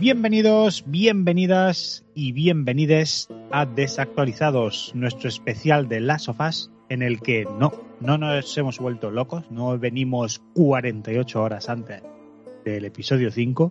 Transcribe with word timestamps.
Bienvenidos, 0.00 0.82
bienvenidas 0.86 2.04
y 2.14 2.32
bienvenides 2.32 3.28
a 3.52 3.66
Desactualizados, 3.66 4.90
nuestro 4.96 5.28
especial 5.28 5.88
de 5.88 6.00
Last 6.00 6.28
of 6.28 6.40
Us, 6.40 6.72
en 6.88 7.02
el 7.02 7.20
que 7.20 7.44
no, 7.44 7.72
no 8.00 8.18
nos 8.18 8.58
hemos 8.58 8.80
vuelto 8.80 9.12
locos, 9.12 9.48
no 9.50 9.78
venimos 9.78 10.42
48 10.54 11.40
horas 11.40 11.68
antes 11.68 12.02
del 12.64 12.84
episodio 12.84 13.30
5. 13.30 13.70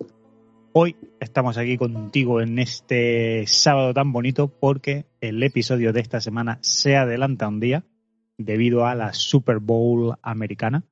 Hoy 0.72 0.96
estamos 1.20 1.58
aquí 1.58 1.78
contigo 1.78 2.40
en 2.40 2.60
este 2.60 3.45
sábado 3.48 3.94
tan 3.94 4.14
bonito 4.14 4.48
porque 4.48 5.06
el 5.20 5.44
episodio 5.44 5.92
de 5.92 6.00
esta 6.00 6.22
semana 6.22 6.60
se 6.62 6.95
adelanta 6.95 7.50
un 7.50 7.60
día 7.60 7.84
debido 8.38 8.86
a 8.86 8.95
la 8.95 9.14
Super 9.14 9.60
Bowl 9.60 10.16
americana. 10.22 10.86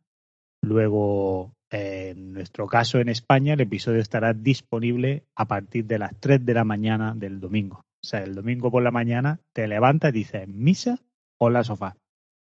Luego 0.62 1.56
en 1.70 2.34
nuestro 2.34 2.68
caso, 2.68 3.00
en 3.00 3.10
España, 3.10 3.54
el 3.54 3.62
episodio 3.62 4.00
estará 4.00 4.34
disponible 4.34 5.23
a 5.36 5.46
partir 5.46 5.86
de 5.86 6.00
las 6.00 6.18
3 6.20 6.46
de 6.46 6.54
la 6.54 6.64
mañana 6.64 7.14
del 7.16 7.40
domingo. 7.40 7.86
O 8.04 8.08
sea, 8.08 8.24
el 8.24 8.36
domingo 8.36 8.72
por 8.72 8.84
la 8.84 8.92
mañana 8.92 9.40
te 9.54 9.68
levantas 9.68 10.12
y 10.12 10.20
dices, 10.20 10.48
¿misa 10.48 11.00
o 11.38 11.50
la 11.50 11.64
sofá? 11.64 11.98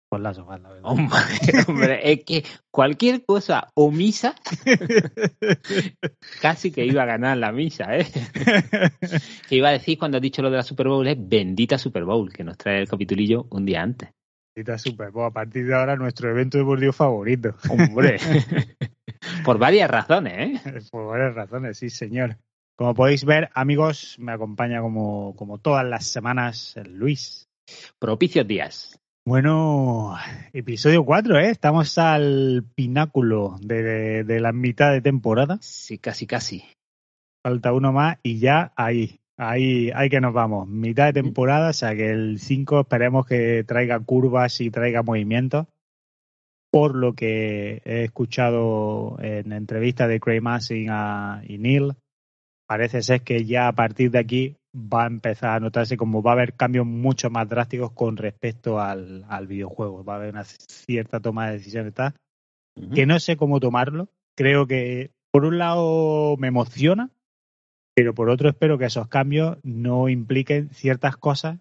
Pues 0.09 0.21
la 0.21 0.35
sofá, 0.35 0.59
la 0.59 0.71
verdad. 0.71 0.91
Hombre, 0.91 1.19
hombre, 1.69 2.13
es 2.13 2.25
que 2.25 2.45
cualquier 2.71 3.25
cosa 3.25 3.71
o 3.75 3.91
misa, 3.91 4.35
casi 6.43 6.71
que 6.71 6.85
iba 6.85 7.05
a 7.05 7.07
ganar 7.07 7.39
la 7.39 7.53
misa, 7.53 7.97
¿eh? 7.97 8.07
Que 9.49 9.57
iba 9.57 9.69
a 9.69 9.73
decir 9.73 9.99
cuando 9.99 10.19
has 10.19 10.23
dicho 10.23 10.43
lo 10.43 10.51
de 10.51 10.57
la 10.57 10.63
Super 10.63 10.89
Bowl 10.89 11.07
es 11.07 11.17
bendita 11.19 11.79
Super 11.79 12.05
Bowl, 12.05 12.31
que 12.33 12.45
nos 12.45 12.59
trae 12.59 12.81
el 12.81 12.89
capitulillo 12.89 13.47
un 13.51 13.65
día 13.65 13.83
antes. 13.83 14.11
Super 14.77 15.11
Bowl, 15.11 15.27
a 15.27 15.31
partir 15.31 15.67
de 15.67 15.75
ahora 15.75 15.97
nuestro 15.97 16.31
evento 16.31 16.59
deportivo 16.59 16.93
favorito. 16.93 17.55
Hombre, 17.69 18.19
por 19.45 19.59
varias 19.59 19.91
razones, 19.91 20.63
¿eh? 20.65 20.81
Por 20.91 21.07
varias 21.07 21.35
razones, 21.35 21.79
sí, 21.79 21.91
señor. 21.91 22.37
Como 22.77 22.95
podéis 22.95 23.25
ver, 23.25 23.51
amigos, 23.55 24.17
me 24.19 24.33
acompaña 24.33 24.81
como, 24.81 25.35
como 25.37 25.59
todas 25.59 25.87
las 25.87 26.07
semanas 26.07 26.75
Luis. 26.87 27.49
Propicios 27.99 28.47
días. 28.47 28.99
Bueno, 29.25 30.17
episodio 30.53 31.05
4, 31.05 31.39
¿eh? 31.39 31.51
Estamos 31.51 31.97
al 31.97 32.65
pináculo 32.75 33.57
de, 33.61 33.83
de, 33.83 34.25
de 34.25 34.41
la 34.41 34.53
mitad 34.53 34.93
de 34.93 35.01
temporada. 35.01 35.59
Sí, 35.61 35.99
casi, 35.99 36.27
casi. 36.27 36.65
Falta 37.45 37.73
uno 37.73 37.93
más 37.93 38.19
y 38.23 38.39
ya 38.39 38.73
ahí, 38.77 39.21
ahí, 39.49 39.91
ahí 39.95 40.09
que 40.09 40.21
nos 40.21 40.33
vamos. 40.33 40.69
Mitad 40.69 41.07
de 41.07 41.23
temporada, 41.23 41.71
o 41.71 41.73
sea 41.73 41.95
que 41.95 42.11
el 42.11 42.39
5 42.39 42.81
esperemos 42.81 43.27
que 43.27 43.65
traiga 43.65 44.01
curvas 44.01 44.61
y 44.61 44.71
traiga 44.71 45.03
movimientos. 45.03 45.67
Por 46.71 46.95
lo 46.95 47.13
que 47.13 47.83
he 47.85 48.05
escuchado 48.05 49.19
en 49.21 49.53
entrevistas 49.53 50.09
de 50.09 50.21
Craig 50.21 50.41
Massing 50.41 50.89
a, 50.91 51.43
y 51.47 51.59
Neil, 51.59 51.93
parece 52.67 53.03
ser 53.03 53.21
que 53.21 53.45
ya 53.45 53.69
a 53.69 53.73
partir 53.73 54.11
de 54.11 54.19
aquí 54.19 54.57
va 54.75 55.05
a 55.05 55.07
empezar 55.07 55.51
a 55.51 55.61
notarse 55.61 55.99
como 55.99 56.23
va 56.23 56.31
a 56.31 56.35
haber 56.35 56.55
cambios 56.55 56.87
mucho 56.87 57.29
más 57.29 57.47
drásticos 57.47 57.93
con 57.93 58.17
respecto 58.17 58.81
al, 58.81 59.25
al 59.29 59.47
videojuego. 59.47 60.03
Va 60.03 60.15
a 60.15 60.17
haber 60.17 60.31
una 60.31 60.45
cierta 60.45 61.21
toma 61.21 61.49
de 61.49 61.59
decisiones 61.59 61.93
tal, 61.93 62.15
que 62.95 63.05
no 63.05 63.21
sé 63.21 63.37
cómo 63.37 63.61
tomarlo. 63.61 64.09
Creo 64.35 64.67
que 64.67 65.11
por 65.31 65.45
un 65.45 65.59
lado 65.59 66.37
me 66.39 66.49
emociona, 66.49 67.11
pero 67.95 68.15
por 68.15 68.31
otro 68.31 68.49
espero 68.49 68.79
que 68.79 68.87
esos 68.87 69.09
cambios 69.09 69.59
no 69.63 70.09
impliquen 70.09 70.71
ciertas 70.71 71.17
cosas 71.17 71.59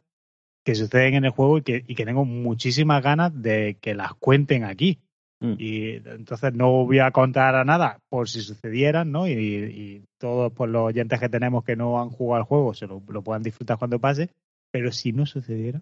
que 0.65 0.75
suceden 0.75 1.15
en 1.15 1.25
el 1.25 1.31
juego 1.31 1.57
y 1.57 1.61
que, 1.63 1.83
y 1.87 1.95
que 1.95 2.05
tengo 2.05 2.25
muchísimas 2.25 3.01
ganas 3.03 3.41
de 3.41 3.77
que 3.81 3.95
las 3.95 4.13
cuenten 4.13 4.63
aquí. 4.63 4.99
Mm. 5.41 5.55
Y 5.57 5.89
entonces 6.05 6.53
no 6.53 6.85
voy 6.85 6.99
a 6.99 7.11
contar 7.11 7.55
a 7.55 7.65
nada 7.65 7.99
por 8.09 8.29
si 8.29 8.41
sucedieran, 8.41 9.11
¿no? 9.11 9.27
Y, 9.27 9.31
y 9.33 10.03
todos 10.19 10.51
por 10.53 10.69
los 10.69 10.83
oyentes 10.83 11.19
que 11.19 11.29
tenemos 11.29 11.63
que 11.63 11.75
no 11.75 11.99
han 11.99 12.09
jugado 12.09 12.41
al 12.41 12.47
juego 12.47 12.73
se 12.75 12.85
lo, 12.85 13.01
lo 13.07 13.23
puedan 13.23 13.41
disfrutar 13.41 13.79
cuando 13.79 13.99
pase. 13.99 14.29
Pero 14.71 14.91
si 14.91 15.11
no 15.11 15.25
sucediera, 15.25 15.81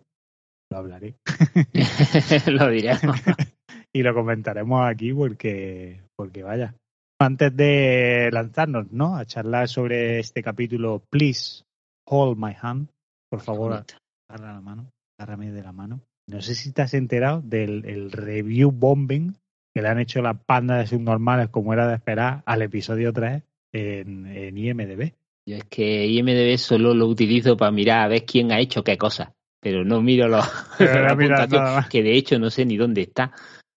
lo 0.72 0.78
hablaré. 0.78 1.16
lo 2.48 2.70
diremos. 2.70 3.18
y 3.94 4.02
lo 4.02 4.14
comentaremos 4.14 4.88
aquí 4.88 5.14
porque, 5.14 6.02
porque 6.16 6.44
vaya. 6.44 6.74
Antes 7.20 7.56
de 7.56 8.30
lanzarnos, 8.32 8.92
¿no? 8.92 9.18
A 9.18 9.26
charlar 9.26 9.68
sobre 9.68 10.20
este 10.20 10.42
capítulo, 10.42 11.04
please 11.10 11.64
hold 12.06 12.38
my 12.38 12.56
hand. 12.60 12.90
Por 13.30 13.42
favor, 13.42 13.84
agarra 14.30 14.54
la 14.54 14.62
mano, 14.62 14.92
agárrame 15.18 15.52
de 15.52 15.62
la 15.62 15.74
mano. 15.74 16.00
No 16.28 16.42
sé 16.42 16.56
si 16.56 16.72
te 16.72 16.82
has 16.82 16.94
enterado 16.94 17.42
del 17.42 17.86
el 17.86 18.12
review 18.12 18.72
bombing 18.72 19.36
que 19.74 19.82
le 19.82 19.90
han 19.90 20.00
hecho 20.00 20.22
las 20.22 20.38
pandas 20.46 20.80
de 20.80 20.88
subnormales, 20.88 21.50
como 21.50 21.74
era 21.74 21.88
de 21.88 21.96
esperar, 21.96 22.42
al 22.46 22.62
episodio 22.62 23.12
3 23.12 23.44
en, 23.74 24.26
en 24.26 24.58
IMDB. 24.58 25.14
Yo 25.46 25.58
es 25.58 25.66
que 25.66 26.08
IMDB 26.08 26.58
solo 26.58 26.94
lo 26.94 27.08
utilizo 27.08 27.58
para 27.58 27.72
mirar 27.72 28.06
a 28.06 28.08
ver 28.08 28.26
quién 28.26 28.52
ha 28.52 28.60
hecho 28.60 28.84
qué 28.84 28.98
cosa, 28.98 29.34
pero 29.60 29.84
no 29.84 30.02
miro 30.02 30.28
los, 30.28 30.46
Pero 30.78 31.16
la 31.16 31.88
que 31.90 32.02
de 32.04 32.16
hecho 32.16 32.40
no 32.40 32.50
sé 32.50 32.66
ni 32.66 32.78
dónde 32.78 33.02
está. 33.02 33.32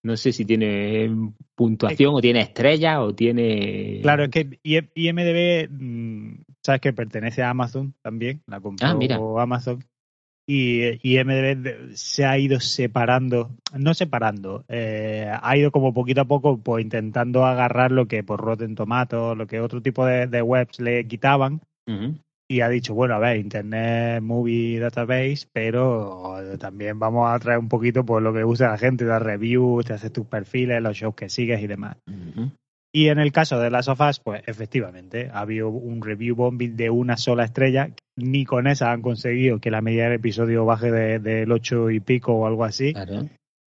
No 0.04 0.16
sé 0.16 0.32
si 0.32 0.44
tiene 0.44 1.10
puntuación 1.54 2.14
o 2.14 2.20
tiene 2.20 2.40
estrellas 2.40 2.98
o 2.98 3.14
tiene... 3.14 4.00
Claro, 4.02 4.24
es 4.24 4.30
que 4.30 4.58
IMDB, 4.64 5.70
mm, 5.70 6.42
sabes 6.60 6.80
que 6.80 6.92
pertenece 6.92 7.42
a 7.42 7.50
Amazon 7.50 7.94
también, 8.02 8.42
la 8.46 8.60
compró 8.60 8.88
Ah, 8.88 8.94
mira. 8.94 9.20
Amazon. 9.38 9.84
Y 10.44 10.80
eh, 10.80 10.98
IMDB 11.02 11.94
se 11.94 12.24
ha 12.24 12.36
ido 12.36 12.58
separando, 12.58 13.56
no 13.78 13.94
separando, 13.94 14.64
eh, 14.68 15.30
ha 15.40 15.56
ido 15.56 15.70
como 15.70 15.94
poquito 15.94 16.22
a 16.22 16.24
poco 16.24 16.58
pues 16.58 16.82
intentando 16.82 17.46
agarrar 17.46 17.92
lo 17.92 18.08
que 18.08 18.24
por 18.24 18.40
Rotten 18.40 18.74
Tomatoes, 18.74 19.38
lo 19.38 19.46
que 19.46 19.60
otro 19.60 19.82
tipo 19.82 20.04
de, 20.04 20.26
de 20.26 20.42
webs 20.42 20.80
le 20.80 21.06
quitaban 21.06 21.60
Ujú. 21.86 22.16
Y 22.52 22.60
ha 22.60 22.68
dicho, 22.68 22.94
bueno, 22.94 23.14
a 23.14 23.18
ver, 23.18 23.38
Internet 23.38 24.22
Movie 24.22 24.78
Database, 24.78 25.46
pero 25.52 26.36
también 26.58 26.98
vamos 26.98 27.30
a 27.30 27.38
traer 27.38 27.58
un 27.58 27.68
poquito 27.68 28.04
por 28.04 28.22
lo 28.22 28.32
que 28.32 28.44
usa 28.44 28.68
la 28.68 28.78
gente, 28.78 29.04
las 29.04 29.22
reviews, 29.22 29.86
te 29.86 29.94
haces 29.94 30.12
tus 30.12 30.26
perfiles, 30.26 30.82
los 30.82 30.96
shows 30.96 31.14
que 31.14 31.28
sigues 31.28 31.62
y 31.62 31.66
demás. 31.66 31.96
Y 32.94 33.08
en 33.08 33.18
el 33.18 33.32
caso 33.32 33.58
de 33.58 33.70
las 33.70 33.86
sofás, 33.86 34.20
pues 34.20 34.42
efectivamente, 34.46 35.30
ha 35.32 35.40
habido 35.40 35.70
un 35.70 36.02
review 36.02 36.36
bombing 36.36 36.76
de 36.76 36.90
una 36.90 37.16
sola 37.16 37.44
estrella. 37.44 37.88
Ni 38.16 38.44
con 38.44 38.66
esa 38.66 38.92
han 38.92 39.00
conseguido 39.00 39.58
que 39.60 39.70
la 39.70 39.80
media 39.80 40.04
del 40.04 40.14
episodio 40.14 40.66
baje 40.66 40.90
de- 40.92 41.19
del 41.19 41.50
8 41.50 41.88
y 41.88 42.00
pico 42.00 42.34
o 42.34 42.46
algo 42.46 42.64
así. 42.64 42.93
Claro. 42.93 43.28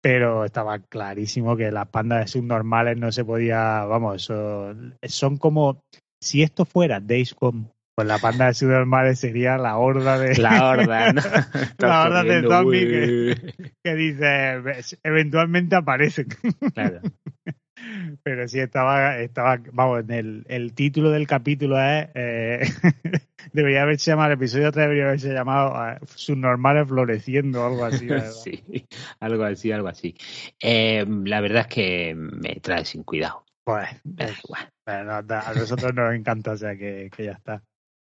Pero 0.01 0.47
estaba 0.47 0.79
clarísimo 0.79 1.57
que 1.59 1.71
las 1.71 1.89
pandas 1.89 2.21
de 2.21 2.29
subnormales 2.29 2.97
no 2.97 3.13
se 3.13 3.25
podía, 3.25 3.85
vamos, 3.85 4.17
eso, 4.23 4.75
son 5.03 5.37
como, 5.37 5.83
si 6.21 6.43
esto 6.43 6.65
fuera 6.65 6.99
Days 6.99 7.37
Gone, 7.39 7.67
pues 8.03 8.09
la 8.09 8.19
panda 8.19 8.47
de 8.47 8.55
subnormales 8.55 9.19
sería 9.21 9.57
la 9.59 9.77
horda 9.77 10.19
de, 10.19 10.37
La 10.37 10.69
horda, 10.69 11.13
¿no? 11.13 11.23
La 11.79 12.03
horda 12.03 12.25
de 12.25 12.43
zombies 12.43 13.55
que 13.83 13.95
dice, 13.95 14.59
"Ves, 14.59 14.99
eventualmente 15.05 15.77
aparecen. 15.77 16.27
Claro. 16.75 17.01
Pero 18.23 18.47
sí 18.49 18.61
estaba, 18.61 19.19
estaba 19.19 19.61
vamos, 19.73 20.01
en 20.01 20.11
el, 20.13 20.45
el 20.49 20.73
título 20.73 21.11
del 21.11 21.27
capítulo 21.27 21.81
es, 21.81 22.09
eh, 22.15 22.61
debería 23.53 23.83
haberse 23.83 24.11
llamado, 24.11 24.29
el 24.29 24.39
episodio 24.39 24.71
3 24.71 24.85
debería 24.85 25.05
haberse 25.05 25.33
llamado 25.33 25.75
eh, 25.89 25.99
Subnormales 26.15 26.89
Floreciendo 26.89 27.65
algo 27.65 27.85
así. 27.85 28.09
Sí, 28.43 28.87
algo 29.21 29.45
así, 29.45 29.73
algo 29.73 29.89
así. 29.89 30.15
Eh, 30.61 31.05
la 31.25 31.41
verdad 31.41 31.63
es 31.63 31.67
que 31.69 32.15
me 32.17 32.57
trae 32.57 32.85
sin 32.85 33.03
cuidado. 33.03 33.45
Pues, 33.65 33.89
bueno, 34.05 35.13
a 35.13 35.53
nosotros 35.55 35.95
nos 35.95 36.15
encanta, 36.15 36.53
o 36.53 36.57
sea, 36.57 36.77
que, 36.77 37.11
que 37.17 37.25
ya 37.25 37.33
está. 37.33 37.63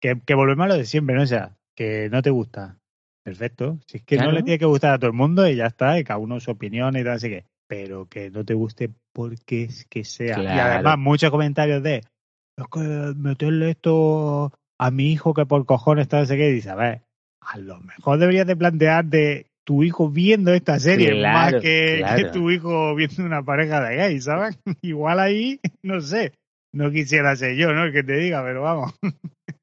Que, 0.00 0.20
que 0.24 0.34
volvemos 0.34 0.64
a 0.64 0.68
lo 0.68 0.76
de 0.76 0.84
siempre, 0.86 1.14
¿no? 1.16 1.22
O 1.22 1.26
sea, 1.26 1.56
que 1.76 2.08
no 2.10 2.22
te 2.22 2.30
gusta, 2.30 2.76
Perfecto. 3.22 3.78
Si 3.86 3.98
es 3.98 4.02
que 4.02 4.16
Claro. 4.16 4.30
no 4.30 4.36
le 4.38 4.42
tiene 4.42 4.58
que 4.58 4.64
gustar 4.64 4.94
a 4.94 4.98
todo 4.98 5.10
el 5.10 5.16
mundo 5.16 5.46
y 5.46 5.54
ya 5.54 5.66
está, 5.66 5.98
y 5.98 6.04
cada 6.04 6.18
uno 6.18 6.40
su 6.40 6.50
opinión 6.50 6.96
y 6.96 7.04
tal, 7.04 7.12
así 7.12 7.28
que. 7.28 7.44
Pero 7.68 8.06
que 8.06 8.30
no 8.30 8.44
te 8.44 8.54
guste 8.54 8.90
porque 9.12 9.64
es 9.64 9.84
que 9.88 10.04
sea. 10.04 10.42
Y 10.42 10.46
además, 10.46 10.98
muchos 10.98 11.30
comentarios 11.30 11.82
de. 11.82 11.96
Es 12.56 12.66
que 12.72 12.80
meterle 13.16 13.70
esto 13.70 14.52
a 14.78 14.90
mi 14.90 15.12
hijo 15.12 15.34
que 15.34 15.46
por 15.46 15.64
cojones 15.66 16.02
está, 16.04 16.24
sé 16.26 16.36
qué. 16.36 16.48
Y 16.48 16.54
dice, 16.54 16.70
a 16.70 16.74
ver, 16.74 17.02
a 17.42 17.58
lo 17.58 17.78
mejor 17.80 18.18
deberías 18.18 18.46
de 18.46 18.56
plantear 18.56 19.04
de 19.04 19.46
tu 19.64 19.84
hijo 19.84 20.08
viendo 20.10 20.52
esta 20.52 20.80
serie 20.80 21.10
Claro, 21.12 21.52
más 21.52 21.62
que, 21.62 21.96
claro. 21.98 22.16
que 22.16 22.24
tu 22.30 22.50
hijo 22.50 22.94
viendo 22.96 23.22
una 23.24 23.42
pareja 23.44 23.80
de 23.82 23.96
gays, 23.96 24.24
¿sabes? 24.24 24.58
Igual 24.82 25.20
ahí, 25.20 25.60
no 25.82 26.00
sé. 26.00 26.32
No 26.72 26.90
quisiera 26.90 27.36
ser 27.36 27.54
yo, 27.56 27.72
¿no? 27.72 27.84
El 27.84 27.92
que 27.92 28.02
te 28.02 28.14
diga, 28.16 28.42
pero 28.42 28.62
vamos. 28.62 28.94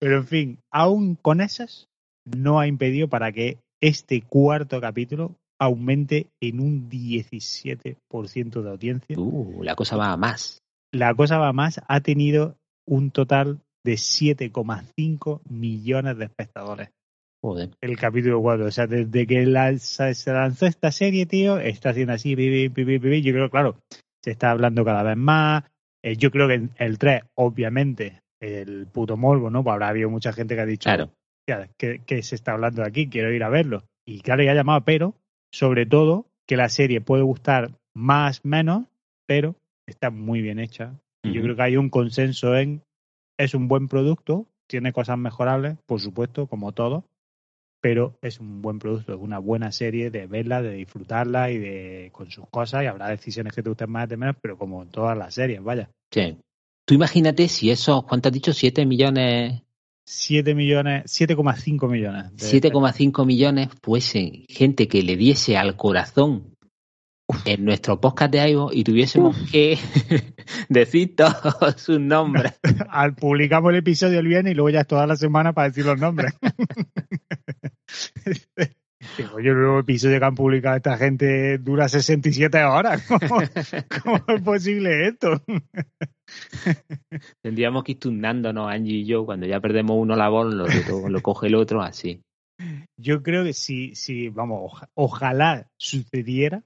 Pero 0.00 0.18
en 0.18 0.26
fin, 0.26 0.58
aún 0.70 1.16
con 1.16 1.40
esas, 1.40 1.88
no 2.24 2.60
ha 2.60 2.66
impedido 2.66 3.08
para 3.08 3.32
que 3.32 3.58
este 3.80 4.22
cuarto 4.22 4.80
capítulo 4.80 5.36
aumente 5.58 6.28
en 6.40 6.60
un 6.60 6.88
17% 6.88 8.62
de 8.62 8.70
audiencia. 8.70 9.18
Uh, 9.18 9.62
la 9.62 9.74
cosa 9.74 9.96
va 9.96 10.12
a 10.12 10.16
más. 10.16 10.62
La 10.92 11.14
cosa 11.14 11.38
va 11.38 11.52
más, 11.52 11.80
ha 11.86 12.00
tenido 12.00 12.56
un 12.86 13.10
total 13.10 13.60
de 13.84 13.94
7,5 13.94 15.40
millones 15.48 16.16
de 16.16 16.24
espectadores 16.24 16.90
Joder. 17.40 17.70
el 17.80 17.96
capítulo 17.96 18.40
4. 18.40 18.66
O 18.66 18.70
sea, 18.70 18.86
desde 18.86 19.26
que 19.26 19.44
se 19.78 20.32
lanzó 20.32 20.66
esta 20.66 20.90
serie, 20.90 21.26
tío, 21.26 21.58
está 21.58 21.90
haciendo 21.90 22.14
así, 22.14 22.34
pi, 22.34 22.68
pi, 22.68 22.84
pi, 22.84 22.98
pi, 22.98 23.10
pi. 23.10 23.22
yo 23.22 23.32
creo, 23.32 23.50
claro, 23.50 23.76
se 24.22 24.30
está 24.30 24.50
hablando 24.50 24.84
cada 24.84 25.02
vez 25.02 25.16
más. 25.16 25.64
Eh, 26.02 26.16
yo 26.16 26.30
creo 26.30 26.48
que 26.48 26.68
el 26.78 26.98
3, 26.98 27.22
obviamente, 27.34 28.20
el 28.40 28.86
puto 28.86 29.16
morbo, 29.16 29.50
¿no? 29.50 29.62
Pues 29.62 29.72
habrá 29.74 29.88
habido 29.88 30.10
mucha 30.10 30.32
gente 30.32 30.54
que 30.54 30.60
ha 30.60 30.66
dicho, 30.66 30.88
Claro. 30.88 31.10
"Hostia, 31.40 31.70
¿qué, 31.76 32.00
qué 32.06 32.22
se 32.22 32.34
está 32.34 32.52
hablando 32.52 32.82
de 32.82 32.88
aquí? 32.88 33.08
Quiero 33.08 33.32
ir 33.32 33.42
a 33.42 33.48
verlo. 33.48 33.84
Y 34.06 34.20
claro, 34.20 34.42
ya 34.42 34.52
ha 34.52 34.54
llamado, 34.54 34.82
pero, 34.84 35.14
sobre 35.52 35.86
todo, 35.86 36.26
que 36.46 36.56
la 36.56 36.68
serie 36.68 37.00
puede 37.00 37.22
gustar 37.22 37.72
más, 37.94 38.44
menos, 38.44 38.86
pero 39.26 39.54
está 39.86 40.10
muy 40.10 40.40
bien 40.40 40.58
hecha. 40.58 40.94
Y 41.24 41.32
Yo 41.32 41.40
Ujú. 41.40 41.44
creo 41.44 41.56
que 41.56 41.62
hay 41.62 41.76
un 41.76 41.90
consenso 41.90 42.56
en, 42.56 42.82
es 43.38 43.54
un 43.54 43.68
buen 43.68 43.88
producto, 43.88 44.46
tiene 44.66 44.92
cosas 44.92 45.18
mejorables, 45.18 45.76
por 45.86 46.00
supuesto, 46.00 46.46
como 46.46 46.72
todo, 46.72 47.04
pero 47.80 48.14
es 48.22 48.40
un 48.40 48.60
buen 48.62 48.78
producto, 48.78 49.14
es 49.14 49.20
una 49.20 49.38
buena 49.38 49.72
serie 49.72 50.10
de 50.10 50.26
verla, 50.26 50.62
de 50.62 50.72
disfrutarla 50.74 51.50
y 51.50 51.58
de 51.58 52.08
con 52.12 52.30
sus 52.30 52.46
cosas, 52.48 52.82
y 52.84 52.86
habrá 52.86 53.08
decisiones 53.08 53.52
que 53.54 53.62
te 53.62 53.68
gusten 53.68 53.90
más, 53.90 54.08
de 54.08 54.16
menos, 54.16 54.36
pero 54.40 54.56
como 54.58 54.82
en 54.82 54.90
todas 54.90 55.16
las 55.16 55.34
series, 55.34 55.62
vaya. 55.62 55.90
Sí. 56.12 56.36
Tú 56.88 56.94
imagínate 56.94 57.48
si 57.48 57.70
esos, 57.70 58.02
¿cuánto 58.04 58.30
has 58.30 58.32
dicho? 58.32 58.54
7 58.54 58.86
millones, 58.86 59.60
7 60.06 60.54
millones, 60.54 61.04
7,5 61.04 61.86
millones. 61.86 62.34
de- 62.34 62.70
7,5 62.70 63.26
millones 63.26 63.68
fuesen 63.82 64.46
gente 64.48 64.88
que 64.88 65.02
le 65.02 65.18
diese 65.18 65.58
al 65.58 65.76
corazón 65.76 66.54
en 67.44 67.66
nuestro 67.66 68.00
podcast 68.00 68.32
de 68.32 68.50
iVoox 68.52 68.74
y 68.74 68.84
tuviésemos 68.84 69.36
que 69.52 69.76
decir 70.70 71.14
todos 71.14 71.74
sus 71.76 72.00
nombres. 72.00 72.54
Al 72.88 73.14
publicamos 73.14 73.68
el 73.72 73.80
episodio 73.80 74.20
el 74.20 74.26
viernes 74.26 74.52
y 74.52 74.54
luego 74.54 74.70
ya 74.70 74.80
es 74.80 74.86
toda 74.86 75.06
la 75.06 75.16
semana 75.16 75.52
para 75.52 75.68
decir 75.68 75.84
los 75.84 76.00
nombres. 76.00 76.32
Digo, 79.16 79.40
yo 79.40 79.52
el 79.52 79.58
nuevo 79.58 79.78
episodio 79.80 80.18
que 80.18 80.24
han 80.24 80.34
publicado 80.34 80.76
esta 80.76 80.96
gente 80.96 81.58
dura 81.58 81.88
67 81.88 82.62
horas. 82.64 83.04
¿Cómo, 83.08 83.40
cómo 84.02 84.24
es 84.36 84.42
posible 84.42 85.08
esto? 85.08 85.42
Tendríamos 87.42 87.84
que 87.84 87.92
ir 87.92 87.98
turnándonos, 87.98 88.70
Angie 88.70 88.98
y 88.98 89.04
yo, 89.06 89.24
cuando 89.24 89.46
ya 89.46 89.60
perdemos 89.60 89.96
uno 89.98 90.14
la 90.16 90.28
voz, 90.28 90.52
lo, 90.52 90.66
lo, 90.66 91.08
lo 91.08 91.22
coge 91.22 91.46
el 91.48 91.54
otro, 91.54 91.82
así. 91.82 92.20
Yo 92.96 93.22
creo 93.22 93.44
que 93.44 93.52
si, 93.52 93.94
si 93.94 94.28
vamos, 94.28 94.60
oja- 94.72 94.88
ojalá 94.94 95.68
sucediera 95.78 96.62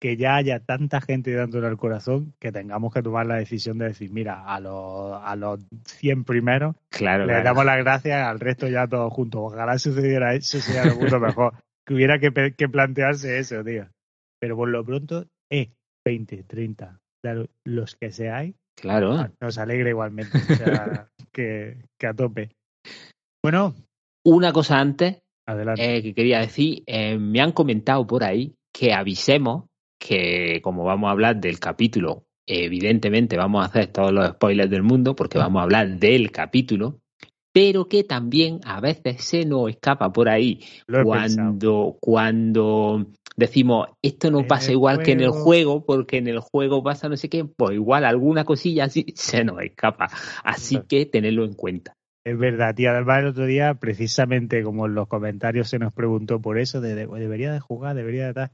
que 0.00 0.16
ya 0.16 0.36
haya 0.36 0.60
tanta 0.60 1.00
gente 1.00 1.32
dándole 1.32 1.66
al 1.68 1.78
corazón 1.78 2.34
que 2.38 2.52
tengamos 2.52 2.92
que 2.92 3.02
tomar 3.02 3.26
la 3.26 3.36
decisión 3.36 3.78
de 3.78 3.86
decir, 3.88 4.10
mira, 4.12 4.44
a 4.44 4.60
los, 4.60 5.18
a 5.22 5.34
los 5.36 5.60
100 5.86 6.24
primeros 6.24 6.76
Claro, 6.90 7.24
le 7.24 7.32
claro. 7.32 7.44
damos 7.44 7.64
las 7.64 7.78
gracias, 7.78 8.26
al 8.26 8.38
resto 8.40 8.68
ya 8.68 8.86
todos 8.86 9.12
juntos. 9.12 9.40
Ojalá 9.44 9.78
sucediera 9.78 10.34
eso, 10.34 10.58
sería 10.60 10.84
lo 10.84 10.96
mucho 10.96 11.18
mejor. 11.20 11.54
Que 11.86 11.94
hubiera 11.94 12.18
que, 12.18 12.30
plantearse 12.68 13.38
eso, 13.38 13.62
tío. 13.64 13.88
Pero 14.40 14.56
por 14.56 14.68
lo 14.68 14.84
pronto, 14.84 15.26
eh, 15.50 15.70
20, 16.04 16.42
30, 16.42 17.00
claro, 17.22 17.46
los 17.64 17.96
que 17.96 18.10
seáis, 18.10 18.54
Claro. 18.76 19.30
nos 19.40 19.56
alegra 19.58 19.88
igualmente. 19.90 20.36
O 20.36 20.54
sea, 20.56 21.08
que, 21.32 21.78
que 21.98 22.06
a 22.06 22.12
tope. 22.14 22.50
Bueno, 23.42 23.74
Una 24.24 24.52
cosa 24.52 24.78
antes 24.80 25.18
adelante. 25.46 25.96
eh, 25.96 26.02
que 26.02 26.14
quería 26.14 26.40
decir, 26.40 26.82
eh, 26.86 27.16
me 27.18 27.40
han 27.40 27.52
comentado 27.52 28.06
por 28.06 28.24
ahí 28.24 28.54
que 28.74 28.92
avisemos 28.92 29.64
que 29.98 30.60
como 30.62 30.84
vamos 30.84 31.08
a 31.08 31.12
hablar 31.12 31.36
del 31.40 31.58
capítulo, 31.58 32.26
evidentemente 32.46 33.36
vamos 33.36 33.62
a 33.62 33.68
hacer 33.68 33.86
todos 33.86 34.12
los 34.12 34.28
spoilers 34.30 34.70
del 34.70 34.82
mundo 34.82 35.14
porque 35.16 35.38
vamos 35.38 35.60
a 35.60 35.62
hablar 35.62 35.88
del 35.98 36.30
capítulo, 36.32 37.00
pero 37.56 37.88
que 37.88 38.04
también 38.04 38.60
a 38.66 38.80
veces 38.82 39.24
se 39.24 39.46
nos 39.46 39.70
escapa 39.70 40.12
por 40.12 40.28
ahí 40.28 40.60
pensado. 40.86 41.06
cuando, 41.06 41.96
cuando 42.00 43.06
decimos 43.34 43.88
esto 44.02 44.30
no 44.30 44.40
En 44.40 44.46
pasa 44.46 44.72
igual 44.72 45.02
que 45.02 45.12
en 45.12 45.22
el 45.22 45.30
juego. 45.30 45.86
porque 45.86 46.18
en 46.18 46.28
el 46.28 46.40
juego 46.40 46.82
pasa 46.82 47.08
no 47.08 47.16
sé 47.16 47.30
qué, 47.30 47.46
pues 47.46 47.74
igual 47.76 48.04
alguna 48.04 48.44
cosilla 48.44 48.84
así 48.84 49.06
se 49.14 49.42
nos 49.42 49.62
escapa. 49.62 50.10
Así 50.44 50.82
que 50.86 51.06
tenerlo 51.06 51.46
en 51.46 51.54
cuenta. 51.54 51.94
Es 52.26 52.36
verdad, 52.36 52.74
tía. 52.74 52.90
Además, 52.90 53.20
el 53.20 53.26
otro 53.28 53.46
día, 53.46 53.72
precisamente 53.74 54.62
como 54.62 54.84
en 54.84 54.94
los 54.94 55.08
comentarios 55.08 55.68
se 55.68 55.78
nos 55.78 55.94
preguntó 55.94 56.42
por 56.42 56.58
eso, 56.58 56.82
de, 56.82 56.94
de- 56.94 57.06
debería 57.06 57.52
de 57.54 57.60
jugar, 57.60 57.96
debería 57.96 58.26
de 58.26 58.34
tal. 58.34 58.50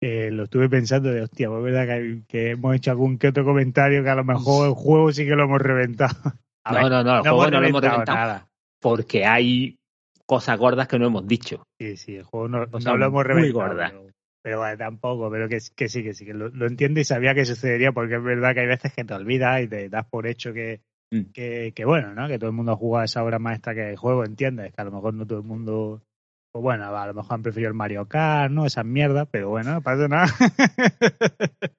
Eh, 0.00 0.30
lo 0.32 0.44
estuve 0.44 0.68
pensando 0.70 1.10
de, 1.10 1.20
hostia, 1.20 1.48
pues 1.48 1.58
es 1.58 1.64
verdad 1.64 1.86
que, 1.86 2.22
que 2.26 2.50
hemos 2.52 2.74
hecho 2.74 2.92
algún 2.92 3.18
que 3.18 3.28
otro 3.28 3.44
comentario 3.44 4.02
que 4.02 4.08
a 4.10 4.14
lo 4.14 4.24
mejor 4.24 4.66
el 4.68 4.74
juego 4.74 5.12
sí 5.12 5.24
que 5.26 5.36
lo 5.36 5.44
hemos 5.44 5.60
reventado. 5.60 6.14
A 6.64 6.72
no, 6.72 6.78
ver, 6.78 6.90
no, 6.90 7.04
no, 7.04 7.16
el 7.16 7.22
juego 7.22 7.50
no 7.50 7.60
lo 7.60 7.66
hemos 7.66 7.80
reventado 7.82 8.18
nada. 8.18 8.48
porque 8.80 9.24
hay 9.26 9.76
cosas 10.26 10.58
gordas 10.58 10.88
que 10.88 10.98
no 10.98 11.06
hemos 11.06 11.26
dicho. 11.26 11.64
Sí, 11.80 11.96
sí, 11.96 12.16
el 12.16 12.24
juego 12.24 12.48
no, 12.48 12.66
no 12.66 12.96
lo 12.96 13.06
hemos 13.06 13.12
muy 13.12 13.24
reventado. 13.24 13.68
gordas. 13.68 13.90
Pero, 13.90 14.06
pero 14.42 14.58
bueno, 14.58 14.76
tampoco, 14.78 15.30
pero 15.30 15.48
que, 15.48 15.58
que 15.76 15.88
sí, 15.88 16.02
que 16.02 16.14
sí, 16.14 16.24
que 16.24 16.34
lo, 16.34 16.48
lo 16.48 16.66
entiendo 16.66 17.00
y 17.00 17.04
sabía 17.04 17.34
que 17.34 17.44
sucedería 17.44 17.92
porque 17.92 18.16
es 18.16 18.22
verdad 18.22 18.54
que 18.54 18.60
hay 18.60 18.66
veces 18.66 18.92
que 18.92 19.04
te 19.04 19.14
olvidas 19.14 19.62
y 19.62 19.68
te 19.68 19.88
das 19.88 20.06
por 20.08 20.26
hecho 20.26 20.52
que, 20.52 20.80
Mm. 21.12 21.30
que, 21.34 21.72
que 21.76 21.84
bueno, 21.84 22.14
¿no? 22.14 22.26
Que 22.26 22.38
todo 22.38 22.48
el 22.48 22.56
mundo 22.56 22.72
ha 22.72 22.76
jugado 22.76 23.04
esa 23.04 23.22
obra 23.22 23.38
maestra 23.38 23.74
que 23.74 23.90
el 23.90 23.96
juego, 23.98 24.24
entiendes, 24.24 24.72
que 24.72 24.80
a 24.80 24.84
lo 24.84 24.92
mejor 24.92 25.12
no 25.12 25.26
todo 25.26 25.40
el 25.40 25.44
mundo, 25.44 26.00
pues 26.50 26.62
bueno, 26.62 26.84
a 26.96 27.06
lo 27.06 27.12
mejor 27.12 27.34
han 27.34 27.42
preferido 27.42 27.68
el 27.68 27.74
Mario 27.76 28.08
Kart, 28.08 28.50
¿no? 28.50 28.64
Esas 28.64 28.86
mierdas, 28.86 29.28
pero 29.30 29.50
bueno, 29.50 29.74
no 29.74 29.82
pasa 29.82 30.08
nada. 30.08 30.26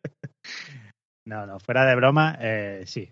no, 1.26 1.48
no, 1.48 1.60
fuera 1.60 1.86
de 1.86 1.96
broma, 1.96 2.38
eh, 2.40 2.84
sí. 2.86 3.12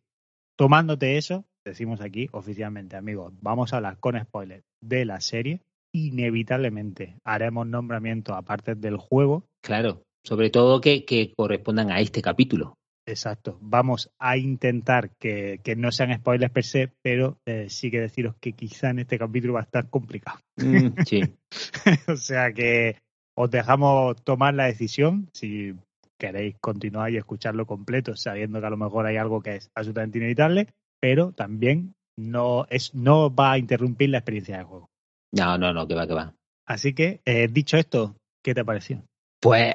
Tomándote 0.58 1.18
eso, 1.18 1.46
decimos 1.66 2.02
aquí 2.02 2.30
oficialmente, 2.32 2.96
amigos, 2.96 3.34
vamos 3.42 3.74
a 3.74 3.78
hablar 3.78 4.00
con 4.00 4.20
spoilers 4.20 4.64
de 4.82 5.06
la 5.06 5.22
serie. 5.22 5.62
Inevitablemente 5.94 7.18
haremos 7.24 7.68
nombramientos 7.68 8.36
aparte 8.36 8.76
del 8.76 8.98
juego. 8.98 9.44
Claro, 9.62 10.04
sobre 10.24 10.50
todo 10.50 10.82
que, 10.82 11.06
que 11.06 11.34
correspondan 11.36 11.92
a 11.92 12.00
este 12.00 12.22
capítulo. 12.22 12.76
Exacto. 13.06 13.58
Vamos 13.62 14.12
a 14.20 14.38
intentar 14.38 15.12
que, 15.18 15.60
que 15.64 15.76
no 15.76 15.92
sean 15.92 16.16
spoilers 16.16 16.52
per 16.52 16.64
se, 16.64 16.92
pero 17.02 17.40
eh, 17.46 17.68
sí 17.70 17.90
que 17.90 18.00
deciros 18.00 18.36
que 18.40 18.54
quizá 18.54 18.92
en 18.92 19.00
este 19.00 19.18
capítulo 19.18 19.54
va 19.54 19.62
a 19.62 19.64
estar 19.64 19.90
complicado. 19.90 20.40
Mm, 20.58 21.02
sí, 21.06 21.22
o 22.08 22.16
sea 22.16 22.54
que 22.54 22.98
os 23.36 23.50
dejamos 23.50 24.16
tomar 24.24 24.54
la 24.54 24.66
decisión 24.66 25.30
si 25.34 25.74
queréis 26.18 26.56
continuar 26.60 27.12
y 27.12 27.18
escucharlo 27.18 27.66
completo, 27.66 28.16
sabiendo 28.16 28.60
que 28.60 28.68
a 28.68 28.70
lo 28.70 28.78
mejor 28.78 29.08
hay 29.08 29.18
algo 29.18 29.42
que 29.42 29.56
es 29.56 29.72
absolutamente 29.74 30.20
inevitable, 30.20 30.68
pero 31.02 31.34
también 31.34 31.94
no 32.18 32.66
es 32.70 32.94
no 32.94 33.34
va 33.34 33.54
a 33.54 33.58
interrumpir 33.58 34.10
la 34.10 34.20
experiencia 34.20 34.58
del 34.58 34.66
juego. 34.66 34.90
no, 35.34 35.58
no, 35.58 35.74
no, 35.74 35.88
que 35.88 35.96
va, 35.96 36.08
que 36.08 36.14
va. 36.14 36.34
Así 36.66 36.94
que, 36.94 37.22
eh, 37.26 37.48
dicho 37.50 37.76
esto, 37.76 38.16
¿qué 38.44 38.54
te 38.54 38.64
pareció? 38.64 39.04
Pues 39.42 39.74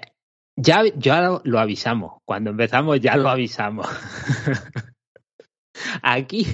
ya, 0.57 0.83
ya 0.97 1.21
lo, 1.21 1.43
lo 1.45 1.59
avisamos. 1.59 2.21
Cuando 2.25 2.51
empezamos 2.51 3.01
ya 3.01 3.17
lo 3.17 3.29
avisamos. 3.29 3.87
Aquí 6.03 6.47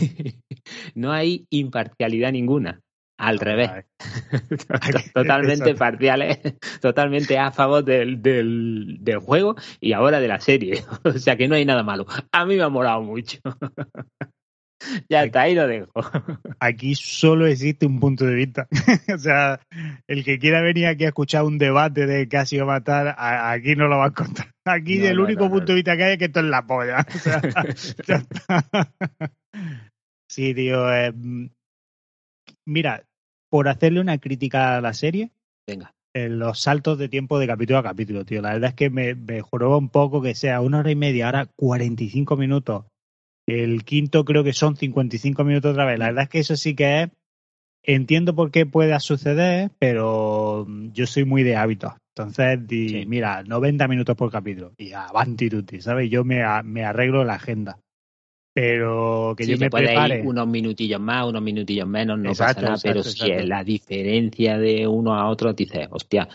no 0.95 1.13
hay 1.13 1.47
imparcialidad 1.51 2.33
ninguna. 2.33 2.81
Al 3.19 3.39
revés. 3.39 3.71
totalmente 5.15 5.77
parciales, 5.77 6.41
totalmente 6.81 7.39
a 7.39 7.53
favor 7.53 7.85
del, 7.85 8.21
del, 8.21 8.97
del 9.01 9.19
juego 9.19 9.55
y 9.81 9.93
ahora 9.93 10.19
de 10.19 10.29
la 10.29 10.41
serie. 10.41 10.83
O 11.05 11.13
sea 11.13 11.37
que 11.37 11.47
no 11.47 11.55
hay 11.55 11.65
nada 11.65 11.85
malo. 11.85 12.07
A 12.33 12.45
mí 12.45 12.57
me 12.57 12.63
ha 12.63 12.69
molado 12.69 13.03
mucho. 13.03 13.39
ya 15.09 15.25
está, 15.25 15.43
ahí 15.43 15.55
lo 15.55 15.67
dejo. 15.67 15.91
Aquí 16.61 16.95
solo 16.95 17.47
existe 17.47 17.87
un 17.87 18.01
punto 18.01 18.25
de 18.27 18.35
vista. 18.35 18.69
o 19.15 19.19
sea, 19.19 19.61
el 20.07 20.25
que 20.25 20.39
quiera 20.39 20.61
venir 20.63 20.87
aquí 20.87 21.05
a 21.05 21.09
escuchar 21.09 21.45
un 21.45 21.59
debate 21.59 22.07
de 22.07 22.29
qué 22.29 22.37
ha 22.39 22.47
sido 22.47 22.67
matar, 22.67 23.09
a- 23.19 23.51
aquí 23.53 23.77
no 23.77 23.89
lo 23.89 23.99
va 23.99 24.05
a 24.07 24.09
encontrar. 24.09 24.49
Aquí 24.65 24.99
No, 24.99 25.07
el 25.09 25.17
no, 25.17 25.25
único 25.25 25.45
no, 25.47 25.51
punto 25.51 25.73
de 25.73 25.75
vista 25.75 25.97
que 25.97 26.05
hay 26.05 26.13
es 26.13 26.19
que 26.19 26.27
esto 26.27 26.39
es 26.39 26.47
la 26.47 26.65
polla. 26.65 27.05
O 27.13 27.19
sea, 27.19 27.41
ya 28.07 28.15
está. 28.17 28.93
sí, 30.31 30.55
tío. 30.55 30.93
eh, 30.95 31.13
mira, 32.65 33.03
por 33.51 33.69
hacerle 33.69 34.01
una 34.01 34.19
crítica 34.19 34.77
a 34.77 34.81
la 34.81 34.95
serie. 34.95 35.31
Venga. 35.67 35.93
En 36.15 36.39
los 36.39 36.61
saltos 36.61 36.99
de 36.99 37.09
tiempo 37.09 37.39
de 37.39 37.47
capítulo 37.47 37.79
a 37.79 37.83
capítulo, 37.83 38.25
tío. 38.25 38.43
La 38.43 38.53
verdad 38.53 38.71
es 38.71 38.77
que 38.77 38.91
me, 38.91 39.15
me 39.15 39.43
un 39.53 39.89
poco 39.89 40.21
que 40.23 40.35
sea 40.35 40.61
una 40.61 40.79
hora 40.81 40.91
y 40.91 40.95
media, 40.97 41.27
ahora 41.27 41.47
45 41.57 42.37
minutos. 42.37 42.85
El 43.47 43.85
quinto 43.85 44.25
creo 44.25 44.45
que 44.45 44.53
son 44.53 44.77
55 44.77 45.45
minutos 45.45 45.73
otra 45.73 45.85
vez. 45.85 45.99
La 45.99 46.07
verdad 46.07 46.25
es 46.25 46.29
que 46.29 46.39
eso 46.39 46.57
sí 46.57 46.75
que 46.75 47.03
es. 47.03 47.11
Entiendo 47.85 48.35
por 48.37 48.53
qué 48.53 48.65
pueda 48.65 49.01
suceder, 49.01 49.73
pero 49.81 50.69
yo 50.93 51.07
soy 51.07 51.25
muy 51.25 51.43
de 51.43 51.57
hábitos. 51.57 51.95
Entonces, 52.15 52.65
di, 52.69 53.05
mira, 53.07 53.43
90 53.43 53.89
minutos 53.89 54.15
por 54.17 54.31
capítulo. 54.31 54.73
Y 54.79 54.93
avanti 54.93 55.51
tutti, 55.51 55.81
¿sabes? 55.81 56.09
Yo 56.09 56.25
me, 56.25 56.43
me 56.63 56.85
arreglo 56.85 57.25
la 57.25 57.35
agenda 57.35 57.79
pero 58.55 59.35
que 59.37 59.47
yo 59.47 59.57
me 59.57 59.71
puede 59.71 59.87
prepare. 59.87 60.21
Ir 60.21 60.27
unos 60.27 60.47
minutillos 60.47 61.01
más, 61.01 61.27
unos 61.27 61.43
minutillos 61.43 61.89
menos, 61.89 62.19
no 62.19 62.35
pasa 62.35 62.61
nada, 62.61 62.77
pero 62.83 63.03
si 63.03 63.31
es 63.31 63.47
la 63.47 63.65
diferencia 63.65 64.59
de 64.59 64.87
uno 64.87 65.15
a 65.15 65.29
otro, 65.29 65.53
dices, 65.53 65.89
hostia. 65.91 66.29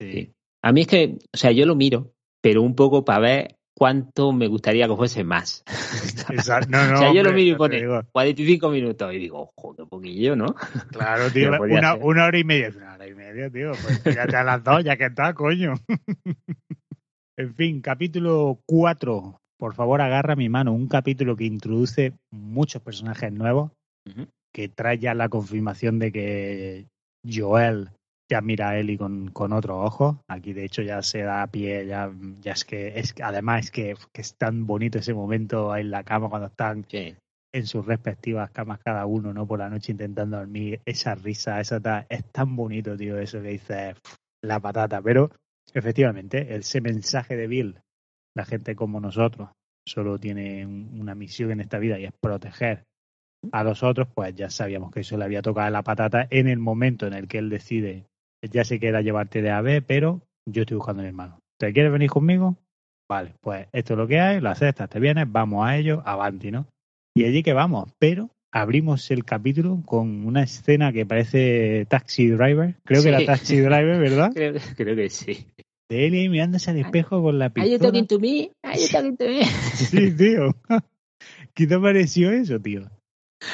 Sí. 0.00 0.30
A 0.62 0.72
mí 0.72 0.82
es 0.82 0.86
que, 0.86 1.18
o 1.32 1.36
sea, 1.36 1.50
yo 1.52 1.64
lo 1.64 1.74
miro, 1.74 2.12
pero 2.42 2.62
un 2.62 2.74
poco 2.74 3.04
para 3.04 3.20
ver 3.20 3.56
cuánto 3.78 4.32
me 4.32 4.48
gustaría 4.48 4.88
que 4.88 4.96
fuese 4.96 5.22
más. 5.22 5.62
Exacto. 6.30 6.68
No, 6.70 6.86
no, 6.88 6.94
o 6.94 6.98
sea, 6.98 7.12
yo 7.12 7.22
lo 7.22 7.32
miro 7.32 7.54
y 7.54 7.58
pone 7.58 8.04
45 8.10 8.70
minutos 8.70 9.14
y 9.14 9.18
digo, 9.18 9.52
joder, 9.54 9.86
poquillo, 9.86 10.34
¿no? 10.34 10.54
Claro, 10.90 11.30
tío, 11.32 11.50
una, 11.60 11.94
una, 11.94 12.24
hora 12.26 12.38
y 12.38 12.44
media. 12.44 12.72
Una 12.76 12.94
hora 12.94 13.06
y 13.06 13.14
media, 13.14 13.48
tío. 13.48 13.70
Pues 13.70 14.02
fíjate 14.02 14.36
a 14.36 14.42
las 14.42 14.64
dos, 14.64 14.82
ya 14.82 14.96
que 14.96 15.06
está, 15.06 15.32
coño. 15.32 15.74
en 17.36 17.54
fin, 17.54 17.80
capítulo 17.80 18.58
4 18.66 19.40
por 19.58 19.74
favor 19.74 20.00
agarra 20.00 20.36
mi 20.36 20.48
mano, 20.48 20.72
un 20.72 20.86
capítulo 20.86 21.36
que 21.36 21.44
introduce 21.44 22.12
muchos 22.30 22.80
personajes 22.80 23.32
nuevos, 23.32 23.72
que 24.54 24.68
trae 24.68 24.98
ya 24.98 25.14
la 25.14 25.28
confirmación 25.28 25.98
de 25.98 26.12
que 26.12 26.86
Joel 27.28 27.90
ya 28.28 28.40
mira 28.40 28.70
a 28.70 28.78
Ellie 28.78 28.98
con, 28.98 29.28
con 29.30 29.52
otro 29.52 29.80
ojo. 29.80 30.22
Aquí 30.28 30.52
de 30.52 30.64
hecho 30.64 30.82
ya 30.82 31.02
se 31.02 31.22
da 31.22 31.42
a 31.42 31.46
pie, 31.46 31.86
ya, 31.86 32.12
ya 32.40 32.52
es 32.52 32.64
que 32.64 32.98
es 32.98 33.14
además 33.22 33.66
es 33.66 33.70
que, 33.70 33.96
es 34.14 34.36
tan 34.36 34.66
bonito 34.66 34.98
ese 34.98 35.14
momento 35.14 35.74
en 35.76 35.90
la 35.90 36.04
cama 36.04 36.28
cuando 36.28 36.48
están 36.48 36.84
en 36.90 37.66
sus 37.66 37.86
respectivas 37.86 38.50
camas 38.50 38.80
cada 38.80 39.06
uno, 39.06 39.32
¿no? 39.32 39.46
Por 39.46 39.58
la 39.58 39.70
noche 39.70 39.92
intentando 39.92 40.36
dormir, 40.36 40.80
esa 40.84 41.14
risa, 41.14 41.60
esa 41.60 42.06
es 42.08 42.24
tan 42.30 42.54
bonito, 42.56 42.96
tío, 42.96 43.18
eso 43.18 43.40
que 43.40 43.48
dice 43.48 43.94
la 44.42 44.60
patata, 44.60 45.00
pero 45.00 45.30
efectivamente, 45.72 46.54
ese 46.54 46.80
mensaje 46.80 47.36
de 47.36 47.46
Bill 47.46 47.80
la 48.36 48.44
gente 48.44 48.76
como 48.76 49.00
nosotros 49.00 49.48
solo 49.84 50.18
tiene 50.18 50.64
una 50.66 51.14
misión 51.14 51.50
en 51.50 51.60
esta 51.60 51.78
vida 51.78 51.98
y 51.98 52.04
es 52.04 52.12
proteger 52.20 52.84
a 53.52 53.64
los 53.64 53.82
otros, 53.82 54.08
pues 54.14 54.34
ya 54.34 54.50
sabíamos 54.50 54.92
que 54.92 55.00
eso 55.00 55.16
le 55.16 55.24
había 55.24 55.42
tocado 55.42 55.70
la 55.70 55.82
patata 55.82 56.26
en 56.30 56.48
el 56.48 56.58
momento 56.58 57.06
en 57.06 57.14
el 57.14 57.26
que 57.26 57.38
él 57.38 57.48
decide, 57.48 58.06
ya 58.42 58.64
se 58.64 58.80
queda 58.80 59.00
llevarte 59.00 59.42
de 59.42 59.50
AB, 59.50 59.82
pero 59.86 60.22
yo 60.46 60.62
estoy 60.62 60.76
buscando 60.76 61.00
a 61.00 61.04
mi 61.04 61.08
hermano. 61.08 61.40
¿Te 61.58 61.72
quieres 61.72 61.92
venir 61.92 62.10
conmigo? 62.10 62.56
Vale, 63.08 63.34
pues 63.40 63.66
esto 63.72 63.94
es 63.94 63.98
lo 63.98 64.06
que 64.06 64.20
hay, 64.20 64.40
lo 64.40 64.50
aceptas, 64.50 64.88
te 64.88 65.00
vienes, 65.00 65.26
vamos 65.30 65.66
a 65.66 65.76
ello, 65.76 66.02
avanti, 66.04 66.50
¿no? 66.50 66.66
Y 67.16 67.24
allí 67.24 67.42
que 67.42 67.54
vamos, 67.54 67.90
pero 67.98 68.30
abrimos 68.52 69.10
el 69.10 69.24
capítulo 69.24 69.82
con 69.84 70.26
una 70.26 70.42
escena 70.42 70.92
que 70.92 71.06
parece 71.06 71.86
Taxi 71.88 72.28
Driver, 72.28 72.76
creo 72.84 73.02
que 73.02 73.08
era 73.08 73.24
Taxi 73.24 73.60
Driver, 73.60 73.98
¿verdad? 73.98 74.30
creo, 74.34 74.54
creo 74.76 74.94
que 74.94 75.10
sí 75.10 75.46
de 75.88 76.06
él 76.06 76.14
y 76.14 76.28
mirándose 76.28 76.70
al 76.70 76.78
espejo 76.78 77.22
con 77.22 77.38
la 77.38 77.48
pistola. 77.48 77.64
Are 77.64 77.72
you 77.72 77.78
talking 77.78 78.06
to 78.06 78.18
me? 78.18 78.50
Are 78.62 78.78
you 78.78 78.88
talking 78.88 79.16
to 79.16 79.24
me? 79.24 79.44
sí, 79.74 80.14
tío. 80.16 80.54
¿Qué 81.54 81.66
te 81.66 81.78
pareció 81.78 82.30
eso, 82.30 82.60
tío? 82.60 82.90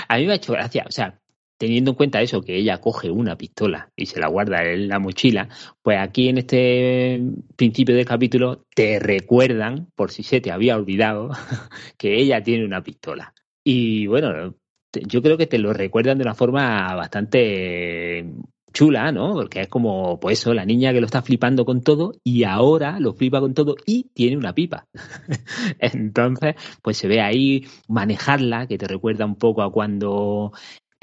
A 0.09 0.17
mí 0.17 0.26
me 0.26 0.33
ha 0.33 0.37
hecho 0.37 0.53
gracia, 0.53 0.85
o 0.87 0.91
sea, 0.91 1.21
teniendo 1.64 1.92
en 1.92 1.97
cuenta 1.97 2.21
eso, 2.21 2.42
que 2.42 2.56
ella 2.56 2.80
coge 2.80 3.11
una 3.11 3.37
pistola 3.37 3.90
y 3.97 4.06
se 4.06 4.21
la 4.21 4.28
guarda 4.28 4.62
en 4.64 4.88
la 4.88 4.99
mochila, 4.99 5.49
pues 5.83 5.99
aquí 5.99 6.28
en 6.28 6.38
este 6.38 7.23
principio 7.56 7.94
del 7.94 8.04
capítulo 8.04 8.66
te 8.75 8.99
recuerdan, 8.99 9.88
por 9.94 10.11
si 10.11 10.23
se 10.23 10.40
te 10.40 10.52
había 10.52 10.76
olvidado, 10.76 11.30
que 11.99 12.16
ella 12.16 12.42
tiene 12.42 12.64
una 12.64 12.83
pistola. 12.83 13.33
Y 13.64 14.06
bueno, 14.06 14.54
yo 14.92 15.23
creo 15.23 15.38
que 15.38 15.47
te 15.47 15.59
lo 15.59 15.73
recuerdan 15.73 16.18
de 16.18 16.25
una 16.25 16.35
forma 16.35 16.94
bastante 16.94 18.26
chula, 18.75 19.12
¿no? 19.12 19.33
Porque 19.33 19.62
es 19.62 19.68
como, 19.68 20.21
pues 20.21 20.40
eso, 20.40 20.52
la 20.52 20.66
niña 20.66 20.92
que 20.92 21.00
lo 21.00 21.06
está 21.06 21.23
flipando 21.23 21.64
con 21.64 21.80
todo 21.80 22.12
y 22.23 22.44
ahora 22.44 23.00
lo 23.00 23.14
flipa 23.14 23.40
con 23.40 23.54
todo 23.54 23.76
y 23.87 24.11
tiene 24.12 24.37
una 24.37 24.52
pipa. 24.52 24.87
Entonces, 25.78 26.56
pues 26.83 26.99
se 26.99 27.09
ve 27.09 27.23
ahí 27.23 27.66
manejarla, 27.88 28.66
que 28.66 28.76
te 28.76 28.87
recuerda 28.87 29.25
un 29.25 29.37
poco 29.37 29.62
a 29.62 29.73
cuando 29.73 30.52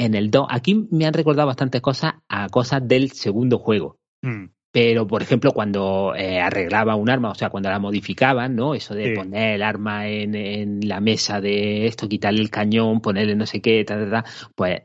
en 0.05 0.15
el 0.15 0.31
2, 0.31 0.48
aquí 0.50 0.88
me 0.89 1.05
han 1.05 1.13
recordado 1.13 1.48
bastantes 1.48 1.81
cosas 1.81 2.13
a 2.27 2.50
cosas 2.50 2.88
del 2.88 3.12
segundo 3.12 3.60
juego. 3.60 3.98
Hmm. 4.22 4.46
Pero, 4.72 5.05
por 5.05 5.22
ejemplo, 5.22 5.51
cuando 5.51 6.13
eh, 6.15 6.39
arreglaba 6.39 6.96
un 6.96 7.10
arma, 7.10 7.31
o 7.31 7.36
sea, 7.36 7.50
cuando 7.50 7.70
la 7.70 7.77
modificaban, 7.77 8.55
¿no? 8.55 8.74
Eso 8.74 8.96
de 8.96 9.13
poner 9.13 9.55
el 9.55 9.63
arma 9.63 10.08
en, 10.08 10.34
en, 10.34 10.88
la 10.88 11.01
mesa 11.01 11.41
de 11.41 11.88
esto, 11.88 12.08
quitarle 12.08 12.41
el 12.41 12.50
cañón, 12.50 13.01
ponerle 13.01 13.36
no 13.36 13.46
sé 13.46 13.62
qué, 13.62 13.84
tal, 13.84 14.10
tal, 14.10 14.24
pues 14.55 14.81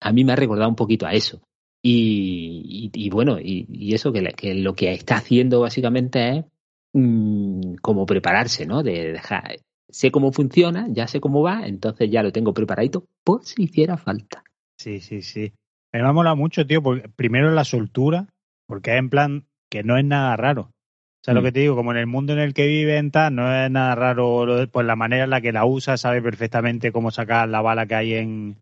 a 0.00 0.12
mí 0.12 0.24
me 0.24 0.34
ha 0.34 0.36
recordado 0.36 0.68
un 0.68 0.76
poquito 0.76 1.06
a 1.06 1.12
eso. 1.12 1.40
Y, 1.82 3.10
bueno, 3.10 3.38
y, 3.40 3.92
eso 3.94 4.12
que, 4.12 4.22
que, 4.36 4.54
lo 4.54 4.74
que 4.74 4.92
está 4.92 5.16
haciendo 5.16 5.60
básicamente 5.60 6.38
es 6.38 6.44
mm, 6.92 7.74
como 7.80 8.06
prepararse, 8.06 8.66
¿no? 8.66 8.82
De 8.82 9.12
dejar, 9.12 9.56
sé 9.88 10.10
cómo 10.10 10.30
funciona, 10.30 10.86
ya 10.90 11.08
sé 11.08 11.20
cómo 11.20 11.42
va, 11.42 11.66
entonces 11.66 12.10
ya 12.10 12.22
lo 12.22 12.32
tengo 12.32 12.54
preparadito 12.54 13.06
por 13.24 13.44
si 13.44 13.64
hiciera 13.64 13.96
falta. 13.96 14.44
Sí, 14.82 15.00
sí, 15.00 15.22
sí. 15.22 15.52
Me 15.92 16.00
ha 16.00 16.12
molado 16.12 16.34
mucho, 16.34 16.66
tío, 16.66 16.82
porque 16.82 17.08
primero 17.08 17.50
la 17.52 17.64
soltura, 17.64 18.26
porque 18.66 18.92
es 18.92 18.98
en 18.98 19.10
plan 19.10 19.46
que 19.70 19.84
no 19.84 19.96
es 19.96 20.04
nada 20.04 20.36
raro. 20.36 20.62
O 20.62 21.24
sea, 21.24 21.34
lo 21.34 21.40
mm. 21.40 21.44
que 21.44 21.52
te 21.52 21.60
digo, 21.60 21.76
como 21.76 21.92
en 21.92 21.98
el 21.98 22.08
mundo 22.08 22.32
en 22.32 22.40
el 22.40 22.52
que 22.52 22.66
viven, 22.66 23.12
tal, 23.12 23.36
no 23.36 23.54
es 23.54 23.70
nada 23.70 23.94
raro, 23.94 24.46
pues 24.72 24.86
la 24.86 24.96
manera 24.96 25.24
en 25.24 25.30
la 25.30 25.40
que 25.40 25.52
la 25.52 25.64
usa, 25.64 25.96
sabe 25.96 26.20
perfectamente 26.20 26.90
cómo 26.90 27.12
sacar 27.12 27.48
la 27.48 27.60
bala 27.60 27.86
que 27.86 27.94
hay 27.94 28.14
en, 28.14 28.56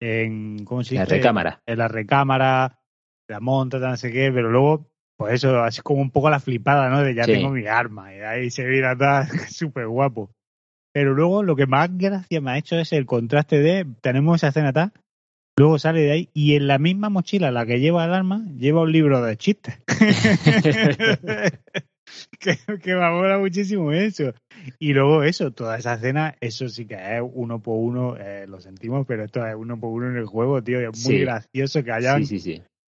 en 0.00 0.64
¿cómo 0.64 0.82
se 0.84 0.94
dice? 0.94 1.04
La 1.04 1.16
recámara. 1.16 1.60
En 1.66 1.78
la 1.78 1.88
recámara, 1.88 2.78
la 3.28 3.40
monta, 3.40 3.78
no 3.78 3.96
sé 3.98 4.10
qué, 4.10 4.32
pero 4.32 4.50
luego, 4.50 4.86
pues 5.18 5.34
eso, 5.34 5.62
así 5.62 5.82
como 5.82 6.00
un 6.00 6.10
poco 6.10 6.30
la 6.30 6.40
flipada, 6.40 6.88
¿no? 6.88 7.02
De 7.02 7.14
ya 7.14 7.26
tengo 7.26 7.50
mi 7.50 7.66
arma, 7.66 8.14
y 8.14 8.20
ahí 8.20 8.50
se 8.50 8.64
ve 8.64 8.86
atrás, 8.86 9.28
súper 9.54 9.86
guapo. 9.86 10.30
Pero 10.94 11.12
luego 11.12 11.42
lo 11.42 11.56
que 11.56 11.66
más 11.66 11.90
gracia 11.94 12.40
me 12.40 12.52
ha 12.52 12.58
hecho 12.58 12.78
es 12.78 12.94
el 12.94 13.04
contraste 13.04 13.58
de, 13.58 13.86
tenemos 14.00 14.36
esa 14.36 14.48
escena 14.48 14.70
atrás, 14.70 14.92
luego 15.58 15.78
sale 15.78 16.00
de 16.00 16.12
ahí 16.12 16.28
y 16.32 16.54
en 16.54 16.66
la 16.66 16.78
misma 16.78 17.08
mochila 17.08 17.50
la 17.50 17.66
que 17.66 17.80
lleva 17.80 18.04
el 18.04 18.14
arma, 18.14 18.44
lleva 18.56 18.82
un 18.82 18.92
libro 18.92 19.22
de 19.22 19.36
chistes. 19.36 19.78
que, 22.38 22.56
que 22.80 22.94
me 22.94 23.10
mola 23.10 23.38
muchísimo 23.38 23.92
eso. 23.92 24.32
Y 24.78 24.92
luego 24.92 25.22
eso, 25.22 25.52
toda 25.52 25.78
esa 25.78 25.94
escena, 25.94 26.36
eso 26.40 26.68
sí 26.68 26.86
que 26.86 26.94
es 26.94 27.22
uno 27.32 27.60
por 27.60 27.78
uno, 27.78 28.16
eh, 28.16 28.46
lo 28.48 28.60
sentimos, 28.60 29.06
pero 29.06 29.24
esto 29.24 29.46
es 29.46 29.54
uno 29.54 29.78
por 29.78 29.90
uno 29.90 30.10
en 30.10 30.16
el 30.16 30.26
juego, 30.26 30.62
tío. 30.62 30.80
es 30.80 31.06
muy 31.06 31.20
gracioso 31.20 31.82
que 31.82 31.92
hayan, 31.92 32.22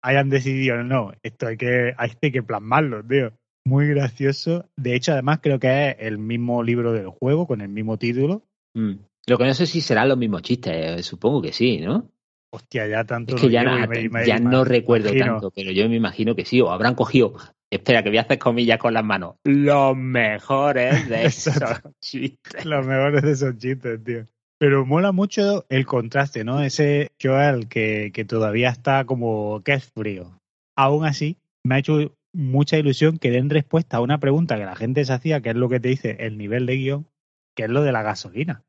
hayan 0.03 0.29
decidido, 0.29 0.83
no, 0.83 1.13
esto 1.23 1.49
hay 1.49 1.57
que, 1.57 1.95
hay 1.97 2.31
que 2.31 2.43
plasmarlo, 2.43 3.05
tío. 3.05 3.33
Muy 3.65 3.89
gracioso. 3.89 4.67
De 4.77 4.95
hecho, 4.95 5.13
además 5.13 5.41
creo 5.43 5.59
que 5.59 5.91
es 5.91 5.97
el 5.99 6.19
mismo 6.19 6.63
libro 6.63 6.93
del 6.93 7.09
juego, 7.09 7.47
con 7.47 7.61
el 7.61 7.69
mismo 7.69 7.99
título. 7.99 8.43
Mm. 8.75 8.95
Lo 9.27 9.37
que 9.37 9.45
no 9.45 9.53
sé 9.53 9.67
si 9.67 9.83
serán 9.83 10.09
los 10.09 10.17
mismos 10.17 10.41
chistes, 10.41 10.73
eh, 10.75 11.03
supongo 11.03 11.43
que 11.43 11.53
sí, 11.53 11.79
¿no? 11.79 12.09
Hostia, 12.51 12.87
ya 12.87 13.05
tanto. 13.05 13.37
Es 13.37 13.43
que 13.43 13.51
ya, 13.51 13.89
ya 14.27 14.39
no 14.39 14.65
recuerdo 14.65 15.15
tanto, 15.15 15.51
pero 15.51 15.71
yo 15.71 15.89
me 15.89 15.97
imagino 15.97 16.35
que 16.35 16.45
sí, 16.45 16.61
o 16.61 16.71
habrán 16.71 16.95
cogido 16.95 17.35
Espera, 17.71 18.03
que 18.03 18.09
voy 18.09 18.19
a 18.19 18.23
hacer 18.23 18.39
comillas 18.39 18.79
con 18.79 18.95
las 18.95 19.05
manos. 19.05 19.37
Los 19.45 19.95
mejores 19.95 21.09
de 21.09 21.25
esos 21.27 21.83
chistes. 22.01 22.65
Los 22.65 22.87
mejores 22.87 23.23
de 23.23 23.33
esos 23.33 23.59
chistes, 23.59 24.03
tío. 24.03 24.25
Pero 24.59 24.87
mola 24.87 25.13
mucho 25.13 25.67
el 25.69 25.85
contraste, 25.87 26.45
¿no? 26.45 26.63
Ese 26.63 27.11
Joel 27.23 27.69
que, 27.69 28.11
que 28.13 28.25
todavía 28.25 28.71
está 28.71 29.05
como 29.05 29.63
que 29.63 29.75
es 29.75 29.85
frío. 29.93 30.41
Aún 30.77 31.05
así, 31.05 31.37
me 31.63 31.75
ha 31.75 31.79
hecho 31.79 32.17
mucha 32.33 32.79
ilusión 32.79 33.19
que 33.19 33.31
den 33.31 33.51
respuesta 33.51 33.99
a 33.99 34.01
una 34.01 34.19
pregunta 34.19 34.57
que 34.57 34.65
la 34.65 34.75
gente 34.77 35.05
se 35.05 35.13
hacía, 35.13 35.43
que 35.43 35.51
es 35.51 35.57
lo 35.57 35.69
que 35.69 35.81
te 35.81 35.89
dice 35.89 36.17
el 36.21 36.39
nivel 36.39 36.67
de 36.67 36.77
guion, 36.77 37.07
que 37.55 37.65
es 37.65 37.71
lo 37.71 37.83
de 37.83 37.93
la 37.93 38.03
gasolina 38.03 38.65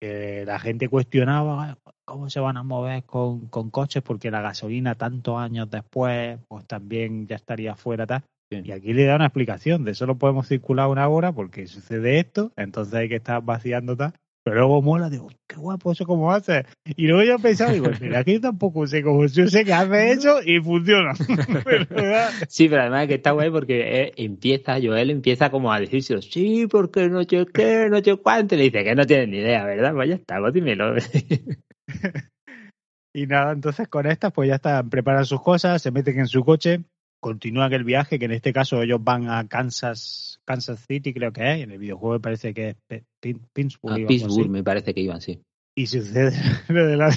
que 0.00 0.44
la 0.46 0.58
gente 0.58 0.88
cuestionaba 0.88 1.78
cómo 2.06 2.30
se 2.30 2.40
van 2.40 2.56
a 2.56 2.62
mover 2.62 3.04
con, 3.04 3.48
con, 3.48 3.70
coches 3.70 4.02
porque 4.02 4.30
la 4.30 4.40
gasolina 4.40 4.94
tantos 4.94 5.38
años 5.38 5.70
después 5.70 6.38
pues 6.48 6.66
también 6.66 7.26
ya 7.26 7.36
estaría 7.36 7.74
fuera 7.74 8.06
tal. 8.06 8.22
Y 8.48 8.70
aquí 8.70 8.92
le 8.92 9.04
da 9.04 9.16
una 9.16 9.26
explicación 9.26 9.84
de 9.84 9.94
solo 9.94 10.16
podemos 10.16 10.46
circular 10.46 10.88
una 10.88 11.08
hora 11.08 11.32
porque 11.32 11.66
sucede 11.66 12.20
esto, 12.20 12.52
entonces 12.56 12.94
hay 12.94 13.08
que 13.08 13.16
estar 13.16 13.42
vaciando 13.42 13.96
tal. 13.96 14.14
Pero 14.44 14.58
luego 14.58 14.80
mola, 14.80 15.10
digo, 15.10 15.28
qué 15.48 15.56
guapo 15.56 15.90
eso 15.90 16.06
cómo 16.06 16.30
hace. 16.30 16.66
Y 16.84 17.08
luego 17.08 17.24
yo 17.24 17.36
pensaba, 17.40 17.72
digo, 17.72 17.88
mira, 18.00 18.20
aquí 18.20 18.38
tampoco 18.38 18.86
sé 18.86 19.02
cómo 19.02 19.26
yo 19.26 19.48
sé 19.48 19.64
que 19.64 19.72
hace 19.72 20.12
eso 20.12 20.38
y 20.40 20.60
funciona. 20.60 21.14
sí, 22.48 22.68
pero 22.68 22.82
además 22.82 23.08
que 23.08 23.14
está 23.14 23.32
guay 23.32 23.50
porque 23.50 24.02
eh, 24.02 24.12
empieza, 24.16 24.78
Joel 24.80 25.10
empieza 25.10 25.50
como 25.50 25.72
a 25.72 25.80
decirse, 25.80 26.22
sí, 26.22 26.68
porque 26.70 27.08
no 27.08 27.24
sé 27.24 27.44
qué, 27.52 27.88
no 27.90 27.98
sé 28.00 28.14
cuánto. 28.18 28.54
Y 28.54 28.58
le 28.58 28.64
dice 28.64 28.84
que 28.84 28.94
no 28.94 29.04
tiene 29.04 29.26
ni 29.26 29.38
idea, 29.38 29.64
¿verdad? 29.64 29.92
Pues 29.92 30.10
ya 30.10 30.14
está, 30.14 30.36
dímelo. 30.52 30.94
Y 33.16 33.26
nada, 33.26 33.52
entonces 33.52 33.88
con 33.88 34.04
estas, 34.04 34.30
pues 34.30 34.46
ya 34.46 34.56
están, 34.56 34.90
preparan 34.90 35.24
sus 35.24 35.40
cosas, 35.40 35.80
se 35.80 35.90
meten 35.90 36.18
en 36.18 36.26
su 36.26 36.44
coche, 36.44 36.82
continúan 37.18 37.72
el 37.72 37.82
viaje, 37.82 38.18
que 38.18 38.26
en 38.26 38.32
este 38.32 38.52
caso 38.52 38.82
ellos 38.82 39.02
van 39.02 39.30
a 39.30 39.48
Kansas, 39.48 40.38
Kansas 40.44 40.84
City, 40.86 41.14
creo 41.14 41.32
que 41.32 41.50
es, 41.50 41.58
y 41.60 41.62
en 41.62 41.70
el 41.70 41.78
videojuego 41.78 42.16
me 42.16 42.20
parece 42.20 42.52
que 42.52 42.76
es 42.90 43.04
Pittsburgh. 43.54 44.04
A 44.04 44.06
Pittsburgh 44.06 44.50
me 44.50 44.62
parece 44.62 44.92
que 44.92 45.00
iban, 45.00 45.22
sí. 45.22 45.40
Y 45.74 45.86
sucede 45.86 46.32
lo 46.68 46.86
de 46.86 46.98
la, 46.98 47.08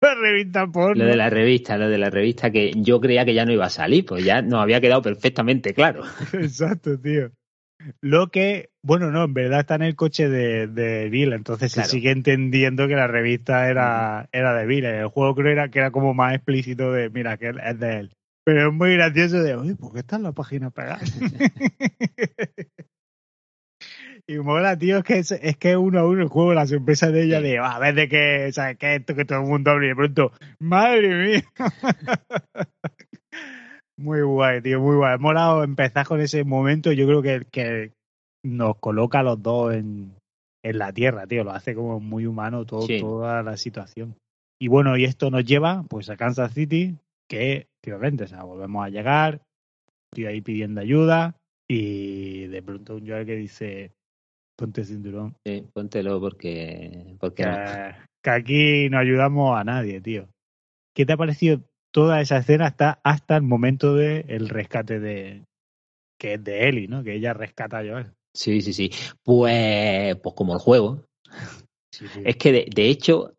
la 0.00 0.14
revista 0.14 0.66
porno. 0.68 1.04
Lo 1.04 1.10
de 1.10 1.16
la 1.16 1.28
revista, 1.28 1.76
lo 1.76 1.90
de 1.90 1.98
la 1.98 2.08
revista 2.08 2.50
que 2.50 2.72
yo 2.74 2.98
creía 2.98 3.26
que 3.26 3.34
ya 3.34 3.44
no 3.44 3.52
iba 3.52 3.66
a 3.66 3.70
salir, 3.70 4.06
pues 4.06 4.24
ya 4.24 4.40
nos 4.40 4.62
había 4.62 4.80
quedado 4.80 5.02
perfectamente 5.02 5.74
claro. 5.74 6.02
Exacto, 6.32 6.98
tío. 6.98 7.30
Lo 8.00 8.28
que, 8.28 8.70
bueno, 8.82 9.10
no, 9.10 9.24
en 9.24 9.34
verdad 9.34 9.60
está 9.60 9.74
en 9.74 9.82
el 9.82 9.96
coche 9.96 10.28
de, 10.28 10.66
de 10.66 11.08
Bill, 11.08 11.32
entonces 11.32 11.72
se 11.72 11.84
sigue 11.84 12.10
entendiendo 12.10 12.88
que 12.88 12.94
la 12.94 13.06
revista 13.06 13.68
era, 13.68 14.28
era 14.32 14.54
de 14.54 14.66
Bill. 14.66 14.84
El 14.84 15.08
juego 15.08 15.34
creo 15.34 15.52
era, 15.52 15.70
que 15.70 15.78
era 15.80 15.90
como 15.90 16.14
más 16.14 16.34
explícito 16.34 16.92
de, 16.92 17.10
mira, 17.10 17.36
que 17.36 17.50
es 17.50 17.78
de 17.78 17.98
él. 17.98 18.12
Pero 18.44 18.68
es 18.68 18.74
muy 18.74 18.94
gracioso 18.94 19.42
de, 19.42 19.56
oye, 19.56 19.74
¿por 19.74 19.92
qué 19.92 19.98
está 20.00 20.16
en 20.16 20.22
la 20.22 20.32
página 20.32 20.70
pegada? 20.70 21.00
y 24.26 24.38
mola, 24.38 24.78
tío, 24.78 24.98
es 24.98 25.04
que 25.04 25.18
es, 25.18 25.32
es, 25.32 25.56
que 25.56 25.76
uno 25.76 26.00
a 26.00 26.06
uno 26.06 26.22
el 26.22 26.28
juego, 26.28 26.54
la 26.54 26.66
sorpresa 26.66 27.10
de 27.10 27.24
ella 27.24 27.40
de, 27.40 27.58
a 27.58 27.78
ver 27.78 27.94
de 27.94 28.08
qué, 28.08 28.52
¿sabes 28.52 28.78
qué? 28.78 28.96
Esto 28.96 29.14
que 29.14 29.24
todo 29.24 29.40
el 29.40 29.46
mundo 29.46 29.72
abre 29.72 29.86
y 29.86 29.88
de 29.90 29.96
pronto, 29.96 30.32
madre 30.58 31.08
mía. 31.08 31.44
Muy 33.98 34.20
guay, 34.22 34.60
tío, 34.60 34.80
muy 34.80 34.96
guay. 34.96 35.18
Molado 35.18 35.64
empezar 35.64 36.06
con 36.06 36.20
ese 36.20 36.44
momento. 36.44 36.92
Yo 36.92 37.06
creo 37.06 37.22
que, 37.22 37.46
que 37.50 37.92
nos 38.44 38.76
coloca 38.78 39.20
a 39.20 39.22
los 39.22 39.42
dos 39.42 39.74
en, 39.74 40.14
en 40.62 40.78
la 40.78 40.92
tierra, 40.92 41.26
tío. 41.26 41.44
Lo 41.44 41.52
hace 41.52 41.74
como 41.74 41.98
muy 42.00 42.26
humano 42.26 42.66
todo, 42.66 42.86
toda 43.00 43.42
la 43.42 43.56
situación. 43.56 44.16
Y 44.60 44.68
bueno, 44.68 44.96
y 44.96 45.04
esto 45.04 45.30
nos 45.30 45.44
lleva 45.44 45.84
pues 45.88 46.10
a 46.10 46.16
Kansas 46.16 46.52
City, 46.52 46.96
que, 47.28 47.68
efectivamente, 47.82 48.24
o 48.24 48.26
sea, 48.26 48.42
volvemos 48.42 48.84
a 48.84 48.88
llegar, 48.88 49.42
estoy 50.12 50.26
ahí 50.26 50.40
pidiendo 50.40 50.80
ayuda 50.80 51.36
y 51.68 52.46
de 52.46 52.62
pronto 52.62 52.96
un 52.96 53.06
Joel 53.06 53.26
que 53.26 53.36
dice, 53.36 53.92
ponte 54.56 54.84
cinturón. 54.84 55.34
Sí, 55.46 55.66
póntelo 55.74 56.20
porque, 56.20 57.16
porque 57.18 57.42
que, 57.42 57.94
que 58.22 58.30
aquí 58.30 58.88
no 58.88 58.98
ayudamos 58.98 59.58
a 59.58 59.64
nadie, 59.64 60.00
tío. 60.00 60.28
¿Qué 60.94 61.04
te 61.04 61.12
ha 61.12 61.16
parecido 61.18 61.60
toda 61.96 62.20
esa 62.20 62.36
escena 62.36 62.66
está 62.66 63.00
hasta 63.02 63.36
el 63.36 63.42
momento 63.42 63.94
del 63.94 64.26
el 64.28 64.50
rescate 64.50 65.00
de 65.00 65.46
que 66.20 66.34
es 66.34 66.44
de 66.44 66.68
Ellie, 66.68 66.88
¿no? 66.88 67.02
Que 67.02 67.14
ella 67.14 67.32
rescata 67.32 67.78
a 67.78 67.84
Joel. 67.86 68.12
Sí, 68.34 68.60
sí, 68.60 68.74
sí. 68.74 68.90
Pues, 69.22 70.14
pues 70.16 70.34
como 70.34 70.52
el 70.52 70.58
juego. 70.58 71.06
Es 72.22 72.36
que 72.36 72.52
de, 72.52 72.66
de, 72.70 72.88
hecho 72.90 73.32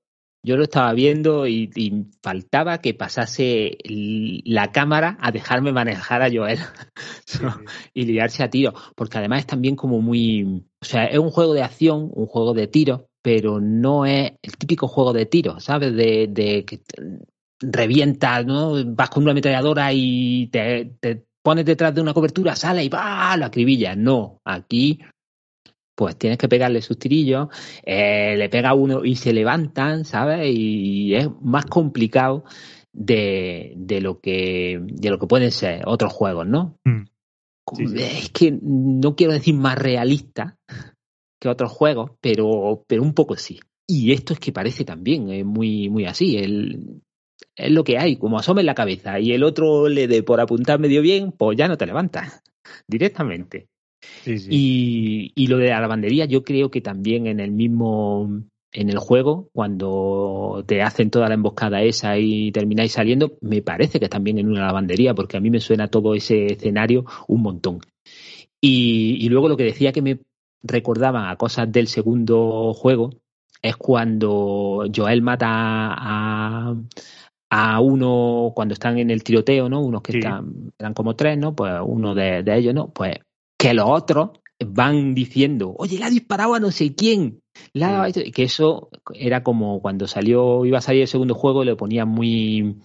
yo 0.43 0.57
lo 0.57 0.63
estaba 0.63 0.91
viendo 0.93 1.45
y, 1.45 1.69
y, 1.75 2.07
faltaba 2.23 2.79
que 2.79 2.95
pasase 2.95 3.77
la 3.83 4.71
cámara 4.71 5.19
a 5.21 5.31
dejarme 5.31 5.71
manejar 5.71 6.23
a 6.23 6.31
Joel 6.31 6.57
sí, 7.27 7.43
y 7.93 8.05
liarse 8.05 8.41
a 8.41 8.49
tiro, 8.49 8.73
porque 8.95 9.19
además 9.19 9.41
es 9.41 9.45
también 9.45 9.75
como 9.75 10.01
muy, 10.01 10.65
o 10.81 10.85
sea, 10.85 11.05
es 11.05 11.19
un 11.19 11.29
juego 11.29 11.53
de 11.53 11.61
acción, 11.61 12.09
un 12.11 12.25
juego 12.25 12.55
de 12.55 12.65
tiro, 12.65 13.07
pero 13.21 13.61
no 13.61 14.07
es 14.07 14.31
el 14.41 14.57
típico 14.57 14.87
juego 14.87 15.13
de 15.13 15.27
tiro, 15.27 15.59
¿sabes? 15.59 15.93
De, 15.95 16.25
de 16.27 16.65
revientas, 17.59 18.45
¿no? 18.45 18.73
Vas 18.85 19.09
con 19.09 19.23
una 19.23 19.31
ametralladora 19.31 19.91
y 19.93 20.47
te, 20.47 20.93
te 20.99 21.25
pones 21.43 21.65
detrás 21.65 21.93
de 21.95 22.01
una 22.01 22.13
cobertura, 22.13 22.55
sale 22.55 22.83
y 22.83 22.89
va, 22.89 23.35
lo 23.37 23.45
acribilla. 23.45 23.95
No, 23.95 24.41
aquí 24.45 24.99
pues 25.95 26.15
tienes 26.15 26.37
que 26.37 26.47
pegarle 26.47 26.83
sus 26.83 26.99
tirillos, 26.99 27.47
eh, 27.83 28.35
le 28.37 28.49
pega 28.49 28.75
uno 28.75 29.03
y 29.03 29.15
se 29.15 29.33
levantan, 29.33 30.05
¿sabes? 30.05 30.45
Y 30.47 31.15
es 31.15 31.27
más 31.41 31.65
complicado 31.65 32.43
de, 32.93 33.73
de 33.75 33.99
lo 34.01 34.19
que 34.19 34.79
de 34.83 35.09
lo 35.09 35.17
que 35.17 35.25
pueden 35.25 35.51
ser 35.51 35.81
otros 35.87 36.13
juegos, 36.13 36.45
¿no? 36.45 36.77
Mm. 36.85 37.05
Sí, 37.75 37.87
sí. 37.87 37.95
Es 37.99 38.29
que 38.29 38.59
no 38.61 39.15
quiero 39.15 39.33
decir 39.33 39.55
más 39.55 39.75
realista 39.77 40.55
que 41.41 41.49
otros 41.49 41.71
juegos, 41.71 42.11
pero, 42.21 42.83
pero 42.87 43.01
un 43.01 43.13
poco 43.13 43.35
sí. 43.35 43.59
Y 43.87 44.11
esto 44.11 44.33
es 44.33 44.39
que 44.39 44.51
parece 44.51 44.85
también 44.85 45.29
es 45.31 45.45
muy, 45.45 45.89
muy 45.89 46.05
así. 46.05 46.37
El, 46.37 47.01
es 47.55 47.71
lo 47.71 47.83
que 47.83 47.97
hay, 47.97 48.17
como 48.17 48.37
asome 48.39 48.63
la 48.63 48.75
cabeza 48.75 49.19
y 49.19 49.33
el 49.33 49.43
otro 49.43 49.89
le 49.89 50.07
dé 50.07 50.23
por 50.23 50.39
apuntar 50.39 50.79
medio 50.79 51.01
bien, 51.01 51.31
pues 51.31 51.57
ya 51.57 51.67
no 51.67 51.77
te 51.77 51.85
levantas 51.85 52.43
directamente. 52.87 53.67
Sí, 54.23 54.37
sí. 54.37 54.49
Y, 54.51 55.31
y, 55.35 55.47
lo 55.47 55.57
de 55.57 55.69
la 55.69 55.81
lavandería, 55.81 56.25
yo 56.25 56.43
creo 56.43 56.69
que 56.69 56.81
también 56.81 57.25
en 57.25 57.39
el 57.39 57.51
mismo, 57.51 58.43
en 58.71 58.89
el 58.89 58.99
juego, 58.99 59.49
cuando 59.53 60.63
te 60.67 60.83
hacen 60.83 61.09
toda 61.09 61.27
la 61.27 61.33
emboscada 61.33 61.81
esa 61.81 62.17
y 62.17 62.51
termináis 62.51 62.91
saliendo, 62.91 63.37
me 63.41 63.63
parece 63.63 63.99
que 63.99 64.07
también 64.07 64.37
en 64.37 64.49
una 64.49 64.67
lavandería, 64.67 65.15
porque 65.15 65.37
a 65.37 65.39
mí 65.39 65.49
me 65.49 65.59
suena 65.59 65.87
todo 65.87 66.13
ese 66.13 66.45
escenario 66.45 67.05
un 67.27 67.41
montón. 67.41 67.79
Y, 68.61 69.17
y 69.19 69.29
luego 69.29 69.49
lo 69.49 69.57
que 69.57 69.63
decía 69.63 69.91
que 69.91 70.03
me 70.03 70.19
recordaba 70.61 71.31
a 71.31 71.35
cosas 71.37 71.71
del 71.71 71.87
segundo 71.87 72.73
juego 72.73 73.11
es 73.61 73.75
cuando 73.75 74.85
Joel 74.95 75.21
mata 75.21 75.47
a, 75.49 76.75
a 77.49 77.79
uno 77.79 78.51
cuando 78.55 78.73
están 78.73 78.97
en 78.97 79.09
el 79.09 79.23
tiroteo, 79.23 79.69
¿no? 79.69 79.81
Unos 79.81 80.01
que 80.01 80.13
sí. 80.13 80.17
están, 80.19 80.71
eran 80.77 80.93
como 80.93 81.15
tres, 81.15 81.37
¿no? 81.37 81.55
Pues 81.55 81.73
uno 81.85 82.13
de, 82.13 82.43
de, 82.43 82.57
ellos, 82.57 82.73
¿no? 82.73 82.89
Pues 82.89 83.15
que 83.57 83.73
los 83.73 83.85
otros 83.89 84.31
van 84.65 85.13
diciendo, 85.13 85.73
oye, 85.77 85.97
le 85.97 86.05
ha 86.05 86.09
disparado 86.09 86.55
a 86.55 86.59
no 86.59 86.71
sé 86.71 86.95
quién. 86.95 87.41
La... 87.73 88.11
Sí. 88.11 88.31
Que 88.31 88.43
eso 88.43 88.89
era 89.13 89.43
como 89.43 89.81
cuando 89.81 90.07
salió, 90.07 90.65
iba 90.65 90.79
a 90.79 90.81
salir 90.81 91.01
el 91.01 91.07
segundo 91.07 91.35
juego, 91.35 91.63
le 91.63 91.75
ponían 91.75 92.09
muy. 92.09 92.77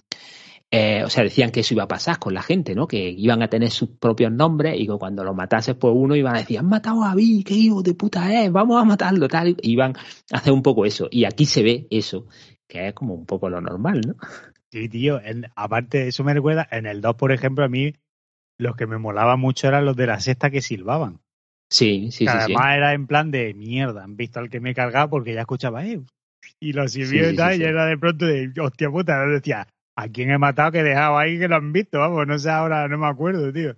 Eh, 0.71 1.03
o 1.03 1.09
sea, 1.09 1.23
decían 1.23 1.51
que 1.51 1.59
eso 1.59 1.75
iba 1.75 1.83
a 1.83 1.87
pasar 1.87 2.17
con 2.17 2.33
la 2.33 2.41
gente, 2.41 2.73
¿no? 2.73 2.87
Que 2.87 3.11
iban 3.11 3.43
a 3.43 3.47
tener 3.47 3.69
sus 3.69 3.89
propios 3.89 4.31
nombres 4.31 4.79
y 4.79 4.87
que 4.87 4.97
cuando 4.97 5.23
lo 5.23 5.35
matases, 5.35 5.75
pues 5.75 5.93
uno 5.95 6.15
iban 6.15 6.35
a 6.35 6.39
decir, 6.39 6.57
han 6.57 6.67
matado 6.67 7.03
a 7.03 7.13
Vi, 7.13 7.43
qué 7.43 7.53
hijo 7.53 7.83
de 7.83 7.93
puta 7.93 8.43
es, 8.43 8.51
vamos 8.51 8.81
a 8.81 8.83
matarlo, 8.83 9.27
tal. 9.27 9.55
Iban 9.61 9.95
a 10.31 10.37
hacer 10.37 10.51
un 10.51 10.63
poco 10.63 10.85
eso. 10.85 11.07
Y 11.11 11.25
aquí 11.25 11.45
se 11.45 11.61
ve 11.61 11.87
eso, 11.91 12.25
que 12.73 12.87
es 12.87 12.93
como 12.95 13.13
un 13.13 13.27
poco 13.27 13.51
lo 13.51 13.61
normal, 13.61 14.01
¿no? 14.01 14.15
Sí, 14.71 14.89
tío, 14.89 15.21
en, 15.21 15.45
aparte, 15.55 16.07
eso 16.07 16.23
me 16.23 16.33
recuerda, 16.33 16.67
en 16.71 16.87
el 16.87 17.01
2, 17.01 17.15
por 17.15 17.31
ejemplo, 17.31 17.63
a 17.63 17.69
mí 17.69 17.93
los 18.57 18.75
que 18.75 18.87
me 18.87 18.97
molaba 18.97 19.37
mucho 19.37 19.67
eran 19.67 19.85
los 19.85 19.95
de 19.95 20.07
la 20.07 20.19
sexta 20.19 20.49
que 20.49 20.63
silbaban. 20.63 21.19
Sí, 21.69 22.09
sí, 22.11 22.25
que 22.25 22.31
sí. 22.31 22.37
Además 22.37 22.65
sí. 22.65 22.77
era 22.77 22.93
en 22.93 23.05
plan 23.05 23.29
de 23.29 23.53
mierda, 23.53 24.03
han 24.03 24.17
visto 24.17 24.39
al 24.39 24.49
que 24.49 24.59
me 24.59 24.71
he 24.71 24.73
cargado 24.73 25.11
porque 25.11 25.35
ya 25.35 25.41
escuchaba, 25.41 25.85
eh, 25.85 26.01
y 26.59 26.73
lo 26.73 26.87
sirvió 26.87 27.27
sí, 27.27 27.33
y 27.33 27.37
tal, 27.37 27.53
sí, 27.53 27.61
y 27.61 27.65
era 27.65 27.85
de 27.85 27.97
pronto 27.97 28.25
de, 28.25 28.51
hostia 28.59 28.89
puta, 28.89 29.23
decía, 29.27 29.67
¿a 29.95 30.07
quién 30.07 30.31
he 30.31 30.39
matado 30.39 30.71
que 30.71 30.79
he 30.79 30.83
dejado 30.83 31.19
ahí 31.19 31.37
que 31.37 31.47
lo 31.47 31.57
han 31.57 31.73
visto? 31.73 31.99
Vamos, 31.99 32.25
no 32.25 32.39
sé 32.39 32.49
ahora, 32.49 32.87
no 32.87 32.97
me 32.97 33.07
acuerdo, 33.07 33.53
tío. 33.53 33.75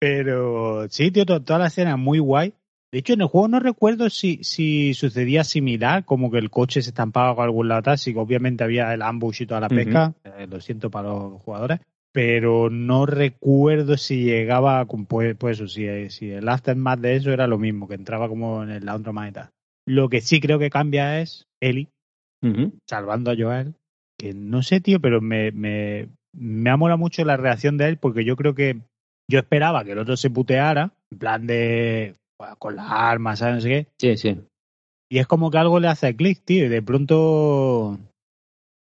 Pero 0.00 0.88
sí, 0.88 1.12
tío, 1.12 1.26
toda 1.26 1.60
la 1.60 1.68
escena 1.68 1.96
muy 1.96 2.18
guay. 2.18 2.54
De 2.92 2.98
hecho, 2.98 3.12
en 3.12 3.20
el 3.20 3.28
juego 3.28 3.46
no 3.46 3.60
recuerdo 3.60 4.10
si, 4.10 4.42
si 4.42 4.94
sucedía 4.94 5.44
similar, 5.44 6.04
como 6.04 6.30
que 6.30 6.38
el 6.38 6.50
coche 6.50 6.82
se 6.82 6.90
estampaba 6.90 7.36
con 7.36 7.44
algún 7.44 7.68
lado 7.68 7.90
así 7.92 8.12
que 8.12 8.18
obviamente 8.18 8.64
había 8.64 8.92
el 8.92 9.02
ambush 9.02 9.42
y 9.42 9.46
toda 9.46 9.60
la 9.60 9.68
pesca, 9.68 10.12
uh 10.24 10.28
-huh. 10.28 10.42
eh, 10.42 10.46
lo 10.48 10.60
siento 10.60 10.90
para 10.90 11.08
los 11.08 11.40
jugadores, 11.42 11.80
pero 12.12 12.68
no 12.68 13.06
recuerdo 13.06 13.96
si 13.96 14.24
llegaba, 14.24 14.84
pues, 14.86 15.36
pues 15.36 15.58
eso, 15.58 15.68
si, 15.68 16.10
si 16.10 16.30
el 16.30 16.48
aftermath 16.48 16.98
de 16.98 17.14
eso 17.14 17.32
era 17.32 17.46
lo 17.46 17.58
mismo, 17.58 17.86
que 17.86 17.94
entraba 17.94 18.28
como 18.28 18.64
en 18.64 18.70
el 18.70 18.84
laundromat 18.84 19.28
y 19.30 19.32
tal. 19.32 19.50
Lo 19.86 20.08
que 20.08 20.20
sí 20.20 20.40
creo 20.40 20.58
que 20.58 20.70
cambia 20.70 21.20
es 21.20 21.46
uh 21.62 22.46
-huh. 22.46 22.72
salvando 22.88 23.30
a 23.30 23.36
Joel, 23.38 23.74
que 24.18 24.34
no 24.34 24.62
sé, 24.62 24.80
tío, 24.80 25.00
pero 25.00 25.20
me, 25.20 25.52
me, 25.52 26.08
me 26.32 26.70
amola 26.70 26.96
mucho 26.96 27.24
la 27.24 27.36
reacción 27.36 27.76
de 27.76 27.88
él, 27.88 27.96
porque 27.98 28.24
yo 28.24 28.34
creo 28.34 28.54
que 28.54 28.80
yo 29.28 29.38
esperaba 29.38 29.84
que 29.84 29.92
el 29.92 29.98
otro 29.98 30.16
se 30.16 30.28
puteara, 30.28 30.92
en 31.12 31.18
plan 31.18 31.46
de 31.46 32.16
con 32.58 32.76
las 32.76 32.86
armas, 32.88 33.38
¿sabes? 33.38 33.56
No 33.56 33.60
sé 33.60 33.68
qué. 33.68 33.86
Sí, 33.98 34.16
sí. 34.16 34.40
Y 35.10 35.18
es 35.18 35.26
como 35.26 35.50
que 35.50 35.58
algo 35.58 35.80
le 35.80 35.88
hace 35.88 36.14
clic, 36.14 36.42
tío, 36.44 36.66
y 36.66 36.68
de 36.68 36.82
pronto. 36.82 37.98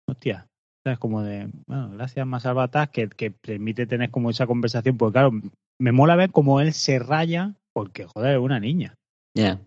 Hostia. 0.08 0.46
Es 0.84 0.98
como 0.98 1.22
de, 1.22 1.48
bueno, 1.66 1.90
gracias 1.90 2.24
más 2.26 2.44
Salvataz, 2.44 2.90
que, 2.90 3.08
que 3.08 3.32
permite 3.32 3.86
tener 3.86 4.10
como 4.10 4.30
esa 4.30 4.46
conversación, 4.46 4.96
porque 4.96 5.14
claro, 5.14 5.32
me 5.80 5.90
mola 5.90 6.14
ver 6.14 6.30
cómo 6.30 6.60
él 6.60 6.72
se 6.72 7.00
raya, 7.00 7.54
porque 7.72 8.04
joder, 8.04 8.36
es 8.36 8.40
una 8.40 8.60
niña. 8.60 8.94
Ya. 9.34 9.42
Yeah. 9.42 9.60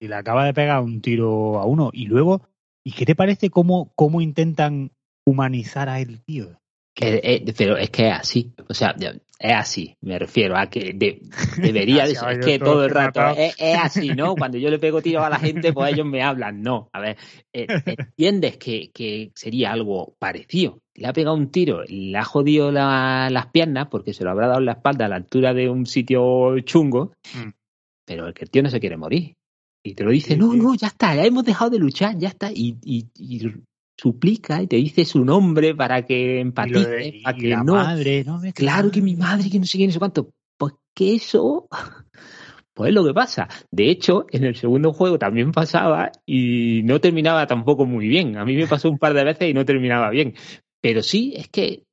Y 0.00 0.08
le 0.08 0.16
acaba 0.16 0.44
de 0.44 0.52
pegar 0.52 0.82
un 0.82 1.00
tiro 1.00 1.60
a 1.60 1.64
uno. 1.64 1.90
Y 1.92 2.06
luego, 2.06 2.42
¿y 2.84 2.92
qué 2.92 3.06
te 3.06 3.14
parece 3.14 3.50
cómo, 3.50 3.92
cómo 3.94 4.20
intentan 4.20 4.90
humanizar 5.24 5.88
a 5.88 6.00
él, 6.00 6.20
tío? 6.24 6.58
Que, 6.94 7.20
eh, 7.22 7.54
pero 7.56 7.76
es 7.76 7.90
que 7.90 8.08
es 8.08 8.14
así, 8.14 8.52
o 8.68 8.74
sea, 8.74 8.94
es 9.38 9.52
así, 9.52 9.96
me 10.00 10.18
refiero 10.18 10.56
a 10.56 10.68
que 10.68 10.92
de, 10.94 11.20
debería 11.60 12.06
de 12.06 12.12
es 12.30 12.44
que 12.44 12.58
todo 12.58 12.84
el 12.84 12.90
rato 12.90 13.20
es, 13.36 13.54
es, 13.58 13.78
así, 13.78 14.10
¿no? 14.10 14.34
Cuando 14.36 14.58
yo 14.58 14.70
le 14.70 14.78
pego 14.78 15.02
tiros 15.02 15.24
a 15.24 15.30
la 15.30 15.38
gente, 15.38 15.72
pues 15.72 15.92
ellos 15.92 16.06
me 16.06 16.22
hablan, 16.22 16.62
no, 16.62 16.88
a 16.92 17.00
ver, 17.00 17.16
eh, 17.52 17.66
entiendes 17.84 18.56
que, 18.56 18.90
que, 18.92 19.32
sería 19.34 19.72
algo 19.72 20.14
parecido, 20.18 20.80
le 20.94 21.08
ha 21.08 21.12
pegado 21.12 21.36
un 21.36 21.50
tiro, 21.50 21.82
le 21.86 22.16
ha 22.16 22.24
jodido 22.24 22.70
la, 22.70 23.28
las 23.30 23.46
piernas 23.46 23.88
porque 23.90 24.14
se 24.14 24.24
lo 24.24 24.30
habrá 24.30 24.46
dado 24.46 24.60
en 24.60 24.66
la 24.66 24.72
espalda 24.72 25.06
a 25.06 25.08
la 25.08 25.16
altura 25.16 25.52
de 25.52 25.68
un 25.68 25.86
sitio 25.86 26.58
chungo, 26.60 27.12
mm. 27.34 27.50
pero 28.06 28.28
el 28.28 28.34
que 28.34 28.44
el 28.44 28.50
tío 28.50 28.62
no 28.62 28.70
se 28.70 28.80
quiere 28.80 28.96
morir. 28.96 29.34
Y 29.86 29.94
te 29.94 30.02
lo 30.02 30.12
dice, 30.12 30.32
sí, 30.32 30.38
no, 30.38 30.52
sí. 30.52 30.58
no, 30.58 30.74
ya 30.74 30.86
está, 30.86 31.14
ya 31.14 31.24
hemos 31.24 31.44
dejado 31.44 31.70
de 31.70 31.78
luchar, 31.78 32.16
ya 32.16 32.28
está. 32.28 32.50
Y, 32.50 32.78
y, 32.82 33.06
y 33.16 33.52
suplica 33.96 34.62
y 34.62 34.66
te 34.66 34.76
dice 34.76 35.04
su 35.04 35.24
nombre 35.24 35.74
para 35.74 36.04
que 36.04 36.40
empatice, 36.40 37.20
para 37.22 37.36
que 37.36 37.56
no. 37.56 37.74
Madre, 37.74 38.24
¿no? 38.24 38.40
Claro 38.54 38.90
que 38.90 39.00
mi 39.00 39.16
madre, 39.16 39.50
que 39.50 39.58
no 39.58 39.66
sé 39.66 39.78
quién, 39.78 39.88
no 39.88 39.92
sé 39.92 39.98
cuánto. 39.98 40.30
Pues 40.56 40.74
que 40.94 41.14
eso, 41.14 41.68
pues 42.74 42.88
es 42.88 42.94
lo 42.94 43.04
que 43.04 43.14
pasa. 43.14 43.48
De 43.70 43.90
hecho, 43.90 44.26
en 44.30 44.44
el 44.44 44.56
segundo 44.56 44.92
juego 44.92 45.18
también 45.18 45.52
pasaba 45.52 46.10
y 46.26 46.82
no 46.84 47.00
terminaba 47.00 47.46
tampoco 47.46 47.86
muy 47.86 48.08
bien. 48.08 48.36
A 48.36 48.44
mí 48.44 48.56
me 48.56 48.66
pasó 48.66 48.90
un 48.90 48.98
par 48.98 49.14
de 49.14 49.24
veces 49.24 49.48
y 49.48 49.54
no 49.54 49.64
terminaba 49.64 50.10
bien. 50.10 50.34
Pero 50.80 51.02
sí, 51.02 51.34
es 51.36 51.48
que 51.48 51.84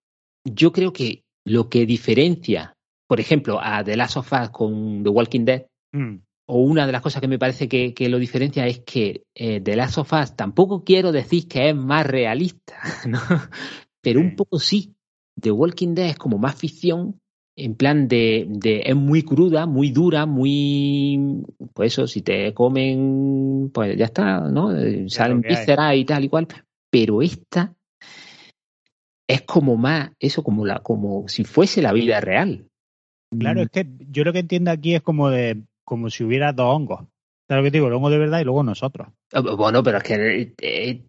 yo 0.44 0.72
creo 0.72 0.92
que 0.92 1.24
lo 1.46 1.70
que 1.70 1.86
diferencia, 1.86 2.74
por 3.08 3.20
ejemplo, 3.20 3.60
a 3.62 3.84
The 3.84 3.96
Last 3.96 4.18
of 4.18 4.32
Us 4.34 4.50
con 4.50 5.04
The 5.04 5.10
Walking 5.10 5.46
Dead, 5.46 5.66
Mm. 5.94 6.22
O 6.54 6.58
una 6.58 6.86
de 6.86 6.92
las 6.92 7.02
cosas 7.02 7.22
que 7.22 7.30
me 7.30 7.40
parece 7.40 7.70
que, 7.70 7.94
que 7.94 8.10
lo 8.10 8.20
diferencia 8.20 8.68
es 8.68 8.80
que 8.80 9.24
eh, 9.34 9.62
The 9.62 9.78
Last 9.78 9.98
of 10.00 10.12
Us 10.12 10.36
tampoco 10.36 10.84
quiero 10.84 11.14
decir 11.14 11.48
que 11.48 11.70
es 11.70 11.76
más 11.76 12.06
realista, 12.06 12.76
¿no? 13.08 13.20
pero 14.02 14.20
un 14.20 14.36
poco 14.36 14.60
sí. 14.60 14.94
The 15.40 15.50
Walking 15.50 15.96
Dead 15.96 16.10
es 16.10 16.18
como 16.18 16.38
más 16.38 16.56
ficción, 16.56 17.22
en 17.56 17.76
plan 17.76 18.10
de, 18.10 18.48
de 18.50 18.82
es 18.86 18.96
muy 18.98 19.24
cruda, 19.24 19.66
muy 19.66 19.92
dura, 19.92 20.26
muy 20.26 21.42
pues 21.74 21.94
eso, 21.94 22.06
si 22.06 22.22
te 22.22 22.54
comen, 22.54 23.72
pues 23.74 23.98
ya 23.98 24.06
está, 24.06 24.42
¿no? 24.42 24.76
Eh, 24.76 25.06
Salen 25.08 25.40
vísceras 25.40 25.96
y 25.96 26.04
tal 26.04 26.26
y 26.26 26.30
cual. 26.30 26.50
Pero 26.90 27.22
esta 27.22 27.74
es 29.26 29.44
como 29.44 29.78
más, 29.78 30.12
eso 30.20 30.44
como 30.44 30.66
la, 30.66 30.80
como 30.80 31.30
si 31.30 31.46
fuese 31.46 31.82
la 31.82 31.94
vida 31.94 32.20
real. 32.20 32.68
Claro, 33.40 33.62
Mm, 33.62 33.64
es 33.64 33.70
que 33.70 33.88
yo 34.10 34.24
lo 34.24 34.34
que 34.34 34.40
entiendo 34.40 34.72
aquí 34.72 34.96
es 34.96 35.02
como 35.02 35.30
de 35.30 35.64
como 35.84 36.10
si 36.10 36.24
hubiera 36.24 36.54
dos 36.54 36.76
hongos. 36.76 37.02
¿Sabes 37.48 37.62
lo 37.62 37.64
que 37.64 37.72
te 37.72 37.78
digo? 37.78 37.88
El 37.88 37.94
hongo 37.94 38.10
de 38.10 38.18
verdad 38.18 38.40
y 38.40 38.46
luego 38.46 38.64
nosotros. 38.64 39.10
Ah, 39.34 39.42
Bueno, 39.42 39.84
pero 39.84 39.98
es 39.98 40.04
que 40.04 40.54
eh, 40.62 41.06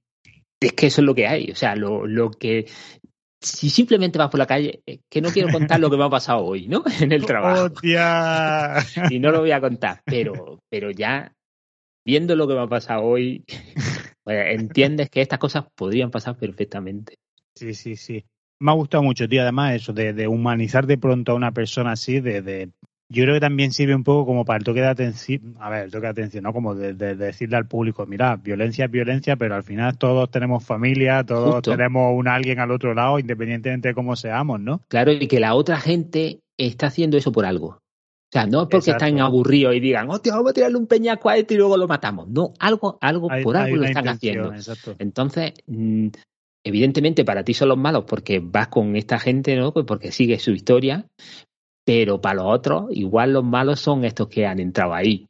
es 0.61 0.73
que 0.73 0.87
eso 0.87 1.01
es 1.01 1.07
lo 1.07 1.15
que 1.15 1.27
hay. 1.27 1.51
O 1.51 1.55
sea, 1.55 1.77
lo, 1.77 2.07
lo 2.07 2.31
que 2.31 2.67
si 3.43 3.71
simplemente 3.71 4.19
vas 4.19 4.31
por 4.31 4.39
la 4.39 4.47
calle, 4.47 4.83
es 4.87 5.01
que 5.11 5.21
no 5.21 5.31
quiero 5.31 5.51
contar 5.51 5.81
lo 5.81 5.91
que 5.91 5.97
me 5.97 6.05
ha 6.05 6.11
pasado 6.11 6.45
hoy, 6.45 6.69
¿no? 6.69 6.83
En 7.01 7.13
el 7.13 7.27
trabajo. 7.27 7.65
¡Hostia! 7.65 8.77
Y 9.11 9.19
no 9.19 9.31
lo 9.31 9.41
voy 9.41 9.51
a 9.51 9.61
contar, 9.61 10.01
pero, 10.05 10.61
pero 10.71 10.91
ya 10.91 11.33
viendo 12.07 12.37
lo 12.37 12.47
que 12.47 12.55
me 12.55 12.61
ha 12.61 12.69
pasado 12.69 13.03
hoy, 13.03 13.45
pues, 14.25 14.61
entiendes 14.61 15.11
que 15.11 15.21
estas 15.21 15.39
cosas 15.39 15.65
podrían 15.75 16.11
pasar 16.11 16.37
perfectamente. 16.37 17.17
Sí, 17.55 17.75
sí, 17.75 17.97
sí. 17.97 18.25
Me 18.61 18.71
ha 18.71 18.75
gustado 18.75 19.03
mucho, 19.03 19.29
tío, 19.29 19.43
además 19.43 19.75
eso, 19.75 19.93
de, 19.93 20.13
de 20.13 20.29
humanizar 20.29 20.87
de 20.87 20.97
pronto 20.97 21.33
a 21.33 21.35
una 21.35 21.53
persona 21.53 21.93
así, 21.93 22.21
de, 22.21 22.43
de... 22.43 22.71
Yo 23.13 23.25
creo 23.25 23.35
que 23.35 23.41
también 23.41 23.73
sirve 23.73 23.95
un 23.95 24.05
poco 24.05 24.25
como 24.27 24.45
para 24.45 24.57
el 24.59 24.65
toque 24.65 24.81
de 24.81 24.87
atención, 24.89 25.55
a 25.61 25.69
ver, 25.71 25.85
el 25.85 25.91
toque 25.91 26.07
de 26.07 26.11
atención, 26.11 26.45
¿no? 26.45 26.53
Como 26.53 26.75
de, 26.75 26.95
de- 26.95 27.15
de 27.15 27.27
decirle 27.27 27.57
al 27.57 27.67
público, 27.69 28.07
mira, 28.07 28.37
violencia 28.37 28.87
es 28.87 28.91
violencia, 28.91 29.37
pero 29.37 29.55
al 29.55 29.63
final 29.63 29.99
todos 29.99 30.31
tenemos 30.31 30.65
familia, 30.65 31.23
todos 31.25 31.55
Justo. 31.57 31.71
tenemos 31.73 32.13
un 32.17 32.27
alguien 32.27 32.59
al 32.59 32.71
otro 32.71 32.95
lado, 32.95 33.19
independientemente 33.19 33.89
de 33.89 33.95
cómo 33.95 34.17
seamos, 34.17 34.61
¿no? 34.61 34.81
Claro, 34.89 35.13
y 35.13 35.27
que 35.29 35.41
la 35.41 35.55
otra 35.55 35.79
gente 35.79 36.41
está 36.59 36.87
haciendo 36.87 37.17
eso 37.19 37.33
por 37.33 37.45
algo. 37.45 37.67
O 37.69 38.33
sea, 38.33 38.47
no 38.47 38.63
es 38.63 38.69
porque 38.71 38.91
Exacto. 38.91 39.05
están 39.05 39.21
aburridos 39.21 39.75
y 39.75 39.81
digan, 39.81 40.09
hostia, 40.09 40.33
vamos 40.35 40.53
a 40.53 40.55
tirarle 40.55 40.79
un 40.79 40.87
peñasco 40.87 41.29
a 41.29 41.37
este 41.37 41.53
y 41.53 41.59
luego 41.59 41.77
lo 41.77 41.87
matamos. 41.87 42.29
No, 42.29 42.55
algo, 42.61 42.97
algo 43.03 43.31
Hay- 43.31 43.45
por 43.45 43.59
algo 43.59 43.77
lo 43.77 43.85
están 43.85 44.09
haciendo. 44.09 44.55
Exacto. 44.55 44.95
Entonces, 44.99 45.53
mm, 45.67 46.07
evidentemente 46.65 47.25
para 47.25 47.45
ti 47.45 47.55
son 47.55 47.69
los 47.69 47.79
malos 47.79 48.05
porque 48.07 48.41
vas 48.43 48.69
con 48.69 48.97
esta 48.97 49.19
gente, 49.19 49.57
¿no? 49.57 49.73
Pues 49.73 49.85
porque 49.85 50.13
sigue 50.13 50.39
su 50.39 50.53
historia, 50.53 51.05
pero 51.85 52.21
para 52.21 52.37
los 52.37 52.47
otros, 52.47 52.87
igual 52.91 53.33
los 53.33 53.45
malos 53.45 53.81
son 53.81 54.05
estos 54.05 54.29
que 54.29 54.47
han 54.47 54.59
entrado 54.61 54.95
ahí, 54.95 55.29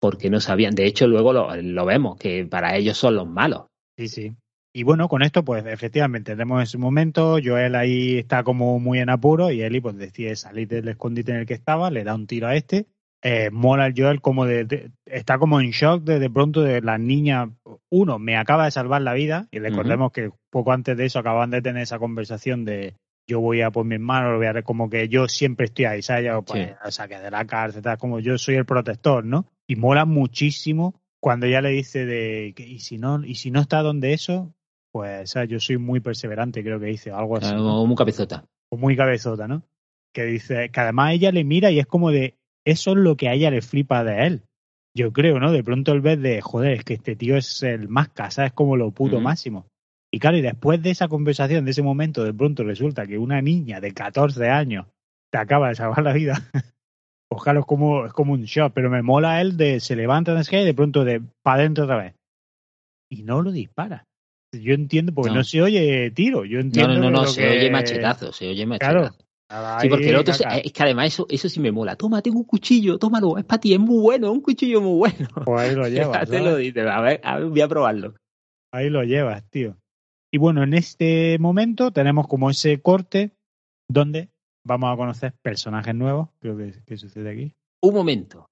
porque 0.00 0.30
no 0.30 0.40
sabían. 0.40 0.74
De 0.74 0.86
hecho, 0.86 1.06
luego 1.06 1.32
lo, 1.32 1.54
lo 1.56 1.84
vemos, 1.86 2.16
que 2.18 2.44
para 2.44 2.76
ellos 2.76 2.96
son 2.96 3.16
los 3.16 3.28
malos. 3.28 3.66
Sí, 3.96 4.08
sí. 4.08 4.32
Y 4.74 4.84
bueno, 4.84 5.06
con 5.08 5.22
esto, 5.22 5.44
pues 5.44 5.66
efectivamente, 5.66 6.32
tenemos 6.32 6.62
ese 6.62 6.78
momento, 6.78 7.36
Joel 7.44 7.74
ahí 7.74 8.16
está 8.18 8.42
como 8.42 8.78
muy 8.78 9.00
en 9.00 9.10
apuro 9.10 9.50
y 9.50 9.60
Eli 9.60 9.80
pues 9.82 9.96
decide 9.98 10.34
salir 10.34 10.66
del 10.66 10.88
escondite 10.88 11.30
en 11.32 11.38
el 11.40 11.46
que 11.46 11.52
estaba, 11.54 11.90
le 11.90 12.04
da 12.04 12.14
un 12.14 12.26
tiro 12.26 12.46
a 12.46 12.56
este. 12.56 12.86
Eh, 13.24 13.50
mola 13.52 13.86
el 13.86 13.94
Joel 13.96 14.20
como 14.20 14.46
de, 14.46 14.64
de- 14.64 14.90
está 15.04 15.38
como 15.38 15.60
en 15.60 15.70
shock 15.70 16.02
de 16.02 16.18
de 16.18 16.30
pronto 16.30 16.62
de 16.62 16.80
la 16.80 16.98
niña, 16.98 17.50
uno, 17.90 18.18
me 18.18 18.36
acaba 18.36 18.64
de 18.64 18.70
salvar 18.72 19.02
la 19.02 19.12
vida 19.12 19.46
y 19.52 19.58
recordemos 19.60 20.10
que 20.10 20.30
poco 20.50 20.72
antes 20.72 20.96
de 20.96 21.04
eso 21.04 21.18
acaban 21.20 21.50
de 21.50 21.62
tener 21.62 21.82
esa 21.82 21.98
conversación 22.00 22.64
de 22.64 22.94
yo 23.28 23.40
voy 23.40 23.62
a 23.62 23.70
por 23.70 23.84
mis 23.84 24.00
manos, 24.00 24.32
lo 24.32 24.38
voy 24.38 24.46
a 24.46 24.62
como 24.62 24.90
que 24.90 25.08
yo 25.08 25.28
siempre 25.28 25.66
estoy 25.66 25.84
ahí, 25.86 26.02
¿sabes? 26.02 26.26
Yo, 26.26 26.42
pues, 26.42 26.68
Sí. 26.68 26.74
la 26.84 26.90
saqué 26.90 27.18
de 27.18 27.30
la 27.30 27.44
cárcel, 27.46 27.82
tal, 27.82 27.98
como 27.98 28.20
yo 28.20 28.36
soy 28.38 28.56
el 28.56 28.64
protector, 28.66 29.24
¿no? 29.24 29.46
Y 29.66 29.76
mola 29.76 30.04
muchísimo 30.04 31.00
cuando 31.20 31.46
ella 31.46 31.60
le 31.60 31.70
dice 31.70 32.04
de 32.04 32.52
que 32.56 32.66
y 32.66 32.80
si 32.80 32.98
no 32.98 33.24
y 33.24 33.36
si 33.36 33.50
no 33.52 33.60
está 33.60 33.80
donde 33.82 34.12
eso 34.12 34.52
pues 34.90 35.22
o 35.22 35.26
sea, 35.32 35.44
yo 35.44 35.60
soy 35.60 35.78
muy 35.78 36.00
perseverante 36.00 36.62
creo 36.64 36.80
que 36.80 36.86
dice 36.86 37.12
o 37.12 37.16
algo 37.16 37.36
así. 37.36 37.54
Como 37.54 37.80
un 37.82 37.94
cabezota. 37.94 38.44
o 38.70 38.76
muy 38.76 38.96
cabezota 38.96 39.46
no 39.46 39.62
que 40.12 40.24
dice 40.24 40.68
que 40.70 40.80
además 40.80 41.14
ella 41.14 41.30
le 41.30 41.44
mira 41.44 41.70
y 41.70 41.78
es 41.78 41.86
como 41.86 42.10
de 42.10 42.34
eso 42.66 42.90
es 42.90 42.96
lo 42.96 43.16
que 43.16 43.28
a 43.28 43.34
ella 43.34 43.50
le 43.52 43.62
flipa 43.62 44.02
de 44.02 44.26
él 44.26 44.42
yo 44.94 45.12
creo 45.12 45.38
no 45.38 45.52
de 45.52 45.62
pronto 45.62 45.92
el 45.92 46.00
ver 46.00 46.18
de 46.18 46.40
joder 46.42 46.72
es 46.72 46.84
que 46.84 46.94
este 46.94 47.14
tío 47.14 47.36
es 47.36 47.62
el 47.62 47.88
más 47.88 48.08
casa 48.08 48.44
es 48.44 48.52
como 48.52 48.76
lo 48.76 48.90
puto 48.90 49.20
máximo 49.20 49.66
y 50.14 50.18
claro 50.18 50.36
y 50.36 50.42
después 50.42 50.82
de 50.82 50.90
esa 50.90 51.08
conversación 51.08 51.64
de 51.64 51.70
ese 51.70 51.82
momento 51.82 52.22
de 52.24 52.34
pronto 52.34 52.64
resulta 52.64 53.06
que 53.06 53.18
una 53.18 53.40
niña 53.40 53.80
de 53.80 53.92
14 53.92 54.48
años 54.50 54.86
te 55.32 55.38
acaba 55.38 55.68
de 55.70 55.74
salvar 55.74 56.02
la 56.02 56.12
vida 56.12 56.34
pues 57.30 57.42
claro, 57.42 57.60
es 57.60 57.66
como, 57.66 58.04
es 58.04 58.12
como 58.12 58.34
un 58.34 58.42
shock, 58.42 58.72
pero 58.74 58.90
me 58.90 59.00
mola 59.00 59.40
él 59.40 59.56
de 59.56 59.80
se 59.80 59.96
levanta 59.96 60.32
en 60.32 60.38
el 60.38 60.44
y 60.62 60.64
de 60.66 60.74
pronto 60.74 61.02
de 61.04 61.22
para 61.42 61.60
adentro 61.60 61.84
otra 61.84 61.96
vez. 61.96 62.14
Y 63.10 63.22
no 63.22 63.40
lo 63.40 63.50
dispara. 63.52 64.04
Yo 64.52 64.74
entiendo, 64.74 65.14
porque 65.14 65.30
no, 65.30 65.36
No. 65.38 65.44
se 65.44 65.62
oye 65.62 66.10
tiro. 66.10 66.44
Yo 66.44 66.58
No, 66.58 66.64
entiendo 66.64 66.94
no, 66.96 67.00
no, 67.04 67.10
no, 67.10 67.22
lo 67.22 67.28
se 67.28 67.40
que- 67.40 67.48
oye 67.48 67.70
machetazo, 67.70 68.32
se 68.32 68.48
oye 68.48 68.66
Claro. 68.78 69.00
machetazo. 69.02 69.80
Sí, 69.80 69.88
porque 69.88 70.10
el 70.10 70.16
otro, 70.16 70.34
caca. 70.38 70.58
es 70.58 70.72
que 70.72 70.82
además 70.82 71.06
eso, 71.06 71.26
eso 71.30 71.48
sí 71.48 71.58
me 71.60 71.72
mola. 71.72 71.96
Toma, 71.96 72.20
tengo 72.20 72.38
un 72.38 72.44
cuchillo, 72.44 72.98
tómalo, 72.98 73.38
es 73.38 73.44
para 73.46 73.60
ti, 73.60 73.72
es 73.72 73.80
muy 73.80 74.00
bueno, 74.02 74.26
es 74.26 74.32
un 74.34 74.40
cuchillo 74.42 74.82
muy 74.82 74.98
bueno. 74.98 75.28
Pues 75.44 75.60
ahí 75.70 75.74
lo 75.74 75.88
llevas. 75.88 76.28
Te 76.28 76.40
lo 76.40 76.56
dices, 76.56 76.86
a 76.86 77.00
ver, 77.00 77.20
a 77.24 77.38
ver, 77.38 77.46
voy 77.48 77.60
a 77.62 77.68
probarlo. 77.68 78.14
Ahí 78.74 78.90
lo 78.90 79.02
llevas, 79.04 79.42
tío. 79.50 79.76
Y 80.32 80.38
bueno, 80.38 80.62
en 80.62 80.74
este 80.74 81.38
momento 81.38 81.90
tenemos 81.92 82.26
como 82.26 82.48
ese 82.50 82.80
corte 82.80 83.32
donde 83.88 84.30
vamos 84.64 84.92
a 84.92 84.96
conocer 84.96 85.34
personajes 85.42 85.94
nuevos. 85.94 86.28
Creo 86.40 86.56
que, 86.56 86.72
que 86.86 86.96
sucede 86.96 87.30
aquí. 87.30 87.52
Un 87.82 87.94
momento. 87.94 88.46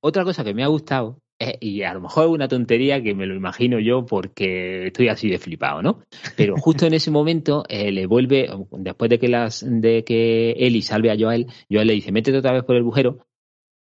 Otra 0.00 0.24
cosa 0.24 0.44
que 0.44 0.54
me 0.54 0.62
ha 0.64 0.68
gustado, 0.68 1.18
es- 1.40 1.56
y 1.60 1.82
a 1.82 1.94
lo 1.94 2.00
mejor 2.00 2.24
es 2.26 2.30
una 2.30 2.48
tontería 2.48 3.02
que 3.02 3.14
me 3.14 3.26
lo 3.26 3.34
imagino 3.34 3.78
yo 3.80 4.06
porque 4.06 4.86
estoy 4.88 5.08
así 5.08 5.28
de 5.28 5.38
flipado, 5.38 5.82
¿no? 5.82 6.02
Pero 6.36 6.56
justo 6.56 6.86
en 6.86 6.94
ese 6.94 7.10
momento 7.10 7.64
eh, 7.68 7.90
le 7.92 8.06
vuelve, 8.06 8.48
después 8.72 9.08
de 9.08 9.18
que 9.18 9.28
las 9.28 9.64
de 9.68 10.04
que 10.04 10.52
Eli 10.52 10.82
salve 10.82 11.10
a 11.10 11.16
Joel, 11.18 11.46
Joel 11.70 11.86
le 11.88 11.94
dice, 11.94 12.12
métete 12.12 12.38
otra 12.38 12.52
vez 12.52 12.64
por 12.64 12.76
el 12.76 12.82
agujero, 12.82 13.18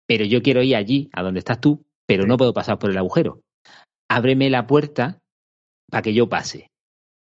pero 0.08 0.26
yo 0.26 0.42
quiero 0.42 0.62
ir 0.64 0.76
allí, 0.76 1.10
a 1.14 1.22
donde 1.24 1.40
estás 1.40 1.62
tú, 1.62 1.84
pero 2.08 2.26
no 2.26 2.38
puedo 2.38 2.54
pasar 2.54 2.78
por 2.80 2.90
el 2.92 2.98
agujero. 2.98 3.42
Ábreme 4.10 4.50
la 4.50 4.66
puerta 4.66 5.20
para 5.92 6.02
que 6.02 6.14
yo 6.16 6.30
pase. 6.30 6.69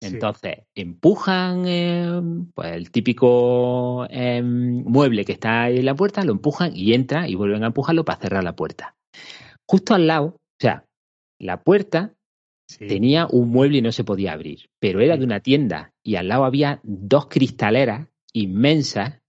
Sí. 0.01 0.07
Entonces, 0.07 0.59
empujan 0.73 1.63
eh, 1.67 2.21
pues 2.55 2.71
el 2.73 2.89
típico 2.91 4.07
eh, 4.09 4.41
mueble 4.41 5.23
que 5.25 5.33
está 5.33 5.63
ahí 5.63 5.77
en 5.77 5.85
la 5.85 5.95
puerta, 5.95 6.23
lo 6.25 6.31
empujan 6.31 6.75
y 6.75 6.93
entra 6.93 7.27
y 7.27 7.35
vuelven 7.35 7.63
a 7.63 7.67
empujarlo 7.67 8.03
para 8.03 8.19
cerrar 8.19 8.43
la 8.43 8.55
puerta. 8.55 8.95
Justo 9.69 9.93
al 9.93 10.07
lado, 10.07 10.25
o 10.25 10.59
sea, 10.59 10.85
la 11.39 11.61
puerta 11.61 12.13
Sí. 12.67 12.87
tenía 12.87 13.27
un 13.29 13.49
mueble 13.49 13.79
y 13.79 13.81
no 13.81 13.91
se 13.91 14.05
podía 14.05 14.31
abrir, 14.31 14.69
pero 14.79 15.01
era 15.01 15.17
de 15.17 15.25
una 15.25 15.41
tienda 15.41 15.91
y 16.05 16.15
al 16.15 16.29
lado 16.29 16.45
había 16.45 16.79
dos 16.83 17.27
cristaleras 17.27 18.07
inmensas 18.31 19.19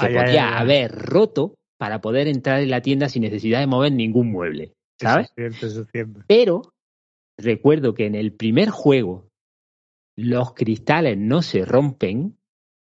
que 0.00 0.06
ay, 0.06 0.14
podía 0.14 0.48
ay, 0.48 0.54
ay. 0.54 0.62
haber 0.62 0.90
roto 0.90 1.54
para 1.78 2.00
poder 2.00 2.26
entrar 2.26 2.60
en 2.60 2.70
la 2.70 2.82
tienda 2.82 3.08
sin 3.08 3.22
necesidad 3.22 3.60
de 3.60 3.68
mover 3.68 3.92
ningún 3.92 4.32
mueble, 4.32 4.72
¿sabes? 5.00 5.26
Eso 5.26 5.30
es 5.30 5.34
cierto, 5.36 5.66
eso 5.66 5.82
es 5.82 5.88
cierto. 5.92 6.20
Pero 6.26 6.72
recuerdo 7.38 7.94
que 7.94 8.06
en 8.06 8.16
el 8.16 8.32
primer 8.32 8.70
juego 8.70 9.28
los 10.16 10.54
cristales 10.54 11.16
no 11.18 11.42
se 11.42 11.64
rompen 11.64 12.38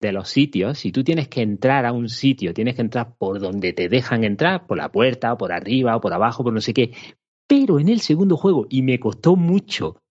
de 0.02 0.12
los 0.12 0.30
sitios. 0.30 0.80
Si 0.80 0.92
tú 0.92 1.04
tienes 1.04 1.28
que 1.28 1.42
entrar 1.42 1.86
a 1.86 1.94
un 1.94 2.10
sitio, 2.10 2.54
tienes 2.54 2.76
que 2.76 2.82
entrar 2.82 3.16
por 3.18 3.40
donde 3.40 3.74
te 3.74 3.90
dejan 3.90 4.24
entrar, 4.24 4.68
por 4.68 4.78
la 4.78 4.92
puerta, 4.92 5.38
por 5.38 5.52
arriba, 5.52 5.96
o 5.96 6.02
por 6.02 6.14
abajo, 6.14 6.44
por 6.44 6.54
no 6.54 6.62
sé 6.62 6.74
qué. 6.74 6.94
Pero 7.48 7.80
en 7.80 7.90
el 7.90 8.02
segundo 8.02 8.38
juego, 8.38 8.68
y 8.70 8.82
me 8.82 9.00
costó 9.00 9.36
mucho 9.36 10.02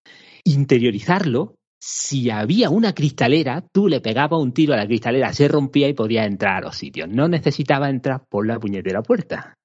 interiorizarlo, 0.45 1.57
si 1.81 2.31
había 2.31 2.71
una 2.71 2.95
cristalera, 2.95 3.67
tú 3.73 3.89
le 3.89 4.01
pegabas 4.01 4.41
un 4.41 4.53
tiro 4.53 4.73
a 4.73 4.79
la 4.79 4.87
cristalera, 4.87 5.33
se 5.35 5.49
rompía 5.49 5.89
y 5.89 5.93
podías 5.93 6.27
entrar 6.27 6.57
a 6.57 6.67
los 6.67 6.77
sitios. 6.77 7.09
No 7.09 7.29
necesitaba 7.29 7.91
entrar 7.91 8.25
por 8.29 8.47
la 8.47 8.59
puñetera 8.59 9.03
puerta. 9.03 9.59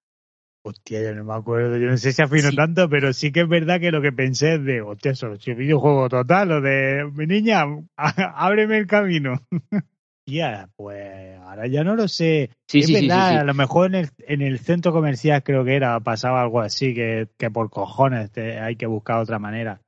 Hostia, 0.65 1.01
yo 1.01 1.15
no 1.15 1.23
me 1.23 1.33
acuerdo. 1.33 1.77
Yo 1.77 1.87
no 1.87 1.97
sé 1.97 2.11
si 2.11 2.21
afino 2.21 2.49
Sí. 2.49 2.55
tanto, 2.55 2.89
pero 2.89 3.13
sí 3.13 3.31
que 3.31 3.41
es 3.41 3.47
verdad 3.47 3.79
que 3.79 3.91
lo 3.91 4.01
que 4.01 4.11
pensé 4.11 4.55
es 4.55 4.63
de, 4.63 4.81
hostia, 4.81 5.11
eso 5.11 5.31
es 5.33 5.45
videojuego 5.45 6.09
total, 6.09 6.51
o 6.51 6.61
de, 6.61 7.09
mi 7.13 7.25
niña, 7.27 7.63
ábreme 7.97 8.77
el 8.77 8.87
camino. 8.87 9.35
Ya, 10.27 10.69
pues 10.75 11.39
ahora 11.39 11.65
ya 11.65 11.83
no 11.83 11.95
lo 11.95 12.07
sé. 12.07 12.51
Sí, 12.67 12.81
es 12.81 12.85
sí, 12.85 12.93
verdad, 13.07 13.39
a 13.39 13.43
lo 13.43 13.55
mejor 13.55 13.87
en 13.87 13.95
el, 13.95 14.09
en 14.19 14.43
el 14.43 14.59
centro 14.59 14.91
comercial 14.91 15.41
creo 15.41 15.65
que 15.65 15.75
era, 15.75 15.99
pasaba 16.01 16.43
algo 16.43 16.61
así, 16.61 16.93
que, 16.93 17.29
que 17.39 17.49
por 17.49 17.71
cojones 17.71 18.29
te- 18.31 18.59
hay 18.59 18.75
que 18.75 18.85
buscar 18.85 19.17
otra 19.17 19.39
manera. 19.39 19.81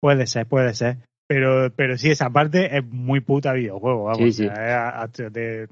Puede 0.00 0.28
ser, 0.28 0.46
puede 0.46 0.74
ser. 0.74 0.98
Pero, 1.26 1.72
pero 1.74 1.98
sí, 1.98 2.08
esa 2.08 2.30
parte 2.30 2.76
es 2.78 2.84
muy 2.86 3.18
puta 3.18 3.52
videojuego, 3.52 4.04
vamos. 4.04 4.20
O 4.28 4.32
sea, 4.32 5.08
es- 5.12 5.32
de- 5.32 5.66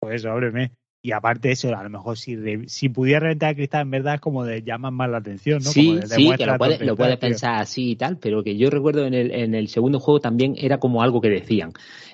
pues 0.00 0.16
eso, 0.16 0.32
ábreme. 0.32 0.72
Y 1.02 1.12
aparte 1.12 1.50
eso, 1.50 1.74
a 1.74 1.82
lo 1.82 1.90
mejor 1.90 2.18
si, 2.18 2.36
re- 2.36 2.68
si 2.68 2.88
pudiera 2.90 3.20
reventar 3.20 3.50
el 3.50 3.56
cristal, 3.56 3.82
en 3.82 3.90
verdad 3.90 4.14
es 4.16 4.20
como 4.20 4.44
de 4.44 4.62
llaman 4.62 4.94
más 4.94 5.10
la 5.10 5.18
atención, 5.18 5.62
¿no? 5.62 5.72
Sí, 5.72 5.74
Como 5.74 5.94
de 5.94 6.06
sí, 6.06 6.36
que 6.36 6.46
lo 6.46 6.56
puedes, 6.56 6.80
lo 6.80 6.96
puedes 6.96 7.18
pensar 7.18 7.56
así 7.60 7.90
y 7.90 7.96
tal, 7.96 8.18
pero 8.18 8.42
que 8.42 8.56
yo 8.56 8.70
recuerdo 8.70 9.04
en 9.06 9.12
el, 9.14 9.30
en 9.30 9.54
el 9.54 9.68
segundo 9.68 10.00
juego 10.00 10.20
también 10.20 10.54
era 10.56 10.78
como 10.78 11.02
algo 11.02 11.20
que 11.20 11.28
decían. 11.28 11.72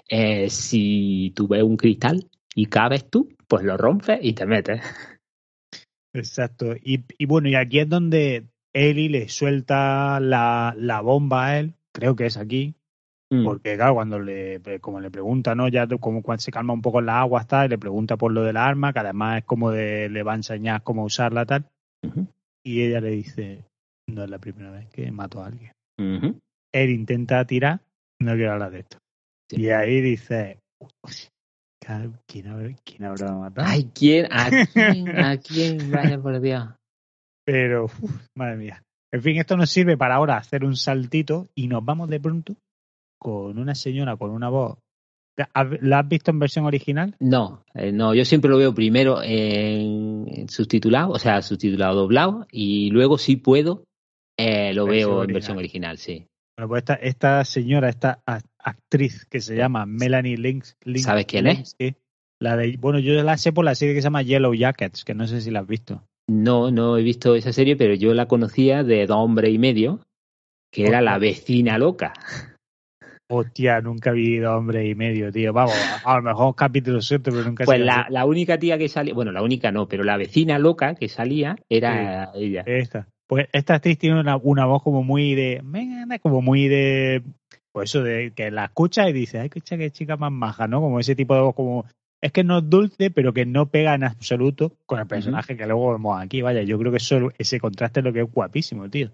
eh, 0.09 0.51
si 0.51 1.33
tú 1.37 1.47
ves 1.49 1.63
un 1.63 1.77
cristal 1.77 2.29
y 2.55 2.67
cabes 2.67 3.09
tú, 3.11 3.29
pues 3.47 3.63
lo 3.65 3.77
rompes 3.77 4.19
y 4.23 4.33
te 4.33 4.47
metes. 4.47 4.81
Exacto. 6.15 6.75
Y, 6.83 7.05
y 7.19 7.27
bueno, 7.27 7.49
y 7.49 7.55
aquí 7.55 7.79
es 7.81 7.89
donde 7.89 8.49
Ellie 8.73 9.09
le 9.11 9.29
suelta 9.29 10.19
la, 10.21 10.75
la 10.77 11.01
bomba 11.01 11.47
a 11.49 11.59
él, 11.61 11.75
creo 11.93 12.17
que 12.17 12.27
es 12.27 12.37
aquí, 12.37 12.76
Mm, 13.31 13.45
porque 13.45 13.75
claro, 13.75 13.95
cuando 13.95 14.21
le, 14.21 14.61
como 14.81 15.01
le 15.01 15.11
pregunta, 15.11 15.55
¿no? 15.55 15.69
Ya 15.69 15.87
como 15.99 16.23
cuando 16.23 16.43
se 16.43 16.53
calma 16.53 16.73
un 16.73 16.83
poco 16.83 17.01
la 17.01 17.21
agua, 17.21 17.41
está, 17.41 17.67
y 17.67 17.69
le 17.69 17.79
pregunta 17.79 18.17
por 18.17 18.33
lo 18.33 18.43
del 18.43 18.57
arma, 18.57 18.93
que 18.93 19.01
además 19.01 19.39
es 19.39 19.45
como 19.45 19.71
de, 19.71 20.09
le 20.09 20.23
va 20.23 20.33
a 20.33 20.37
enseñar 20.37 20.83
cómo 20.83 21.05
usarla, 21.05 21.45
tal, 21.45 21.67
y 22.65 22.83
ella 22.83 23.01
le 23.01 23.11
dice, 23.11 23.65
no 24.09 24.23
es 24.25 24.31
la 24.31 24.39
primera 24.39 24.71
vez 24.71 24.89
que 24.91 25.11
mato 25.11 25.43
a 25.43 25.47
alguien. 25.47 25.73
Él 26.73 26.91
intenta 26.91 27.45
tirar, 27.45 27.81
no 28.21 28.35
quiero 28.35 28.53
hablar 28.53 28.71
de 28.71 28.81
esto. 28.81 28.99
Sí. 29.51 29.63
Y 29.63 29.71
ahí 29.71 30.01
dice, 30.01 30.59
"Uy, 30.81 31.13
¿quién 32.27 32.49
habrá, 32.49 32.75
quién 32.85 33.05
habrá 33.05 33.33
matado? 33.33 33.69
Ay, 33.69 33.91
¿quién? 33.95 34.27
¿A 34.31 34.51
quién? 34.73 35.19
¿A 35.19 35.37
quién? 35.39 35.91
Vaya 35.91 36.21
por 36.21 36.41
Dios. 36.41 36.69
Pero, 37.45 37.85
uf, 37.85 38.29
madre 38.37 38.57
mía. 38.57 38.83
En 39.13 39.23
fin, 39.23 39.37
esto 39.37 39.57
nos 39.57 39.71
sirve 39.71 39.97
para 39.97 40.17
ahora 40.17 40.37
hacer 40.37 40.65
un 40.65 40.77
saltito 40.77 41.47
y 41.55 41.69
nos 41.69 41.85
vamos 41.85 42.09
de 42.09 42.21
pronto 42.21 42.57
con 43.19 43.59
una 43.59 43.75
señora 43.75 44.17
con 44.17 44.31
una 44.31 44.49
voz. 44.49 44.79
¿La 45.83 45.99
has 45.99 46.09
visto 46.09 46.31
en 46.31 46.39
versión 46.39 46.65
original? 46.65 47.15
No, 47.21 47.63
eh, 47.75 47.93
no, 47.93 48.15
yo 48.15 48.25
siempre 48.25 48.51
lo 48.51 48.57
veo 48.57 48.75
primero 48.75 49.21
en, 49.23 50.47
subtitulado, 50.49 51.11
o 51.11 51.19
sea, 51.19 51.43
subtitulado 51.43 51.95
doblado, 51.95 52.47
y 52.51 52.89
luego 52.91 53.19
si 53.19 53.37
puedo, 53.37 53.85
eh, 54.39 54.73
lo 54.73 54.87
Versión 54.87 54.89
veo 54.89 55.09
en 55.11 55.19
original. 55.19 55.35
versión 55.35 55.59
original, 55.59 55.99
sí. 55.99 56.27
Bueno, 56.57 56.69
pues 56.71 56.81
esta, 56.81 56.95
esta 56.95 57.45
señora, 57.45 57.91
esta 57.91 58.23
actriz 58.59 59.27
que 59.27 59.41
se 59.43 59.57
llama 59.57 59.85
Melanie 59.85 60.39
Lynch. 60.39 60.75
Lynch- 60.85 61.03
¿Sabes 61.05 61.27
quién 61.27 61.47
es? 61.49 61.57
Linsky, 61.59 61.97
La 62.41 62.57
de, 62.57 62.77
bueno, 62.79 62.99
yo 62.99 63.13
la 63.23 63.37
sé 63.37 63.53
por 63.53 63.67
la 63.67 63.75
serie 63.75 63.95
que 63.95 64.01
se 64.01 64.07
llama 64.07 64.23
Yellow 64.23 64.55
Jackets, 64.55 65.05
que 65.05 65.15
no 65.15 65.27
sé 65.27 65.43
si 65.43 65.51
la 65.51 65.61
has 65.61 65.67
visto. 65.67 66.03
No, 66.31 66.71
no 66.71 66.97
he 66.97 67.03
visto 67.03 67.35
esa 67.35 67.53
serie, 67.53 67.77
pero 67.77 67.93
yo 67.95 68.15
la 68.15 68.27
conocía 68.27 68.83
de 68.85 69.07
dos 69.07 69.19
hombres 69.19 69.53
y 69.53 69.59
medio, 69.59 70.01
que 70.73 70.87
era 70.87 71.03
la 71.03 71.19
vecina 71.19 71.77
loca. 71.79 72.15
Hostia, 73.29 73.81
nunca 73.81 74.11
he 74.11 74.15
vivido 74.15 74.57
hombre 74.57 74.87
y 74.87 74.95
medio, 74.95 75.33
tío. 75.33 75.53
Vamos, 75.53 75.75
a, 76.05 76.13
a 76.13 76.17
lo 76.17 76.23
mejor 76.23 76.55
capítulo 76.55 77.01
suelto, 77.01 77.33
pero 77.33 77.45
nunca 77.45 77.65
Pues 77.65 77.81
la, 77.81 78.07
la 78.09 78.25
única 78.25 78.59
tía 78.59 78.79
que 78.79 78.89
salía, 78.89 79.15
bueno, 79.15 79.33
la 79.33 79.43
única 79.43 79.73
no, 79.73 79.89
pero 79.89 80.05
la 80.05 80.17
vecina 80.17 80.59
loca 80.59 80.95
que 80.95 81.09
salía 81.09 81.57
era 81.69 82.31
ella. 82.35 82.63
Esta. 82.67 83.09
Pues 83.27 83.49
esta 83.53 83.75
actriz 83.75 83.99
tiene 83.99 84.21
una, 84.21 84.37
una 84.37 84.67
voz 84.67 84.83
como 84.83 85.03
muy 85.03 85.35
de. 85.35 85.61
"Venga", 85.65 86.19
Como 86.21 86.41
muy 86.41 86.69
de. 86.69 87.23
Pues 87.73 87.91
eso, 87.91 88.03
de 88.03 88.33
que 88.35 88.51
la 88.51 88.67
escucha 88.67 89.09
y 89.09 89.13
dice, 89.13 89.41
ay, 89.41 89.47
escucha 89.47 89.77
qué 89.77 89.91
chica 89.91 90.17
más 90.17 90.33
maja, 90.33 90.69
¿no? 90.69 90.81
Como 90.81 91.01
ese 91.01 91.17
tipo 91.17 91.35
de 91.35 91.41
voz, 91.41 91.55
como. 91.55 91.85
Es 92.23 92.33
que 92.33 92.45
no 92.45 92.59
es 92.59 92.71
dulce, 92.71 93.11
pero 93.11 93.35
que 93.35 93.45
no 93.45 93.67
pega 93.67 93.95
en 93.95 94.05
absoluto 94.05 94.73
con 94.87 95.01
el 95.01 95.07
personaje 95.07 95.57
que 95.57 95.67
luego 95.67 95.93
vemos 95.93 96.21
aquí. 96.21 96.41
Vaya, 96.43 96.63
yo 96.63 96.79
creo 96.79 96.91
que 96.91 96.97
eso, 96.97 97.31
ese 97.39 97.61
contraste 97.61 98.01
es 98.01 98.05
lo 98.05 98.13
que 98.13 98.21
es 98.21 98.33
guapísimo, 98.33 98.89
tío. 98.89 99.11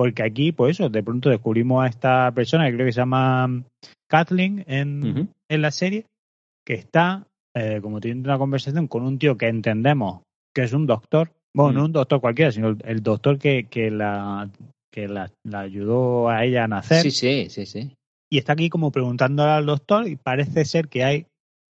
Porque 0.00 0.22
aquí, 0.22 0.50
pues 0.50 0.78
eso, 0.80 0.88
de 0.88 1.02
pronto 1.02 1.28
descubrimos 1.28 1.84
a 1.84 1.86
esta 1.86 2.32
persona 2.32 2.64
que 2.66 2.72
creo 2.72 2.86
que 2.86 2.92
se 2.92 3.00
llama 3.02 3.46
mm, 3.46 3.64
Kathleen 4.08 4.64
en, 4.66 5.28
en 5.46 5.60
la 5.60 5.70
serie, 5.70 6.06
que 6.64 6.72
está 6.72 7.26
eh, 7.54 7.80
como 7.82 8.00
teniendo 8.00 8.30
una 8.30 8.38
conversación 8.38 8.86
con 8.88 9.02
un 9.04 9.18
tío 9.18 9.36
que 9.36 9.48
entendemos 9.48 10.22
que 10.54 10.62
es 10.62 10.72
un 10.72 10.86
doctor, 10.86 11.32
bueno, 11.54 11.72
Mm. 11.72 11.74
no 11.74 11.84
un 11.84 11.92
doctor 11.92 12.18
cualquiera, 12.22 12.50
sino 12.50 12.68
el, 12.68 12.78
el 12.86 13.02
doctor 13.02 13.38
que, 13.38 13.64
que, 13.68 13.90
la, 13.90 14.48
que 14.90 15.06
la, 15.06 15.30
la 15.44 15.60
ayudó 15.60 16.30
a 16.30 16.46
ella 16.46 16.64
a 16.64 16.68
nacer, 16.68 17.02
Sí, 17.02 17.10
sí, 17.10 17.50
sí, 17.50 17.66
sí. 17.66 17.92
y 18.32 18.38
está 18.38 18.54
aquí 18.54 18.70
como 18.70 18.90
preguntándole 18.92 19.50
al 19.50 19.66
doctor 19.66 20.08
y 20.08 20.16
parece 20.16 20.64
ser 20.64 20.88
que 20.88 21.04
hay 21.04 21.26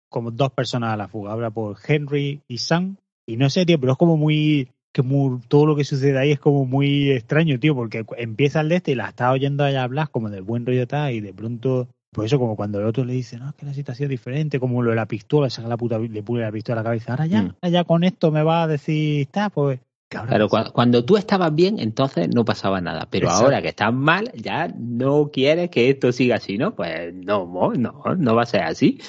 como 0.10 0.32
dos 0.32 0.54
personas 0.54 0.94
a 0.94 0.98
la 0.98 1.10
fuga, 1.10 1.34
habla 1.34 1.50
por 1.50 1.76
Henry 1.86 2.40
y 2.48 2.60
Sam, 2.60 2.96
y 3.28 3.36
no 3.36 3.50
sé, 3.50 3.66
tío, 3.66 3.78
pero 3.82 3.92
es 3.92 3.98
como 3.98 4.16
muy 4.16 4.70
que 4.94 5.02
muy- 5.02 5.40
todo 5.48 5.66
lo 5.66 5.76
que 5.76 5.84
sucede 5.84 6.18
ahí 6.20 6.32
es 6.32 6.40
como 6.40 6.66
muy 6.66 7.12
extraño, 7.12 7.60
tío, 7.60 7.76
porque 7.76 8.06
empieza 8.18 8.62
el 8.62 8.70
de 8.70 8.76
este 8.76 8.92
y 8.92 8.96
la 8.96 9.10
está 9.10 9.32
oyendo 9.32 9.64
a 9.64 9.70
ella 9.70 9.84
hablar 9.84 10.10
como 10.12 10.30
del 10.30 10.44
buen 10.44 10.66
rollo 10.66 10.86
tal, 10.88 11.14
y 11.14 11.20
de 11.20 11.34
pronto, 11.34 11.88
pues 12.12 12.28
eso, 12.28 12.38
como 12.40 12.56
cuando 12.56 12.80
el 12.80 12.86
otro 12.86 13.04
le 13.04 13.14
dice, 13.14 13.38
no, 13.38 13.50
es 13.50 13.56
que 13.56 13.66
la 13.66 13.74
situación 13.74 14.06
es 14.06 14.10
diferente, 14.12 14.60
como 14.60 14.84
lo 14.84 14.92
de 14.92 14.96
la 14.96 15.08
pistola, 15.08 15.50
saca 15.50 15.68
la 15.68 15.78
puta, 15.78 15.98
le 15.98 16.22
pone 16.24 16.42
la 16.44 16.52
pistola 16.52 16.82
a 16.82 16.84
la 16.84 16.90
cabeza, 16.90 17.12
ahora 17.14 17.26
ya, 17.26 17.42
Mm. 17.42 17.56
ahora 17.62 17.70
ya 17.70 17.84
con 17.86 18.04
esto 18.04 18.32
me 18.32 18.44
va 18.44 18.64
a 18.64 18.68
decir, 18.68 19.22
está, 19.22 19.50
pues. 19.50 19.80
Claro, 20.10 20.48
cua- 20.48 20.72
cuando 20.72 21.04
tú 21.04 21.18
estabas 21.18 21.56
bien, 21.56 21.80
entonces 21.80 22.30
no 22.30 22.46
pasaba 22.46 22.80
nada. 22.80 23.08
Pero 23.10 23.26
Exacto. 23.26 23.46
ahora 23.46 23.64
que 23.64 23.70
estás 23.70 23.92
mal, 23.92 24.32
ya 24.36 24.68
no 24.68 25.32
quieres 25.34 25.72
que 25.72 25.90
esto 25.90 26.12
siga 26.12 26.36
así, 26.36 26.60
¿no? 26.60 26.76
Pues 26.76 27.12
no, 27.16 27.48
no, 27.74 28.04
no 28.16 28.36
va 28.36 28.44
a 28.44 28.46
ser 28.46 28.62
así. 28.62 29.00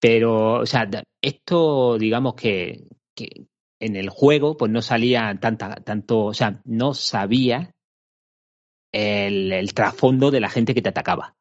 Pero, 0.00 0.60
o 0.60 0.66
sea, 0.66 0.88
esto, 1.20 1.98
digamos 1.98 2.34
que, 2.34 2.84
que 3.16 3.46
en 3.84 3.96
el 3.96 4.08
juego, 4.08 4.56
pues 4.56 4.72
no 4.72 4.80
salía 4.80 5.36
tanta, 5.40 5.76
tanto, 5.76 6.24
o 6.24 6.34
sea, 6.34 6.60
no 6.64 6.94
sabía 6.94 7.70
el, 8.92 9.52
el 9.52 9.74
trasfondo 9.74 10.30
de 10.30 10.40
la 10.40 10.48
gente 10.48 10.74
que 10.74 10.80
te 10.80 10.88
atacaba. 10.88 11.34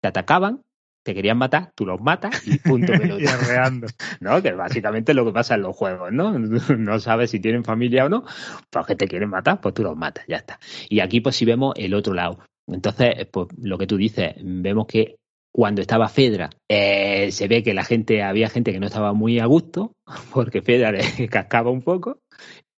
Te 0.00 0.08
atacaban, 0.08 0.62
te 1.04 1.14
querían 1.14 1.36
matar, 1.36 1.72
tú 1.74 1.84
los 1.84 2.00
matas 2.00 2.46
y 2.46 2.58
punto 2.58 2.92
pelota. 2.98 3.70
¿no? 4.20 4.42
Que 4.42 4.52
básicamente 4.52 5.12
es 5.12 5.16
lo 5.16 5.26
que 5.26 5.32
pasa 5.32 5.56
en 5.56 5.62
los 5.62 5.76
juegos, 5.76 6.10
¿no? 6.10 6.38
No 6.78 6.98
sabes 7.00 7.30
si 7.30 7.40
tienen 7.40 7.64
familia 7.64 8.06
o 8.06 8.08
no, 8.08 8.24
pues 8.70 8.86
que 8.86 8.96
te 8.96 9.06
quieren 9.06 9.28
matar, 9.28 9.60
pues 9.60 9.74
tú 9.74 9.82
los 9.82 9.96
matas, 9.96 10.24
ya 10.26 10.36
está. 10.36 10.58
Y 10.88 11.00
aquí 11.00 11.20
pues 11.20 11.36
si 11.36 11.44
vemos 11.44 11.74
el 11.76 11.92
otro 11.92 12.14
lado. 12.14 12.38
Entonces, 12.66 13.26
pues 13.30 13.48
lo 13.60 13.76
que 13.76 13.86
tú 13.86 13.96
dices, 13.96 14.36
vemos 14.42 14.86
que 14.86 15.16
cuando 15.52 15.80
estaba 15.80 16.08
Fedra, 16.08 16.50
eh, 16.68 17.30
se 17.32 17.48
ve 17.48 17.62
que 17.62 17.74
la 17.74 17.84
gente, 17.84 18.22
había 18.22 18.48
gente 18.48 18.72
que 18.72 18.80
no 18.80 18.86
estaba 18.86 19.12
muy 19.12 19.38
a 19.38 19.46
gusto, 19.46 19.92
porque 20.32 20.62
Fedra 20.62 20.92
le 20.92 21.02
cascaba 21.28 21.70
un 21.70 21.82
poco, 21.82 22.18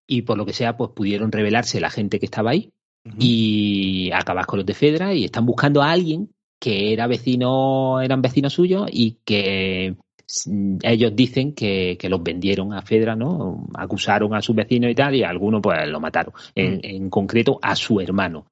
y 0.07 0.23
por 0.23 0.37
lo 0.37 0.47
que 0.47 0.53
sea, 0.53 0.77
pues 0.77 0.91
pudieron 0.91 1.33
revelarse 1.33 1.81
la 1.81 1.91
gente 1.91 2.19
que 2.19 2.27
estaba 2.27 2.51
ahí 2.51 2.71
y 3.19 4.11
acabar 4.13 4.47
con 4.47 4.59
los 4.59 4.67
de 4.67 4.75
Fedra 4.75 5.13
y 5.13 5.25
están 5.25 5.45
buscando 5.45 5.83
a 5.83 5.91
alguien 5.91 6.31
que 6.61 6.93
era 6.93 7.09
vecino, 7.09 8.01
eran 8.01 8.23
vecinos 8.23 8.53
suyos 8.53 8.89
y 8.93 9.19
que 9.25 9.97
mm, 10.47 10.77
ellos 10.83 11.17
dicen 11.17 11.55
que, 11.55 11.97
que 11.99 12.09
los 12.09 12.23
vendieron 12.23 12.73
a 12.73 12.83
Fedra, 12.83 13.17
¿no? 13.17 13.67
Acusaron 13.75 14.35
a 14.35 14.43
su 14.43 14.55
vecino 14.55 14.89
y 14.89 14.95
tal, 14.95 15.17
y 15.17 15.25
algunos 15.25 15.61
pues 15.61 15.89
lo 15.89 15.99
mataron. 15.99 16.33
En, 16.55 16.81
en 16.85 17.11
concreto 17.11 17.59
a 17.61 17.75
su 17.75 18.01
hermano. 18.01 18.47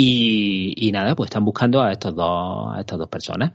Y, 0.00 0.74
y 0.76 0.92
nada, 0.92 1.16
pues 1.16 1.26
están 1.28 1.44
buscando 1.44 1.82
a 1.82 1.90
estos 1.90 2.14
dos, 2.14 2.72
a 2.72 2.78
estas 2.80 2.98
dos 2.98 3.08
personas. 3.08 3.52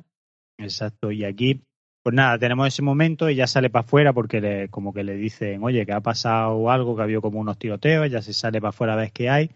Exacto, 0.60 1.10
y 1.10 1.24
aquí, 1.24 1.62
pues 2.04 2.14
nada, 2.14 2.38
tenemos 2.38 2.68
ese 2.68 2.82
momento 2.82 3.30
y 3.30 3.36
ya 3.36 3.48
sale 3.48 3.70
para 3.70 3.86
afuera 3.86 4.12
porque 4.12 4.42
le, 4.42 4.68
como 4.70 4.94
que 4.94 5.06
le 5.06 5.16
dicen, 5.16 5.64
oye, 5.64 5.86
que 5.86 5.94
ha 5.94 6.02
pasado 6.02 6.70
algo, 6.70 6.96
que 6.96 7.02
ha 7.02 7.06
habido 7.06 7.22
como 7.22 7.40
unos 7.40 7.58
tiroteos, 7.58 8.12
ya 8.12 8.22
se 8.22 8.34
sale 8.34 8.60
para 8.60 8.70
afuera 8.70 8.94
a 8.94 8.98
ver 8.98 9.12
qué 9.14 9.30
hay. 9.30 9.52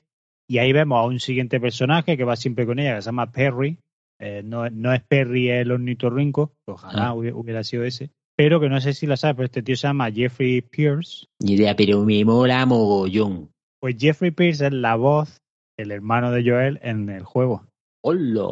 Y 0.49 0.59
ahí 0.59 0.71
vemos 0.71 0.97
a 1.03 1.05
un 1.07 1.19
siguiente 1.19 1.59
personaje 1.59 2.15
que 2.15 2.23
va 2.23 2.37
siempre 2.37 2.65
con 2.65 2.79
ella, 2.79 2.95
que 2.95 3.01
se 3.01 3.07
llama 3.07 3.31
Perry. 3.33 3.77
Eh, 4.19 4.41
no, 4.45 4.69
no 4.69 4.93
es 4.93 5.03
Perry 5.03 5.49
el 5.49 5.71
ornitorrinco, 5.73 6.53
ojalá 6.65 7.09
Ah. 7.09 7.13
hubi- 7.13 7.33
hubiera 7.33 7.65
sido 7.65 7.83
ese. 7.83 8.11
Pero 8.37 8.61
que 8.61 8.69
no 8.69 8.79
sé 8.79 8.93
si 8.93 9.07
lo 9.07 9.17
sabes, 9.17 9.35
pero 9.35 9.45
este 9.45 9.61
tío 9.61 9.75
se 9.75 9.87
llama 9.87 10.09
Jeffrey 10.09 10.61
Pierce. 10.61 11.25
Ni 11.41 11.53
idea, 11.53 11.75
pero 11.75 12.05
me 12.05 12.23
mola 12.23 12.65
mogollón. 12.65 13.51
Pues 13.81 13.95
Jeffrey 13.99 14.31
Pierce 14.31 14.67
es 14.67 14.73
la 14.73 14.95
voz, 14.95 15.37
el 15.77 15.91
hermano 15.91 16.31
de 16.31 16.43
Joel 16.49 16.79
en 16.81 17.09
el 17.09 17.23
juego. 17.23 17.65
¡Hola! 18.01 18.45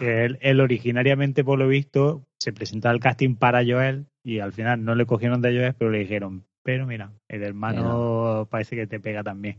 él, 0.00 0.38
él 0.40 0.60
originariamente, 0.60 1.44
por 1.44 1.58
lo 1.58 1.68
visto, 1.68 2.24
se 2.38 2.52
presentaba 2.52 2.92
al 2.92 3.00
casting 3.00 3.36
para 3.36 3.64
Joel 3.64 4.06
y 4.22 4.40
al 4.40 4.52
final 4.52 4.84
no 4.84 4.94
le 4.94 5.06
cogieron 5.06 5.42
de 5.42 5.56
Joel, 5.56 5.74
pero 5.78 5.90
le 5.90 5.98
dijeron, 5.98 6.44
pero 6.62 6.86
mira, 6.86 7.12
el 7.28 7.42
hermano 7.42 8.48
parece 8.50 8.76
que 8.76 8.86
te 8.86 9.00
pega 9.00 9.22
también. 9.22 9.58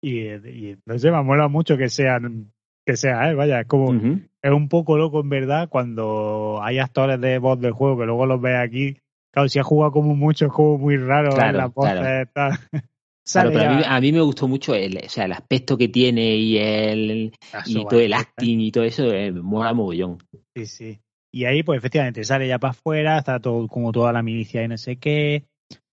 Y, 0.00 0.28
y 0.28 0.78
no 0.86 0.98
sé, 0.98 1.10
me 1.10 1.22
mola 1.22 1.48
mucho 1.48 1.76
que 1.76 1.88
sean 1.88 2.52
que 2.86 2.96
sea 2.96 3.28
él, 3.28 3.36
vaya, 3.36 3.60
es 3.60 3.66
como 3.66 3.92
es 3.92 4.50
un 4.50 4.70
poco 4.70 4.96
loco 4.96 5.20
en 5.20 5.28
verdad 5.28 5.68
cuando 5.68 6.60
hay 6.62 6.78
actores 6.78 7.20
de 7.20 7.38
voz 7.38 7.60
del 7.60 7.72
juego 7.72 7.98
que 7.98 8.06
luego 8.06 8.24
los 8.24 8.40
ves 8.40 8.56
aquí. 8.56 8.96
Claro, 9.30 9.48
si 9.50 9.58
ha 9.58 9.62
jugado 9.62 9.92
como 9.92 10.14
mucho, 10.14 10.46
es 10.46 10.52
como 10.52 10.78
muy 10.78 10.96
raro 10.96 11.34
ver 11.34 11.52
Claro, 11.52 11.58
las 11.58 11.74
voces, 11.74 12.28
claro. 12.32 12.56
Claro, 13.32 13.50
pero 13.52 13.70
a 13.70 13.76
mí, 13.76 13.82
a 13.86 14.00
mí 14.00 14.12
me 14.12 14.20
gustó 14.20 14.48
mucho 14.48 14.74
el, 14.74 14.96
o 15.04 15.08
sea, 15.08 15.24
el 15.26 15.32
aspecto 15.32 15.76
que 15.76 15.88
tiene 15.88 16.36
y 16.36 16.58
el, 16.58 17.10
y 17.10 17.32
Eso, 17.58 17.84
todo 17.88 18.00
el 18.00 18.12
acting 18.14 18.60
y 18.60 18.72
todo 18.72 18.84
eso, 18.84 19.12
eh, 19.12 19.30
me 19.32 19.42
mola 19.42 19.74
mogollón. 19.74 20.18
Sí, 20.54 20.66
sí. 20.66 20.98
Y 21.30 21.44
ahí, 21.44 21.62
pues 21.62 21.78
efectivamente, 21.78 22.24
sale 22.24 22.48
ya 22.48 22.58
para 22.58 22.70
afuera, 22.70 23.18
está 23.18 23.38
todo 23.38 23.68
como 23.68 23.92
toda 23.92 24.12
la 24.12 24.22
milicia 24.22 24.62
y 24.64 24.68
no 24.68 24.78
sé 24.78 24.96
qué. 24.96 25.44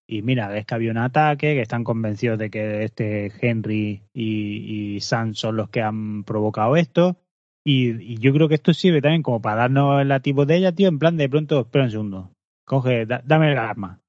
Y 0.07 0.21
mira, 0.21 0.47
ves 0.47 0.65
que 0.65 0.75
había 0.75 0.91
un 0.91 0.97
ataque, 0.97 1.55
que 1.55 1.61
están 1.61 1.83
convencidos 1.83 2.37
de 2.39 2.49
que 2.49 2.83
este 2.83 3.31
Henry 3.41 4.03
y, 4.13 4.95
y 4.95 5.01
Sam 5.01 5.33
son 5.33 5.57
los 5.57 5.69
que 5.69 5.81
han 5.81 6.23
provocado 6.23 6.75
esto. 6.77 7.17
Y, 7.65 8.13
y 8.13 8.17
yo 8.17 8.31
creo 8.31 8.47
que 8.47 8.55
esto 8.55 8.73
sirve 8.73 9.01
también 9.01 9.23
como 9.23 9.41
para 9.41 9.61
darnos 9.61 9.99
el 10.01 10.07
lativo 10.07 10.45
de 10.45 10.57
ella, 10.57 10.71
tío, 10.71 10.87
en 10.87 10.99
plan 10.99 11.17
de 11.17 11.27
pronto, 11.27 11.61
espera 11.61 11.85
un 11.85 11.91
segundo, 11.91 12.31
coge, 12.63 13.05
da- 13.07 13.23
dame 13.25 13.51
el 13.51 13.57
arma. 13.57 13.99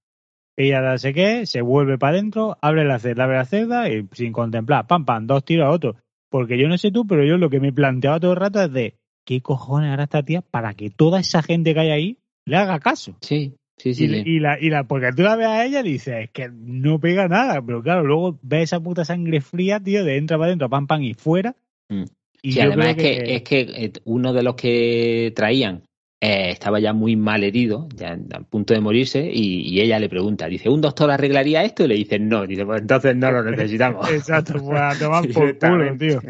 Ella 0.56 0.80
da 0.80 0.96
sé 0.96 1.12
qué, 1.12 1.44
se 1.44 1.60
vuelve 1.60 1.98
para 1.98 2.14
adentro, 2.14 2.56
abre 2.62 2.84
la 2.84 2.98
celda, 2.98 3.24
abre 3.24 3.36
la 3.36 3.44
celda 3.44 3.90
y 3.90 4.08
sin 4.12 4.32
contemplar, 4.32 4.86
pam, 4.86 5.04
pam, 5.04 5.26
dos 5.26 5.44
tiros 5.44 5.66
a 5.66 5.70
otro. 5.70 5.96
Porque 6.30 6.58
yo 6.58 6.68
no 6.68 6.78
sé 6.78 6.90
tú, 6.90 7.06
pero 7.06 7.24
yo 7.24 7.36
lo 7.36 7.50
que 7.50 7.60
me 7.60 7.72
planteaba 7.72 8.18
todo 8.18 8.32
el 8.32 8.38
rato 8.38 8.62
es 8.62 8.72
de, 8.72 8.94
¿qué 9.26 9.42
cojones 9.42 9.92
hará 9.92 10.04
esta 10.04 10.22
tía 10.22 10.40
para 10.40 10.74
que 10.74 10.90
toda 10.90 11.20
esa 11.20 11.42
gente 11.42 11.74
que 11.74 11.80
hay 11.80 11.90
ahí 11.90 12.18
le 12.46 12.56
haga 12.56 12.80
caso? 12.80 13.16
Sí, 13.20 13.54
sí, 13.76 13.94
sí. 13.94 14.04
y, 14.04 14.08
sí. 14.08 14.22
y 14.24 14.40
la, 14.40 14.58
y 14.58 14.70
la, 14.70 14.84
porque 14.84 15.12
tú 15.12 15.22
la 15.22 15.36
ves 15.36 15.46
a 15.46 15.64
ella 15.64 15.80
y 15.80 15.92
dices, 15.92 16.24
es 16.24 16.30
que 16.30 16.48
no 16.50 16.98
pega 17.00 17.28
nada, 17.28 17.60
pero 17.60 17.82
claro, 17.82 18.04
luego 18.04 18.38
ves 18.42 18.64
esa 18.64 18.80
puta 18.80 19.04
sangre 19.04 19.42
fría, 19.42 19.78
tío, 19.78 20.04
de 20.04 20.16
entra 20.16 20.38
para 20.38 20.46
adentro, 20.48 20.70
pam, 20.70 20.86
pam 20.86 21.02
y 21.02 21.14
fuera. 21.14 21.54
Mm. 21.90 22.04
Y 22.42 22.52
Sí, 22.52 22.60
además 22.60 22.88
es 22.88 22.96
que, 22.96 23.34
es 23.36 23.42
que 23.42 23.60
eh, 23.60 23.92
uno 24.04 24.32
de 24.32 24.42
los 24.42 24.54
que 24.54 25.32
traían 25.34 25.82
eh, 26.20 26.50
estaba 26.50 26.80
ya 26.80 26.92
muy 26.92 27.14
mal 27.14 27.44
herido, 27.44 27.88
ya 27.94 28.18
a 28.32 28.40
punto 28.40 28.72
de 28.72 28.80
morirse, 28.80 29.30
y, 29.30 29.62
y 29.68 29.80
ella 29.80 29.98
le 29.98 30.08
pregunta, 30.08 30.46
dice, 30.46 30.68
¿un 30.68 30.80
doctor 30.80 31.10
arreglaría 31.10 31.62
esto? 31.62 31.84
Y 31.84 31.88
le 31.88 31.94
dice, 31.94 32.18
no, 32.18 32.46
dice, 32.46 32.64
pues 32.64 32.80
entonces 32.80 33.14
no 33.16 33.30
lo 33.30 33.42
necesitamos. 33.44 34.08
Exacto, 34.10 34.54
pues 34.54 34.80
a 34.80 34.98
tomar 34.98 35.28
por 35.28 35.58
culo, 35.58 35.96
tío. 35.98 36.20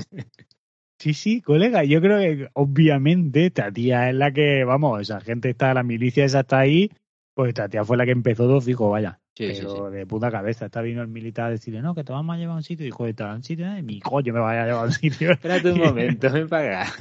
Sí, 0.99 1.15
sí, 1.15 1.41
colega, 1.41 1.85
yo 1.85 2.01
creo 2.01 2.19
que 2.19 2.49
obviamente 2.55 3.47
esta 3.47 3.71
tía 3.71 4.09
es 4.09 4.15
la 4.17 4.33
que, 4.33 4.65
vamos, 4.65 5.03
esa 5.03 5.21
gente 5.21 5.51
está, 5.51 5.75
la 5.75 5.83
milicia 5.83 6.25
esa 6.25 6.41
está 6.41 6.59
ahí, 6.61 6.91
pues 7.35 7.51
esta 7.51 7.69
tía 7.69 7.85
fue 7.85 7.97
la 7.97 8.07
que 8.07 8.13
empezó 8.13 8.47
dos 8.47 8.67
hijos, 8.67 8.91
vaya. 8.91 9.21
Sí, 9.37 9.55
sí, 9.55 9.61
pero 9.61 9.91
de 9.91 10.07
puta 10.07 10.31
cabeza, 10.31 10.65
está 10.65 10.81
vino 10.81 11.03
el 11.03 11.09
militar 11.09 11.49
a 11.49 11.51
decirle, 11.51 11.83
no, 11.83 11.95
que 11.95 12.03
te 12.03 12.13
vamos 12.13 12.35
a 12.35 12.39
llevar 12.39 12.55
a 12.55 12.57
un 12.57 12.63
sitio, 12.63 12.87
de 12.99 13.15
tal, 13.15 13.29
a 13.29 13.35
un 13.35 13.43
sitio, 13.43 13.69
Ay, 13.69 13.83
mi 13.83 14.01
coño 14.01 14.33
me 14.33 14.41
vaya 14.41 14.63
a 14.63 14.67
llevar 14.67 14.85
a 14.85 14.87
un 14.87 14.93
sitio. 14.93 15.33
Espérate 15.33 15.71
un 15.71 15.79
momento, 15.85 16.33
ven 16.33 16.49
para 16.49 16.83
acá. 16.83 16.93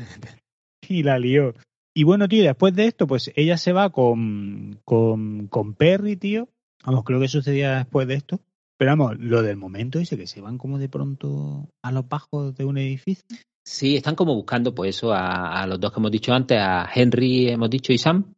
y 0.89 1.01
la 1.01 1.17
lió. 1.17 1.53
Y 1.97 2.03
bueno, 2.03 2.27
tío, 2.27 2.43
después 2.43 2.75
de 2.75 2.87
esto, 2.87 3.07
pues 3.07 3.31
ella 3.35 3.57
se 3.57 3.71
va 3.71 3.89
con, 3.89 4.81
con, 4.83 5.47
con 5.47 5.73
Perry, 5.75 6.17
tío. 6.17 6.49
Vamos, 6.85 7.05
creo 7.05 7.21
que 7.21 7.29
sucedía 7.29 7.77
después 7.77 8.05
de 8.07 8.15
esto. 8.15 8.41
Pero 8.77 8.91
vamos, 8.91 9.17
lo 9.17 9.41
del 9.41 9.55
momento 9.55 9.99
ese, 9.99 10.17
que 10.17 10.27
se 10.27 10.41
van 10.41 10.57
como 10.57 10.77
de 10.77 10.89
pronto 10.89 11.69
a 11.81 11.93
los 11.93 12.07
bajos 12.09 12.53
de 12.55 12.65
un 12.65 12.77
edificio. 12.77 13.23
Sí, 13.65 13.95
están 13.95 14.15
como 14.15 14.35
buscando, 14.35 14.75
pues 14.75 14.97
eso, 14.97 15.13
a, 15.13 15.61
a 15.61 15.67
los 15.67 15.79
dos 15.79 15.93
que 15.93 15.99
hemos 16.01 16.11
dicho 16.11 16.33
antes, 16.33 16.57
a 16.59 16.89
Henry, 16.93 17.47
hemos 17.47 17.69
dicho, 17.69 17.93
y 17.93 17.97
Sam. 17.97 18.35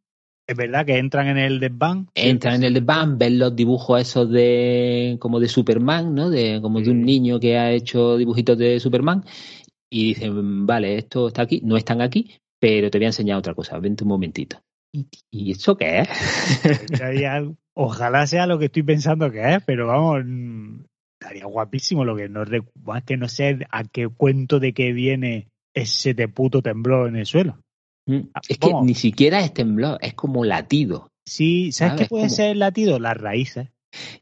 Es 0.47 0.55
verdad 0.55 0.85
que 0.85 0.97
entran 0.97 1.27
en 1.27 1.39
el 1.39 1.59
desván. 1.59 2.09
Entran 2.13 2.55
en 2.55 2.63
el 2.63 2.73
desván, 2.75 3.17
ven 3.17 3.39
los 3.39 3.55
dibujos 3.55 3.99
esos 3.99 4.29
de 4.29 5.17
como 5.19 5.39
de 5.39 5.49
Superman, 5.49 6.13
¿no? 6.13 6.29
De 6.29 6.61
como 6.61 6.79
de 6.79 6.91
un 6.91 7.01
niño 7.01 7.39
que 7.39 7.57
ha 7.57 7.71
hecho 7.71 8.15
dibujitos 8.17 8.57
de 8.57 8.79
Superman 8.79 9.25
y 9.89 10.09
dicen, 10.09 10.65
vale, 10.65 10.95
esto 10.97 11.27
está 11.27 11.41
aquí, 11.41 11.61
no 11.65 11.75
están 11.75 12.01
aquí, 12.01 12.31
pero 12.59 12.89
te 12.89 12.97
voy 12.97 13.05
a 13.05 13.09
enseñar 13.09 13.37
otra 13.37 13.53
cosa, 13.53 13.79
vente 13.79 14.03
un 14.03 14.09
momentito. 14.09 14.61
¿Y, 14.93 15.07
y 15.31 15.51
eso 15.51 15.77
qué 15.77 15.99
es? 15.99 16.09
Ojalá 17.73 18.25
sea 18.25 18.47
lo 18.47 18.57
que 18.57 18.65
estoy 18.65 18.83
pensando 18.83 19.31
que 19.31 19.53
es, 19.53 19.63
pero 19.63 19.87
vamos, 19.87 20.23
mm, 20.25 20.79
estaría 21.19 21.45
guapísimo 21.45 22.05
lo 22.05 22.15
que 22.15 22.29
no 22.29 22.43
es 22.43 23.03
que 23.05 23.17
no 23.17 23.27
sé 23.27 23.59
a 23.69 23.83
qué 23.83 24.07
cuento 24.07 24.59
de 24.59 24.73
qué 24.73 24.93
viene 24.93 25.47
ese 25.75 26.13
de 26.13 26.27
puto 26.27 26.61
temblor 26.61 27.09
en 27.09 27.17
el 27.17 27.25
suelo. 27.25 27.59
Mm, 28.07 28.21
es 28.47 28.57
que 28.57 28.71
¿Cómo? 28.71 28.83
ni 28.83 28.95
siquiera 28.95 29.41
es 29.41 29.53
temblor, 29.53 29.99
es 30.01 30.13
como 30.13 30.43
latido. 30.43 31.09
Sí, 31.25 31.71
¿sabes 31.71 31.91
¿Sabes 31.91 32.05
qué 32.05 32.09
puede 32.09 32.23
cómo? 32.23 32.35
ser 32.35 32.51
el 32.51 32.59
latido? 32.59 32.99
Las 32.99 33.17
raíces. 33.17 33.69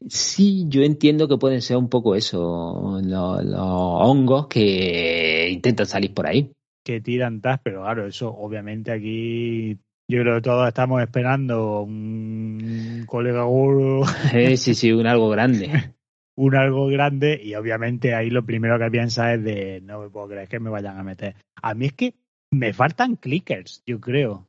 Sí, 0.08 0.66
yo 0.68 0.82
entiendo 0.82 1.28
que 1.28 1.38
pueden 1.38 1.62
ser 1.62 1.76
un 1.76 1.88
poco 1.88 2.14
eso, 2.14 3.00
los, 3.02 3.44
los 3.44 3.60
hongos 3.60 4.48
que 4.48 5.48
intentan 5.50 5.86
salir 5.86 6.12
por 6.14 6.26
ahí. 6.26 6.50
Que 6.86 7.00
tiran 7.00 7.40
tas, 7.40 7.58
pero 7.62 7.82
claro, 7.82 8.06
eso 8.06 8.32
obviamente 8.32 8.92
aquí 8.92 9.76
yo 10.08 10.20
creo 10.22 10.36
que 10.36 10.42
todos 10.42 10.68
estamos 10.68 11.02
esperando 11.02 11.80
un 11.82 13.04
colega 13.06 13.42
gordo, 13.42 14.04
Eh, 14.32 14.56
sí, 14.56 14.74
sí, 14.74 14.92
un 14.92 15.06
algo 15.06 15.28
grande. 15.28 15.68
un 16.38 16.54
algo 16.54 16.86
grande 16.86 17.40
y 17.42 17.54
obviamente 17.56 18.14
ahí 18.14 18.30
lo 18.30 18.44
primero 18.46 18.78
que 18.78 18.90
piensa 18.90 19.34
es 19.34 19.42
de 19.42 19.80
no 19.82 20.00
me 20.00 20.08
puedo 20.10 20.28
creer 20.28 20.48
que 20.48 20.60
me 20.60 20.70
vayan 20.70 20.96
a 20.98 21.02
meter. 21.02 21.34
A 21.60 21.74
mí 21.74 21.86
es 21.86 21.92
que 21.94 22.14
me 22.52 22.72
faltan 22.72 23.16
clickers, 23.16 23.82
yo 23.84 24.00
creo. 24.00 24.46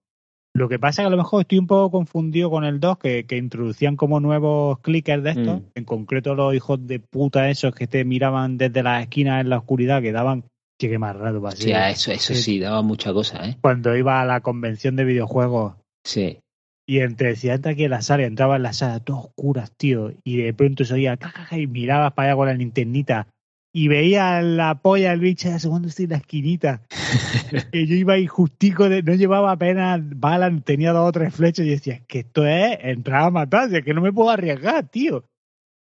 Lo 0.54 0.68
que 0.70 0.80
pasa 0.80 1.02
es 1.02 1.06
que 1.06 1.08
a 1.08 1.12
lo 1.12 1.18
mejor 1.18 1.42
estoy 1.42 1.60
un 1.60 1.68
poco 1.68 1.92
confundido 1.92 2.50
con 2.50 2.64
el 2.64 2.80
2, 2.80 2.98
que, 2.98 3.26
que 3.26 3.38
introducían 3.38 3.96
como 3.96 4.20
nuevos 4.20 4.80
clickers 4.80 5.24
de 5.24 5.30
estos, 5.32 5.62
Mm. 5.62 5.66
en 5.76 5.86
concreto 5.86 6.36
los 6.36 6.54
hijos 6.54 6.86
de 6.86 7.00
puta 7.00 7.50
esos 7.50 7.74
que 7.74 7.88
te 7.88 8.04
miraban 8.06 8.58
desde 8.58 8.82
las 8.84 9.02
esquinas 9.04 9.42
en 9.42 9.50
la 9.50 9.58
oscuridad, 9.58 10.02
que 10.02 10.12
daban, 10.12 10.44
che, 10.80 10.90
qué 10.90 11.00
más 11.00 11.16
rato 11.16 11.42
para 11.42 11.56
Sí, 11.56 11.72
a 11.72 11.90
eso, 11.90 12.12
eso 12.12 12.34
sí, 12.34 12.60
daba 12.60 12.82
mucha 12.82 13.14
cosa, 13.14 13.48
¿eh? 13.48 13.58
cuando 13.62 13.96
iba 13.96 14.22
a 14.22 14.26
la 14.26 14.42
convención 14.42 14.96
de 14.96 15.06
videojuegos 15.06 15.76
Sí. 16.06 16.40
y 16.88 17.00
entre 17.00 17.34
entra 17.44 17.72
aquí 17.72 17.84
en 17.86 17.92
la 17.92 18.02
sala, 18.02 18.24
entraba 18.26 18.56
en 18.58 18.64
la 18.64 18.74
sala 18.74 19.00
todas 19.00 19.26
oscuras, 19.26 19.72
tío, 19.76 20.14
y 20.24 20.38
de 20.38 20.54
pronto 20.54 20.86
se 20.86 20.94
oía 20.94 21.18
ca, 21.18 21.32
ca, 21.34 21.48
ca, 21.50 21.58
y 21.58 21.68
mirabas 21.68 22.14
para 22.14 22.30
allá 22.30 22.36
con 22.38 22.48
la 22.48 22.54
linternita 22.54 23.28
y 23.74 23.90
veía 23.90 24.42
la 24.42 24.82
polla 24.82 25.12
del 25.12 25.20
bicho 25.20 25.52
de 25.52 25.60
segundo 25.60 25.88
estoy 25.90 26.06
en 26.06 26.12
la 26.12 26.18
esquinita. 26.18 26.82
que 27.72 27.86
yo 27.86 27.96
iba 27.96 28.14
ahí 28.14 28.26
justico, 28.26 28.90
de, 28.90 29.04
no 29.04 29.14
llevaba 29.14 29.52
apenas 29.52 30.00
balas, 30.04 30.52
tenía 30.64 30.94
dos 30.94 31.10
o 31.10 31.12
tres 31.12 31.36
flechas 31.36 31.66
y 31.66 31.70
decía, 31.70 32.02
que 32.08 32.20
esto 32.20 32.46
es 32.48 32.78
entrar 32.82 33.24
a 33.24 33.30
matar, 33.30 33.74
es 33.74 33.84
que 33.84 33.94
no 33.94 34.02
me 34.02 34.12
puedo 34.14 34.30
arriesgar, 34.30 34.88
tío. 34.88 35.26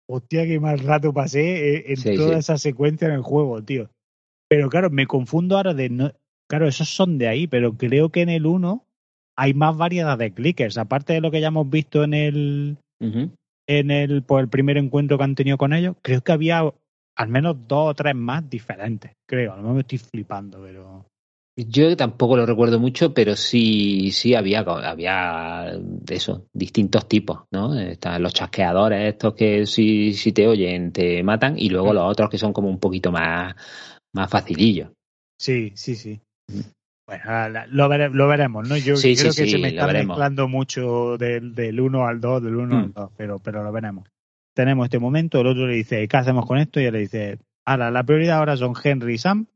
Hostia, 0.08 0.44
qué 0.44 0.60
mal 0.60 0.78
rato 0.80 1.12
pasé 1.12 1.76
eh, 1.76 1.84
en 1.88 1.96
Sí, 1.96 2.16
toda 2.16 2.34
sí. 2.34 2.38
esa 2.40 2.58
secuencia 2.58 3.08
en 3.08 3.14
el 3.14 3.22
juego, 3.22 3.62
tío. 3.62 3.88
Pero 4.48 4.68
claro, 4.68 4.90
me 4.90 5.06
confundo 5.06 5.56
ahora 5.56 5.74
de 5.74 5.88
no. 5.90 6.12
Claro, 6.48 6.68
esos 6.68 6.88
son 6.88 7.18
de 7.18 7.28
ahí, 7.28 7.46
pero 7.46 7.76
creo 7.76 8.10
que 8.10 8.22
en 8.22 8.28
el 8.28 8.46
1 8.46 8.84
hay 9.36 9.54
más 9.54 9.76
variedad 9.76 10.16
de 10.16 10.32
clickers. 10.32 10.78
Aparte 10.78 11.12
de 11.12 11.20
lo 11.20 11.30
que 11.30 11.40
ya 11.40 11.48
hemos 11.48 11.68
visto 11.68 12.04
en 12.04 12.14
el, 12.14 12.76
en 13.68 13.90
el, 13.90 14.22
pues, 14.22 14.42
el 14.42 14.48
primer 14.48 14.78
encuentro 14.78 15.18
que 15.18 15.24
han 15.24 15.34
tenido 15.34 15.58
con 15.58 15.72
ellos, 15.72 15.96
creo 16.02 16.20
que 16.22 16.32
había 16.32 16.62
al 17.16 17.28
menos 17.28 17.56
dos 17.66 17.90
o 17.90 17.94
tres 17.94 18.14
más 18.14 18.48
diferentes. 18.48 19.12
Creo, 19.28 19.52
a 19.52 19.56
lo 19.56 19.62
mejor 19.62 19.74
me 19.74 19.80
estoy 19.80 19.98
flipando, 19.98 20.62
pero. 20.62 21.04
Yo 21.58 21.96
tampoco 21.96 22.36
lo 22.36 22.44
recuerdo 22.44 22.78
mucho, 22.78 23.14
pero 23.14 23.34
sí, 23.34 24.12
sí 24.12 24.34
había, 24.34 24.60
había 24.60 25.72
eso, 26.06 26.46
distintos 26.52 27.08
tipos, 27.08 27.44
¿no? 27.50 27.74
Están 27.78 28.22
los 28.22 28.34
chasqueadores, 28.34 29.14
estos 29.14 29.32
que 29.32 29.64
si, 29.64 30.12
si 30.12 30.32
te 30.32 30.46
oyen 30.46 30.92
te 30.92 31.22
matan, 31.22 31.58
y 31.58 31.70
luego 31.70 31.94
los 31.94 32.04
otros 32.04 32.28
que 32.28 32.36
son 32.36 32.52
como 32.52 32.68
un 32.68 32.78
poquito 32.78 33.10
más, 33.10 33.54
más 34.16 34.30
facilillos. 34.30 34.90
Sí, 35.40 35.72
sí, 35.76 35.94
sí. 35.94 36.20
Bueno, 37.06 37.24
la- 37.50 37.66
lo, 37.68 37.88
vere- 37.88 38.10
lo 38.10 38.26
veremos, 38.26 38.68
¿no? 38.68 38.76
Yo 38.76 38.96
Sí, 38.96 39.14
creo 39.14 39.32
sí, 39.32 39.42
que 39.44 39.48
se 39.50 39.58
me 39.58 39.68
está 39.68 39.86
veremos. 39.86 40.16
mezclando 40.16 40.48
mucho 40.48 41.16
del, 41.18 41.54
del 41.54 41.78
1 41.80 42.06
al 42.06 42.20
2, 42.20 42.42
del 42.42 42.56
1 42.56 42.74
Mm. 42.74 42.78
al 42.84 42.92
2, 42.92 43.10
pero, 43.16 43.38
pero 43.38 43.62
lo 43.62 43.70
veremos. 43.70 44.08
Tenemos 44.54 44.86
este 44.86 44.98
momento, 44.98 45.40
el 45.40 45.46
otro 45.46 45.66
le 45.66 45.74
dice, 45.74 46.08
¿qué 46.08 46.16
hacemos 46.16 46.46
con 46.46 46.58
esto? 46.58 46.80
Y 46.80 46.84
él 46.84 46.94
le 46.94 47.00
dice, 47.00 47.38
ahora, 47.66 47.90
la 47.90 48.02
prioridad 48.02 48.38
ahora 48.38 48.56
son 48.56 48.74
Henry 48.82 49.14
y 49.14 49.18
Sam, 49.18 49.46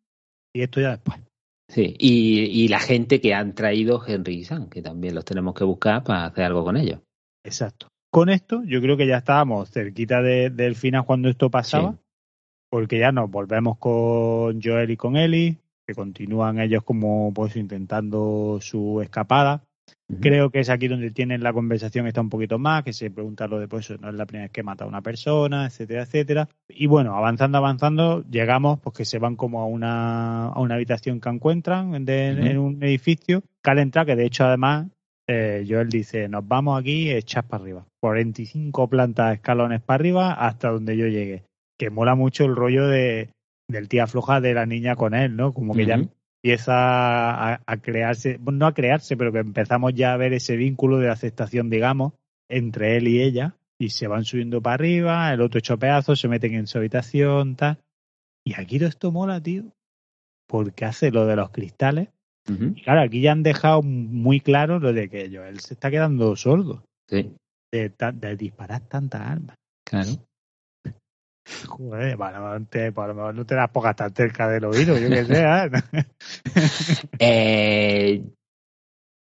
y 0.55 0.63
esto 0.63 0.81
ya 0.81 0.91
después. 0.91 1.19
Sí, 1.69 1.95
y, 1.99 2.41
y 2.65 2.69
la 2.69 2.81
gente 2.81 3.21
que 3.21 3.33
han 3.35 3.55
traído 3.55 4.01
Henry 4.07 4.35
y 4.41 4.45
Sam, 4.45 4.69
que 4.69 4.83
también 4.83 5.15
los 5.15 5.25
tenemos 5.25 5.55
que 5.55 5.65
buscar 5.65 6.05
para 6.05 6.27
hacer 6.27 6.45
algo 6.45 6.65
con 6.65 6.77
ellos. 6.77 7.01
Exacto. 7.45 7.89
Con 8.13 8.29
esto, 8.29 8.63
yo 8.65 8.81
creo 8.81 8.97
que 8.97 9.07
ya 9.07 9.19
estábamos 9.19 9.71
cerquita 9.71 10.21
de- 10.21 10.51
del 10.51 10.75
final 10.77 11.05
cuando 11.07 11.29
esto 11.29 11.49
pasaba. 11.51 11.97
Porque 12.71 12.99
ya 12.99 13.13
nos 13.13 13.31
volvemos 13.31 13.77
con 13.79 14.61
Joel 14.63 14.91
y 14.91 14.97
con 14.97 15.17
Ellie, 15.17 15.57
que 15.87 15.95
continúan 15.95 16.61
ellos 16.61 16.83
como 16.85 17.33
pues 17.35 17.57
intentando 17.57 18.59
su 18.61 19.01
escapada. 19.03 19.63
Creo 20.21 20.51
que 20.51 20.61
es 20.61 20.71
aquí 20.71 20.89
donde 20.89 21.11
tienen 21.13 21.43
la 21.43 21.53
conversación 21.53 22.07
está 22.07 22.21
un 22.21 22.31
poquito 22.31 22.59
más, 22.59 22.83
que 22.85 22.93
se 22.93 23.11
pregunta 23.11 23.47
lo 23.47 23.59
de 23.61 23.69
pues 23.69 23.91
eso 23.91 24.01
no 24.01 24.09
es 24.09 24.15
la 24.15 24.27
primera 24.27 24.45
vez 24.47 24.53
que 24.53 24.63
mata 24.65 24.85
a 24.85 24.89
una 24.89 25.03
persona, 25.03 25.67
etcétera, 25.67 26.03
etcétera. 26.03 26.49
Y 26.69 26.87
bueno, 26.87 27.17
avanzando, 27.17 27.59
avanzando, 27.59 28.25
llegamos 28.29 28.81
pues 28.81 28.97
que 28.97 29.05
se 29.05 29.19
van 29.19 29.37
como 29.37 29.61
a 29.61 29.67
una, 29.67 30.47
a 30.49 30.61
una 30.61 30.75
habitación 30.77 31.21
que 31.21 31.29
encuentran 31.29 32.05
de- 32.05 32.29
en 32.51 32.59
un 32.59 32.83
edificio. 32.83 33.43
Que 33.63 33.71
al 33.71 33.79
entrar, 33.79 34.07
que 34.07 34.17
de 34.17 34.27
hecho 34.27 34.45
además 34.45 34.87
eh, 35.29 35.65
Joel 35.69 35.89
dice, 35.89 36.29
nos 36.29 36.47
vamos 36.47 36.81
aquí, 36.81 37.11
echas 37.11 37.45
para 37.45 37.63
arriba. 37.63 37.85
45 38.01 38.89
plantas 38.89 39.35
escalones 39.35 39.81
para 39.81 39.95
arriba 39.97 40.33
hasta 40.33 40.71
donde 40.71 40.97
yo 40.97 41.07
llegue. 41.07 41.45
Que 41.81 41.89
mola 41.89 42.15
mucho 42.15 42.45
el 42.45 42.55
rollo 42.55 42.87
de 42.89 43.31
del 43.67 43.89
tía 43.89 44.07
floja 44.07 44.43
de 44.43 44.53
la 44.53 44.67
niña 44.67 44.97
con 44.97 45.15
él, 45.15 45.35
¿no? 45.35 45.55
Como 45.55 45.75
que 45.75 45.87
ya 45.87 45.97
Ujú. 45.97 46.11
empieza 46.43 46.75
a, 46.75 47.63
a 47.65 47.77
crearse, 47.79 48.37
bueno, 48.39 48.59
no 48.59 48.67
a 48.67 48.75
crearse, 48.75 49.17
pero 49.17 49.33
que 49.33 49.39
empezamos 49.39 49.95
ya 49.95 50.13
a 50.13 50.17
ver 50.19 50.35
ese 50.35 50.57
vínculo 50.57 50.99
de 50.99 51.09
aceptación, 51.09 51.71
digamos, 51.71 52.13
entre 52.51 52.99
él 52.99 53.09
y 53.09 53.23
ella, 53.23 53.55
y 53.79 53.91
se 53.91 54.09
van 54.09 54.25
subiendo 54.25 54.61
para 54.61 54.75
arriba, 54.75 55.33
el 55.33 55.41
otro 55.41 55.59
hecho 55.61 55.79
pedazos, 55.79 56.21
se 56.21 56.29
meten 56.29 56.53
en 56.55 56.67
su 56.67 56.77
habitación, 56.77 57.57
tal. 57.57 57.79
Y 58.45 58.61
aquí 58.61 58.79
todo 58.79 58.89
esto 58.89 59.11
mola, 59.11 59.41
tío, 59.41 59.73
porque 60.47 60.85
hace 60.85 61.11
lo 61.11 61.25
de 61.25 61.37
los 61.37 61.49
cristales. 61.51 62.09
Y 62.49 62.83
claro, 62.83 63.01
aquí 63.03 63.23
ya 63.23 63.33
han 63.33 63.43
dejado 63.43 63.81
muy 63.83 64.41
claro 64.41 64.81
lo 64.81 64.93
de 64.93 65.09
que 65.09 65.31
Joel 65.35 65.61
se 65.61 65.75
está 65.75 65.91
quedando 65.91 66.35
sordo 66.37 66.85
Sí, 67.09 67.33
de, 67.73 67.93
de 68.15 68.37
disparar 68.37 68.83
tantas 68.89 69.21
armas. 69.23 69.57
claro. 69.85 70.11
Joder, 71.67 72.17
bueno, 72.17 72.67
te, 72.67 72.93
por 72.93 73.09
lo 73.09 73.15
mejor 73.15 73.35
no 73.35 73.45
te 73.45 73.55
das 73.55 73.71
pocas 73.71 73.97
tan 73.97 74.15
cerca 74.15 74.49
del 74.49 74.65
oído, 74.65 74.97
yo 74.99 75.09
que 75.09 75.25
sé. 75.25 75.45
¿eh? 75.45 75.71
Eh, 77.19 78.25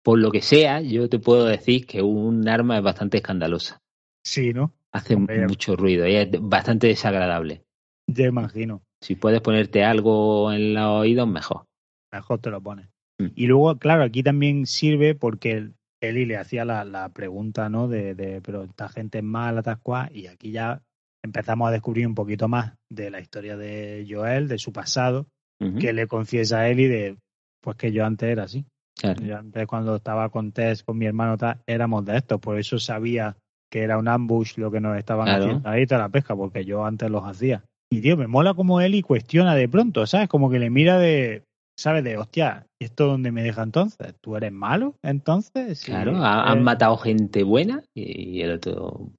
por 0.02 0.18
lo 0.18 0.30
que 0.30 0.42
sea, 0.42 0.80
yo 0.80 1.08
te 1.08 1.18
puedo 1.18 1.46
decir 1.46 1.86
que 1.86 2.02
un 2.02 2.48
arma 2.48 2.78
es 2.78 2.82
bastante 2.82 3.18
escandalosa. 3.18 3.80
sí, 4.24 4.52
¿no? 4.52 4.72
Hace 4.90 5.16
Hombre. 5.16 5.46
mucho 5.46 5.76
ruido 5.76 6.06
y 6.06 6.14
es 6.16 6.28
bastante 6.40 6.86
desagradable. 6.86 7.62
Ya 8.06 8.24
imagino. 8.26 8.80
Si 9.02 9.16
puedes 9.16 9.42
ponerte 9.42 9.84
algo 9.84 10.50
en 10.50 10.72
los 10.72 11.00
oídos, 11.02 11.28
mejor. 11.28 11.66
Mejor 12.10 12.40
te 12.40 12.48
lo 12.50 12.60
pones. 12.62 12.88
Mm. 13.18 13.26
Y 13.34 13.46
luego, 13.46 13.76
claro, 13.78 14.02
aquí 14.02 14.22
también 14.22 14.64
sirve 14.66 15.14
porque 15.14 15.72
Eli 16.00 16.24
le 16.24 16.38
hacía 16.38 16.64
la, 16.64 16.84
la 16.86 17.10
pregunta, 17.10 17.68
¿no? 17.68 17.86
De, 17.86 18.14
de, 18.14 18.40
pero 18.40 18.64
esta 18.64 18.88
gente 18.88 19.18
es 19.18 19.24
mala, 19.24 19.62
tal 19.62 19.78
cual, 19.80 20.08
y 20.16 20.26
aquí 20.26 20.52
ya 20.52 20.80
empezamos 21.28 21.68
a 21.68 21.72
descubrir 21.72 22.06
un 22.06 22.14
poquito 22.14 22.48
más 22.48 22.74
de 22.90 23.10
la 23.10 23.20
historia 23.20 23.56
de 23.56 24.06
Joel, 24.08 24.48
de 24.48 24.58
su 24.58 24.72
pasado, 24.72 25.26
Ujú, 25.60 25.78
que 25.78 25.92
le 25.92 26.06
confiesa 26.06 26.60
a 26.60 26.68
Eli 26.68 26.86
de, 26.86 27.16
pues 27.62 27.76
que 27.76 27.92
yo 27.92 28.04
antes 28.04 28.28
era 28.28 28.44
así. 28.44 28.64
claro. 28.98 29.22
Yo 29.22 29.36
antes 29.36 29.66
cuando 29.66 29.96
estaba 29.96 30.28
con 30.30 30.52
Tess, 30.52 30.82
con 30.82 30.96
mi 30.98 31.06
hermano, 31.06 31.36
tal, 31.36 31.60
éramos 31.66 32.04
de 32.04 32.16
estos, 32.16 32.40
por 32.40 32.58
eso 32.58 32.78
sabía 32.78 33.36
que 33.70 33.82
era 33.82 33.98
un 33.98 34.08
ambush 34.08 34.56
lo 34.56 34.70
que 34.70 34.80
nos 34.80 34.96
estaban 34.96 35.26
Claro. 35.26 35.44
haciendo 35.44 35.68
ahí 35.68 35.86
toda 35.86 36.00
la 36.00 36.08
pesca, 36.08 36.34
porque 36.34 36.64
yo 36.64 36.84
antes 36.84 37.10
los 37.10 37.24
hacía. 37.24 37.62
Y 37.90 38.00
tío, 38.00 38.16
me 38.16 38.26
mola 38.26 38.54
como 38.54 38.80
Eli 38.80 39.02
cuestiona 39.02 39.54
de 39.54 39.68
pronto, 39.68 40.06
¿sabes? 40.06 40.28
Como 40.28 40.50
que 40.50 40.58
le 40.58 40.70
mira 40.70 40.98
de, 40.98 41.42
¿sabes? 41.78 42.04
De, 42.04 42.16
hostia, 42.16 42.66
¿y 42.80 42.84
esto 42.86 43.06
dónde 43.06 43.30
me 43.32 43.42
deja 43.42 43.62
entonces? 43.62 44.14
¿Tú 44.22 44.36
eres 44.36 44.52
malo 44.52 44.94
entonces? 45.02 45.80
Sí, 45.80 45.90
Claro, 45.90 46.16
ha- 46.16 46.50
han 46.50 46.58
eh, 46.58 46.62
matado 46.62 46.96
gente 46.96 47.42
buena 47.42 47.82
y 47.94 48.40
el 48.42 48.52
otro. 48.52 49.10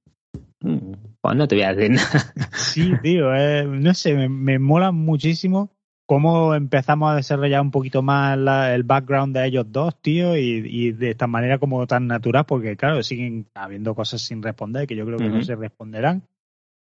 Mm, 0.60 0.92
Pues 1.20 1.36
no 1.36 1.48
te 1.48 1.54
voy 1.56 1.64
a 1.64 1.70
hacer 1.70 1.90
nada. 1.90 2.34
Sí, 2.56 2.96
tío, 2.96 3.34
eh, 3.34 3.64
no 3.64 3.94
sé, 3.94 4.14
me, 4.14 4.28
me 4.28 4.58
mola 4.58 4.92
muchísimo 4.92 5.70
cómo 6.06 6.54
empezamos 6.56 7.12
a 7.12 7.16
desarrollar 7.16 7.60
un 7.60 7.70
poquito 7.70 8.02
más 8.02 8.36
la- 8.36 8.74
el 8.74 8.82
background 8.82 9.36
de 9.36 9.46
ellos 9.46 9.66
dos, 9.70 10.00
tío, 10.02 10.36
y, 10.36 10.62
y 10.66 10.92
de 10.92 11.10
esta 11.10 11.26
manera 11.28 11.58
como 11.58 11.86
tan 11.86 12.06
natural, 12.08 12.44
porque 12.46 12.76
claro, 12.76 13.02
siguen 13.02 13.46
habiendo 13.54 13.94
cosas 13.94 14.20
sin 14.20 14.42
responder 14.42 14.86
que 14.88 14.96
yo 14.96 15.06
creo 15.06 15.18
que 15.18 15.28
no 15.28 15.42
se 15.44 15.54
responderán, 15.54 16.22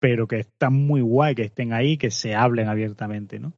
pero 0.00 0.28
que 0.28 0.38
están 0.40 0.74
muy 0.74 1.00
guay 1.00 1.34
que 1.34 1.42
estén 1.42 1.72
ahí, 1.72 1.96
que 1.96 2.10
se 2.12 2.34
hablen 2.36 2.68
abiertamente, 2.68 3.40
¿no? 3.40 3.52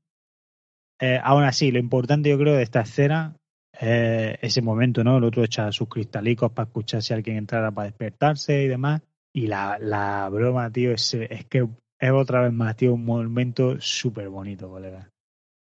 Eh, 1.00 1.20
aún 1.22 1.44
así, 1.44 1.70
lo 1.70 1.78
importante 1.78 2.30
yo 2.30 2.38
creo 2.38 2.54
de 2.54 2.62
esta 2.62 2.80
escena 2.80 3.36
es 3.72 4.38
ese 4.42 4.62
momento, 4.62 5.04
¿no? 5.04 5.18
El 5.18 5.24
otro 5.24 5.44
echa 5.44 5.70
sus 5.70 5.88
cristalicos 5.88 6.50
para 6.50 6.66
escuchar 6.66 7.02
si 7.02 7.14
alguien 7.14 7.36
entrara 7.36 7.70
para 7.70 7.86
despertarse 7.86 8.62
y 8.64 8.68
demás. 8.68 9.02
Y 9.34 9.46
la, 9.46 9.78
la 9.80 10.28
broma, 10.30 10.70
tío, 10.70 10.92
es, 10.92 11.14
es 11.14 11.44
que 11.46 11.68
es 12.00 12.10
otra 12.10 12.42
vez 12.42 12.52
más, 12.52 12.76
tío, 12.76 12.94
un 12.94 13.04
momento 13.04 13.80
súper 13.80 14.28
bonito, 14.28 14.68
colega. 14.68 15.08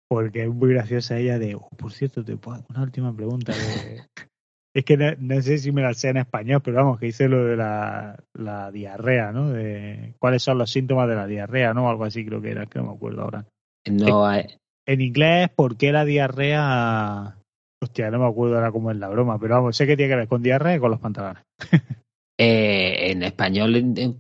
Porque 0.08 0.42
es 0.44 0.48
muy 0.50 0.74
graciosa 0.74 1.18
ella 1.18 1.38
de, 1.38 1.54
"Oh, 1.54 1.68
por 1.76 1.92
cierto, 1.92 2.24
te 2.24 2.36
puedo 2.36 2.64
una 2.68 2.82
última 2.82 3.14
pregunta. 3.14 3.52
de- 3.52 4.04
es 4.74 4.84
que 4.84 4.96
no, 4.96 5.06
no 5.18 5.40
sé 5.42 5.58
si 5.58 5.72
me 5.72 5.82
la 5.82 5.94
sé 5.94 6.08
en 6.10 6.18
español, 6.18 6.60
pero 6.62 6.78
vamos, 6.78 6.98
que 6.98 7.06
hice 7.06 7.28
lo 7.28 7.44
de 7.44 7.56
la, 7.56 8.18
la 8.34 8.70
diarrea, 8.70 9.32
¿no? 9.32 9.50
De 9.50 10.14
cuáles 10.18 10.42
son 10.42 10.58
los 10.58 10.70
síntomas 10.70 11.08
de 11.08 11.14
la 11.14 11.26
diarrea, 11.26 11.72
¿no? 11.72 11.88
Algo 11.88 12.04
así 12.04 12.24
creo 12.26 12.42
que 12.42 12.50
era, 12.50 12.66
que 12.66 12.78
no 12.78 12.86
me 12.86 12.92
acuerdo 12.94 13.22
ahora. 13.22 13.46
No 13.90 14.26
hay- 14.26 14.46
En 14.86 15.00
inglés, 15.00 15.48
¿por 15.50 15.76
qué 15.76 15.92
la 15.92 16.04
diarrea? 16.04 17.36
Hostia, 17.82 18.10
no 18.10 18.18
me 18.18 18.26
acuerdo 18.26 18.56
ahora 18.56 18.72
cómo 18.72 18.90
es 18.90 18.96
la 18.96 19.08
broma, 19.08 19.38
pero 19.38 19.54
vamos, 19.54 19.76
sé 19.76 19.86
que 19.86 19.96
tiene 19.96 20.12
que 20.12 20.16
ver 20.16 20.28
con 20.28 20.42
diarrea 20.42 20.76
y 20.76 20.80
con 20.80 20.90
los 20.90 21.00
pantalones. 21.00 21.42
eh, 22.42 23.10
en 23.12 23.22
español 23.22 23.74
eh, 23.76 24.14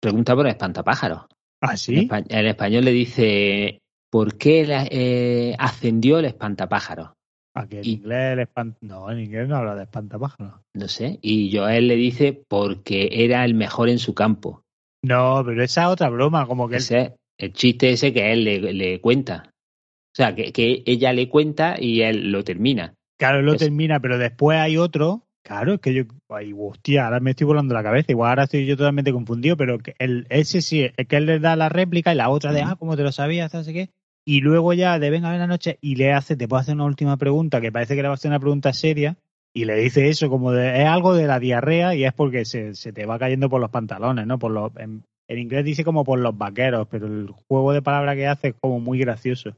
pregunta 0.00 0.34
por 0.34 0.46
el 0.46 0.52
espantapájaros. 0.52 1.22
¿Ah, 1.60 1.72
En, 1.72 1.76
sí? 1.78 2.08
en 2.10 2.46
español 2.46 2.84
le 2.84 2.92
dice 2.92 3.80
¿por 4.10 4.36
qué 4.36 4.66
la- 4.66 4.86
eh, 4.90 5.56
ascendió 5.58 6.18
el 6.18 6.26
espantapájaros? 6.26 7.10
¿A 7.56 7.66
que 7.68 7.78
en 7.78 7.84
y- 7.84 7.92
inglés 7.94 8.32
el 8.34 8.38
espant... 8.40 8.76
No, 8.80 9.10
en 9.10 9.20
inglés 9.20 9.48
no 9.48 9.56
habla 9.56 9.74
de 9.76 9.84
espantapájaros. 9.84 10.54
No 10.74 10.88
sé. 10.88 11.18
Y 11.22 11.56
Joel 11.56 11.86
le 11.88 11.94
dice 11.96 12.32
porque 12.48 13.08
era 13.12 13.44
el 13.44 13.54
mejor 13.54 13.88
en 13.88 13.98
su 13.98 14.12
campo. 14.14 14.62
No, 15.04 15.42
pero 15.44 15.62
esa 15.62 15.82
es 15.84 15.88
otra 15.88 16.08
broma, 16.10 16.46
como 16.46 16.68
que 16.68 16.76
Ese 16.76 17.14
el 17.38 17.52
chiste 17.52 17.90
ese 17.90 18.12
que 18.12 18.32
él 18.32 18.44
le, 18.44 18.72
le 18.72 19.00
cuenta. 19.00 19.44
O 19.48 20.16
sea, 20.16 20.34
que, 20.34 20.52
que 20.52 20.82
ella 20.86 21.12
le 21.12 21.28
cuenta 21.28 21.76
y 21.80 22.02
él 22.02 22.30
lo 22.30 22.42
termina. 22.44 22.94
claro, 23.18 23.38
él 23.40 23.46
lo 23.46 23.54
es- 23.54 23.58
termina, 23.60 24.00
pero 24.00 24.18
después 24.18 24.58
hay 24.58 24.76
otro. 24.76 25.23
Claro, 25.44 25.74
es 25.74 25.80
que 25.80 25.92
yo, 25.92 26.04
ay, 26.30 26.54
hostia, 26.56 27.04
ahora 27.04 27.20
me 27.20 27.30
estoy 27.30 27.46
volando 27.46 27.74
la 27.74 27.82
cabeza. 27.82 28.12
Igual 28.12 28.30
ahora 28.30 28.44
estoy 28.44 28.64
yo 28.64 28.78
totalmente 28.78 29.12
confundido, 29.12 29.56
pero 29.58 29.78
que 29.78 29.94
el, 29.98 30.26
ese 30.30 30.62
sí, 30.62 30.88
es 30.96 31.06
que 31.06 31.16
él 31.16 31.26
le 31.26 31.38
da 31.38 31.54
la 31.54 31.68
réplica 31.68 32.12
y 32.12 32.16
la 32.16 32.30
otra 32.30 32.52
de, 32.52 32.62
ah, 32.62 32.76
como 32.78 32.96
te 32.96 33.02
lo 33.02 33.12
sabías, 33.12 33.52
sé 33.52 33.72
qué. 33.72 33.90
Y 34.26 34.40
luego 34.40 34.72
ya 34.72 34.98
de 34.98 35.10
venga 35.10 35.28
a 35.28 35.32
ver 35.32 35.40
la 35.40 35.46
noche 35.46 35.76
y 35.82 35.96
le 35.96 36.12
hace, 36.14 36.34
te 36.34 36.48
puedo 36.48 36.60
hacer 36.60 36.74
una 36.74 36.86
última 36.86 37.18
pregunta, 37.18 37.60
que 37.60 37.70
parece 37.70 37.94
que 37.94 38.00
le 38.00 38.08
va 38.08 38.14
a 38.14 38.14
hacer 38.14 38.30
una 38.30 38.40
pregunta 38.40 38.72
seria, 38.72 39.18
y 39.54 39.66
le 39.66 39.76
dice 39.76 40.08
eso, 40.08 40.30
como 40.30 40.50
de, 40.50 40.80
es 40.80 40.88
algo 40.88 41.14
de 41.14 41.26
la 41.26 41.38
diarrea 41.38 41.94
y 41.94 42.04
es 42.04 42.14
porque 42.14 42.46
se, 42.46 42.74
se 42.74 42.94
te 42.94 43.04
va 43.04 43.18
cayendo 43.18 43.50
por 43.50 43.60
los 43.60 43.70
pantalones, 43.70 44.26
¿no? 44.26 44.38
Por 44.38 44.50
los, 44.50 44.74
en, 44.76 45.04
en 45.28 45.38
inglés 45.38 45.64
dice 45.64 45.84
como 45.84 46.04
por 46.04 46.18
los 46.18 46.36
vaqueros, 46.36 46.88
pero 46.90 47.06
el 47.06 47.28
juego 47.48 47.72
de 47.72 47.82
palabras 47.82 48.16
que 48.16 48.26
hace 48.26 48.48
es 48.48 48.54
como 48.58 48.80
muy 48.80 48.98
gracioso. 48.98 49.54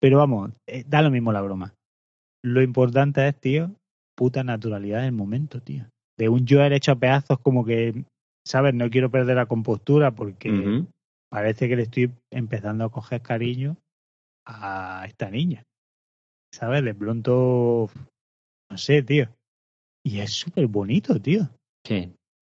Pero 0.00 0.18
vamos, 0.18 0.50
eh, 0.66 0.84
da 0.86 1.00
lo 1.00 1.10
mismo 1.10 1.32
la 1.32 1.42
broma. 1.42 1.74
Lo 2.42 2.60
importante 2.60 3.26
es, 3.26 3.36
tío, 3.40 3.70
puta 4.18 4.42
naturalidad 4.42 5.02
del 5.02 5.12
momento, 5.12 5.60
tío. 5.62 5.84
De 6.18 6.28
un 6.28 6.44
Joel 6.46 6.72
hecho 6.72 6.90
a 6.90 6.96
pedazos 6.96 7.38
como 7.38 7.64
que, 7.64 8.04
¿sabes? 8.44 8.74
No 8.74 8.90
quiero 8.90 9.10
perder 9.12 9.36
la 9.36 9.46
compostura 9.46 10.10
porque 10.10 10.50
parece 11.30 11.68
que 11.68 11.76
le 11.76 11.82
estoy 11.84 12.10
empezando 12.32 12.84
a 12.84 12.90
coger 12.90 13.22
cariño 13.22 13.76
a 14.44 15.04
esta 15.06 15.30
niña. 15.30 15.62
¿Sabes? 16.52 16.82
De 16.82 16.94
pronto, 16.94 17.88
no 18.68 18.78
sé, 18.78 19.02
tío. 19.04 19.28
Y 20.04 20.18
es 20.18 20.32
súper 20.32 20.66
bonito, 20.66 21.20
tío. 21.20 21.48
Sí. 21.86 22.12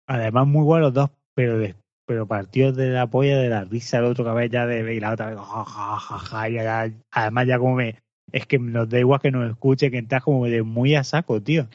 Además, 0.08 0.48
muy 0.48 0.64
buenos 0.64 0.88
los 0.88 0.94
dos, 0.94 1.10
pero 1.36 1.58
de, 1.58 1.76
pero 2.08 2.26
partidos 2.26 2.74
de 2.76 2.90
la 2.90 3.06
polla 3.06 3.38
de 3.38 3.48
la 3.48 3.64
risa, 3.64 3.98
el 3.98 4.06
otro 4.06 4.24
cabeza 4.24 4.52
ya 4.52 4.66
de 4.66 4.94
y 4.94 4.98
la 4.98 5.12
otra 5.12 5.30
vez, 5.30 5.38
ja, 5.38 5.64
ja, 5.64 5.96
ja, 5.98 6.18
ja, 6.18 6.48
y 6.48 6.54
ya- 6.54 6.90
además 7.12 7.46
ya 7.46 7.58
como 7.58 7.76
me, 7.76 8.02
es 8.32 8.46
que 8.46 8.58
nos 8.58 8.88
da 8.88 8.98
igual 8.98 9.20
que 9.20 9.30
nos 9.30 9.50
escuche, 9.50 9.90
que 9.90 9.98
estás 9.98 10.22
como 10.22 10.46
de 10.46 10.62
muy 10.62 10.94
a 10.94 11.04
saco, 11.04 11.42
tío. 11.42 11.68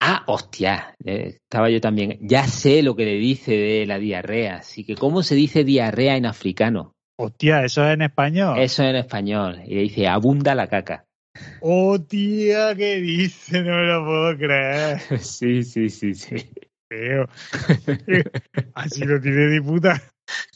Ah, 0.00 0.22
hostia, 0.26 0.94
eh, 1.04 1.38
estaba 1.42 1.68
yo 1.68 1.80
también. 1.80 2.18
Ya 2.22 2.46
sé 2.46 2.82
lo 2.82 2.96
que 2.96 3.04
le 3.04 3.16
dice 3.16 3.52
de 3.52 3.86
la 3.86 3.98
diarrea. 3.98 4.56
Así 4.56 4.84
que, 4.84 4.94
¿cómo 4.94 5.22
se 5.22 5.34
dice 5.34 5.62
diarrea 5.62 6.16
en 6.16 6.24
africano? 6.24 6.94
Hostia, 7.18 7.64
eso 7.64 7.86
es 7.86 7.92
en 7.94 8.02
español. 8.02 8.58
Eso 8.58 8.82
en 8.82 8.96
español. 8.96 9.60
Y 9.66 9.74
le 9.74 9.80
dice, 9.82 10.08
abunda 10.08 10.54
la 10.54 10.68
caca. 10.68 11.04
Oh, 11.60 12.00
tía, 12.00 12.74
¿qué 12.74 12.96
dice? 12.96 13.62
No 13.62 13.76
me 13.76 13.86
lo 13.86 14.04
puedo 14.04 14.38
creer. 14.38 15.00
Sí, 15.20 15.62
sí, 15.62 15.90
sí, 15.90 16.14
sí. 16.14 16.36
Tío. 16.88 17.28
Así 18.74 19.04
lo 19.04 19.20
tiene 19.20 19.46
de 19.48 19.62
puta. 19.62 20.00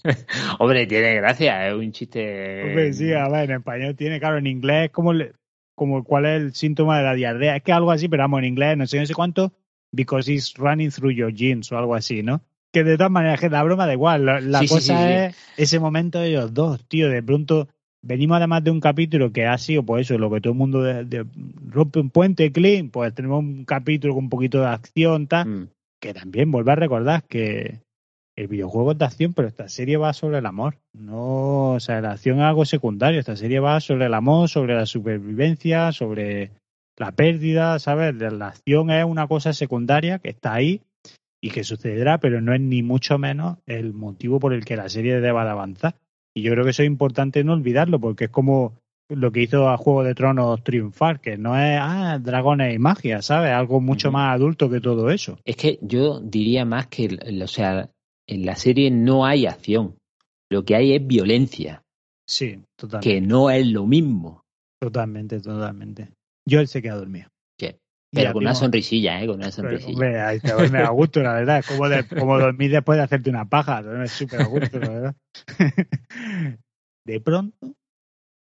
Hombre, 0.59 0.87
tiene 0.87 1.15
gracia, 1.17 1.69
es 1.69 1.75
un 1.75 1.93
chiste. 1.93 2.63
Hombre, 2.65 2.93
sí, 2.93 3.13
a 3.13 3.29
ver, 3.29 3.51
en 3.51 3.57
español 3.59 3.95
tiene, 3.97 4.19
claro, 4.21 4.39
en 4.39 4.47
inglés 4.47 4.91
como, 4.91 5.13
le- 5.13 5.33
como 5.75 6.05
cuál 6.05 6.27
es 6.27 6.41
el 6.43 6.55
síntoma 6.55 6.99
de 6.99 7.05
la 7.05 7.15
diarrea. 7.15 7.57
Es 7.57 7.63
que 7.63 7.73
algo 7.73 7.91
así, 7.91 8.09
pero 8.09 8.23
vamos, 8.23 8.39
en 8.41 8.47
inglés 8.47 8.77
no 8.77 8.87
sé, 8.87 8.99
no 9.01 9.07
sé 9.07 9.15
cuánto, 9.15 9.53
because 9.93 10.33
it's 10.33 10.55
running 10.57 10.91
through 10.91 11.13
your 11.13 11.33
jeans 11.33 11.71
o 11.73 11.79
algo 11.79 11.95
así, 11.95 12.23
¿no? 12.23 12.43
Que 12.73 12.85
de 12.85 12.97
todas 12.97 13.13
maneras, 13.13 13.41
que 13.41 13.49
la 13.49 13.63
broma 13.63 13.87
da 13.87 13.93
igual. 13.93 14.27
La, 14.27 14.41
la 14.41 14.59
Sí, 14.61 14.69
sí, 14.69 14.75
cosa 14.75 14.99
sí, 14.99 15.05
sí. 15.05 15.13
es 15.13 15.37
ese 15.57 15.81
momento 15.81 16.19
de 16.21 16.29
ellos 16.31 16.53
dos, 16.53 16.85
tío. 16.89 17.09
De 17.09 17.23
pronto 17.23 17.69
venimos 18.03 18.37
además 18.37 18.65
de 18.65 18.71
un 18.73 18.81
capítulo 18.81 19.33
que 19.33 19.47
ha 19.47 19.57
sido, 19.59 19.83
pues 19.85 20.11
eso, 20.11 20.19
lo 20.19 20.31
que 20.31 20.41
todo 20.41 20.53
el 20.53 20.59
mundo 20.59 20.83
de- 20.83 21.05
de- 21.05 21.25
rompe 21.71 22.01
un 22.01 22.11
puente, 22.11 22.51
clean, 22.53 22.91
pues 22.91 23.15
tenemos 23.15 23.39
un 23.41 23.65
capítulo 23.65 24.15
con 24.15 24.25
un 24.25 24.31
poquito 24.31 24.61
de 24.61 24.67
acción, 24.67 25.27
tal. 25.29 25.49
Mm, 25.49 25.69
que 26.01 26.13
también 26.13 26.51
vuelve 26.51 26.73
a 26.73 26.75
recordar 26.77 27.23
que 27.23 27.79
el 28.37 28.49
videojuego 28.49 28.93
es 28.93 28.99
de 28.99 29.05
acción, 29.05 29.33
pero 29.33 29.49
esta 29.49 29.69
serie 29.69 29.97
va 29.97 30.13
sobre 30.13 30.39
el 30.39 30.47
amor. 30.47 30.77
No, 30.93 31.73
o 31.73 31.81
sea, 31.81 32.01
la 32.01 32.13
acción 32.13 32.39
es 32.39 32.45
algo 32.45 32.65
secundario. 32.65 33.21
Esta 33.21 33.37
serie 33.37 33.61
va 33.61 33.81
sobre 33.81 34.07
el 34.07 34.15
amor, 34.15 34.49
sobre 34.49 34.75
la 34.75 34.87
supervivencia, 34.87 35.93
sobre 35.93 36.51
la 36.97 37.13
pérdida, 37.13 37.79
¿sabes? 37.79 38.15
La 38.15 38.49
acción 38.49 38.91
es 38.91 39.05
una 39.05 39.27
cosa 39.29 39.53
secundaria 39.53 40.19
que 40.19 40.31
está 40.31 40.55
ahí 40.55 40.81
y 41.41 41.51
que 41.51 41.65
sucederá, 41.65 42.19
pero 42.19 42.41
no 42.41 42.55
es 42.55 42.61
ni 42.61 42.83
mucho 42.83 43.19
menos 43.19 43.59
el 43.67 43.93
motivo 43.93 44.41
por 44.41 44.53
el 44.53 44.65
que 44.65 44.77
la 44.77 44.89
serie 44.89 45.21
deba 45.21 45.45
de 45.45 45.51
avanzar. 45.51 45.95
Y 46.35 46.43
yo 46.43 46.53
creo 46.53 46.65
que 46.65 46.71
eso 46.71 46.83
es 46.83 46.89
importante 46.89 47.45
no 47.45 47.53
olvidarlo, 47.53 48.01
porque 48.01 48.25
es 48.25 48.31
como 48.31 48.75
lo 49.09 49.31
que 49.31 49.43
hizo 49.43 49.69
a 49.69 49.77
Juego 49.77 50.03
de 50.03 50.15
Tronos 50.15 50.65
triunfar, 50.65 51.21
que 51.21 51.37
no 51.37 51.57
es, 51.57 51.79
ah, 51.81 52.19
dragones 52.21 52.75
y 52.75 52.79
magia, 52.79 53.23
¿sabes? 53.23 53.53
Algo 53.53 53.81
mucho 53.81 54.11
más 54.11 54.35
adulto 54.35 54.71
que 54.71 54.81
todo 54.81 55.11
eso. 55.11 55.39
Es 55.45 55.57
que 55.57 55.79
yo 55.83 56.21
diría 56.21 56.65
más 56.65 56.87
que, 56.87 57.19
o 57.43 57.47
sea, 57.47 57.91
en 58.27 58.47
la 58.47 58.57
serie 58.57 58.91
no 58.91 59.27
hay 59.27 59.47
acción. 59.47 59.97
Lo 60.51 60.65
que 60.65 60.77
hay 60.77 60.95
es 60.95 61.07
violencia, 61.07 61.83
Sí, 62.27 62.61
totalmente. 62.77 63.09
que 63.09 63.21
no 63.21 63.51
es 63.51 63.67
lo 63.67 63.87
mismo. 63.87 64.43
Totalmente, 64.81 65.41
totalmente. 65.41 66.09
Yo 66.49 66.61
él 66.61 66.69
se 66.69 66.83
queda 66.83 66.97
dormido. 66.97 67.29
¿Qué? 67.59 67.79
Pero 68.13 68.33
con 68.33 68.43
una 68.43 68.55
sonrisilla, 68.55 69.23
¿eh? 69.23 69.27
Con 69.27 69.37
una 69.37 69.51
sonrisilla. 69.51 69.93
Hombre, 69.93 70.21
ahí 70.21 70.41
te 70.41 70.53
duerme 70.53 70.79
a 70.79 70.91
gusto, 70.91 71.23
la 71.23 71.35
verdad. 71.35 71.59
Es 71.59 71.67
como, 71.67 71.89
de, 71.89 72.07
como 72.07 72.39
dormir 72.39 72.71
después 72.71 72.99
de 72.99 73.05
hacerte 73.05 73.31
una 73.31 73.49
paja. 73.49 73.83
Duermes 73.83 74.13
súper 74.13 74.43
a 74.43 74.45
gusto, 74.45 74.79
la 74.79 74.89
verdad. 74.89 75.17
De 77.07 77.21
pronto, 77.21 77.75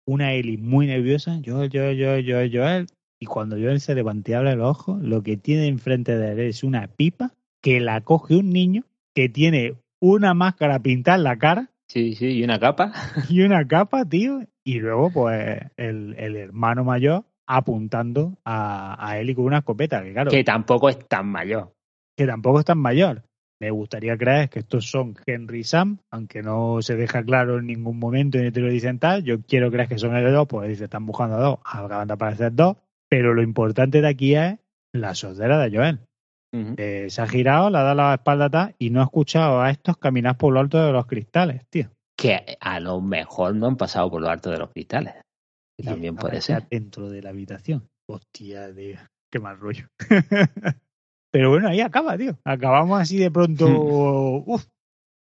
una 0.08 0.34
Eli 0.34 0.58
muy 0.58 0.86
nerviosa, 0.86 1.40
yo, 1.42 1.66
yo, 1.66 1.92
yo, 1.92 2.20
yo, 2.20 2.38
Joel, 2.52 2.88
y 3.20 3.26
cuando 3.26 3.56
Joel 3.56 3.82
se 3.82 3.96
levanta 3.96 4.32
y 4.32 4.34
abre 4.36 4.56
los 4.56 4.70
ojos, 4.70 5.02
lo 5.02 5.24
que 5.24 5.36
tiene 5.38 5.68
enfrente 5.68 6.16
de 6.16 6.34
él 6.34 6.40
es 6.42 6.64
una 6.64 6.88
pipa 6.88 7.34
que 7.64 7.80
la 7.80 8.02
coge 8.02 8.36
un 8.36 8.52
niño 8.52 8.84
que 9.16 9.30
tiene 9.30 9.76
una 10.00 10.34
máscara 10.34 10.80
pintada 10.80 11.18
en 11.18 11.24
la 11.24 11.38
cara. 11.38 11.72
Sí, 11.88 12.14
sí, 12.14 12.28
y 12.28 12.44
una 12.44 12.60
capa. 12.60 12.92
Y 13.30 13.42
una 13.42 13.66
capa, 13.66 14.06
tío. 14.06 14.42
Y 14.64 14.80
luego, 14.80 15.12
pues, 15.12 15.60
el, 15.78 16.16
el 16.18 16.36
hermano 16.36 16.84
mayor 16.84 17.26
apuntando 17.48 18.38
a, 18.44 19.08
a 19.08 19.20
Eli 19.20 19.36
con 19.36 19.46
una 19.46 19.60
escopeta, 19.60 20.04
que 20.04 20.14
claro. 20.14 20.32
Que 20.32 20.44
tampoco 20.44 20.90
es 20.90 21.00
tan 21.08 21.28
mayor. 21.28 21.74
Que 22.18 22.26
tampoco 22.26 22.60
es 22.60 22.66
tan 22.66 22.80
mayor. 22.80 23.24
Me 23.62 23.72
gustaría 23.72 24.18
creer 24.18 24.50
que 24.50 24.60
estos 24.60 24.90
son 24.90 25.16
Henry 25.26 25.60
y 25.60 25.64
Sam, 25.64 26.00
aunque 26.12 26.42
no 26.42 26.82
se 26.82 26.96
deja 26.96 27.24
claro 27.24 27.60
en 27.60 27.68
ningún 27.68 27.98
momento 28.00 28.38
ni 28.38 28.52
te 28.52 28.60
lo 28.60 28.70
dicen 28.70 29.00
tal. 29.00 29.24
Yo 29.24 29.42
quiero 29.44 29.72
creer 29.72 29.88
que 29.88 29.98
son 29.98 30.16
el 30.16 30.34
dos, 30.34 30.48
pues 30.48 30.68
dice, 30.68 30.86
están 30.86 31.06
buscando 31.06 31.38
a 31.38 31.40
dos, 31.40 31.60
acaban 31.64 32.08
de 32.08 32.14
aparecer 32.14 32.54
dos. 32.54 32.78
Pero 33.08 33.34
lo 33.34 33.42
importante 33.42 34.02
de 34.02 34.08
aquí 34.08 34.36
es 34.36 34.60
la 34.92 35.16
sordera 35.16 35.60
de 35.60 35.76
Joel. 35.76 36.00
Eh, 36.78 37.08
se 37.10 37.22
ha 37.22 37.28
girado, 37.28 37.70
le 37.70 37.78
ha 37.78 37.84
dado 37.84 37.96
la 37.96 38.14
espalda 38.14 38.46
atrás 38.46 38.76
y 38.80 38.90
no 38.90 39.02
ha 39.02 39.06
escuchado 39.06 39.62
a 39.62 39.70
estos 39.70 39.98
caminar 39.98 40.38
por 40.38 40.54
lo 40.54 40.60
alto 40.60 40.84
de 40.84 40.92
los 40.92 41.06
cristales, 41.06 41.66
tío. 41.70 41.90
Que 42.18 42.58
a 42.60 42.80
lo 42.80 43.02
mejor 43.02 43.56
no 43.56 43.68
han 43.68 43.76
pasado 43.76 44.10
por 44.10 44.22
lo 44.22 44.30
alto 44.30 44.52
de 44.52 44.60
los 44.60 44.72
cristales. 44.72 45.16
también 45.84 46.16
puede 46.16 46.42
ser. 46.42 46.68
Dentro 46.70 47.10
de 47.10 47.22
la 47.22 47.30
habitación. 47.32 47.90
Hostia, 48.08 48.74
tío. 48.74 48.98
Qué 49.32 49.40
mal 49.40 49.60
rollo. 49.60 49.88
Pero 51.32 51.50
bueno, 51.50 51.68
ahí 51.68 51.82
acaba, 51.82 52.18
tío. 52.18 52.38
Acabamos 52.46 53.02
así 53.02 53.18
de 53.18 53.30
pronto, 53.30 53.68
uf, 54.46 54.66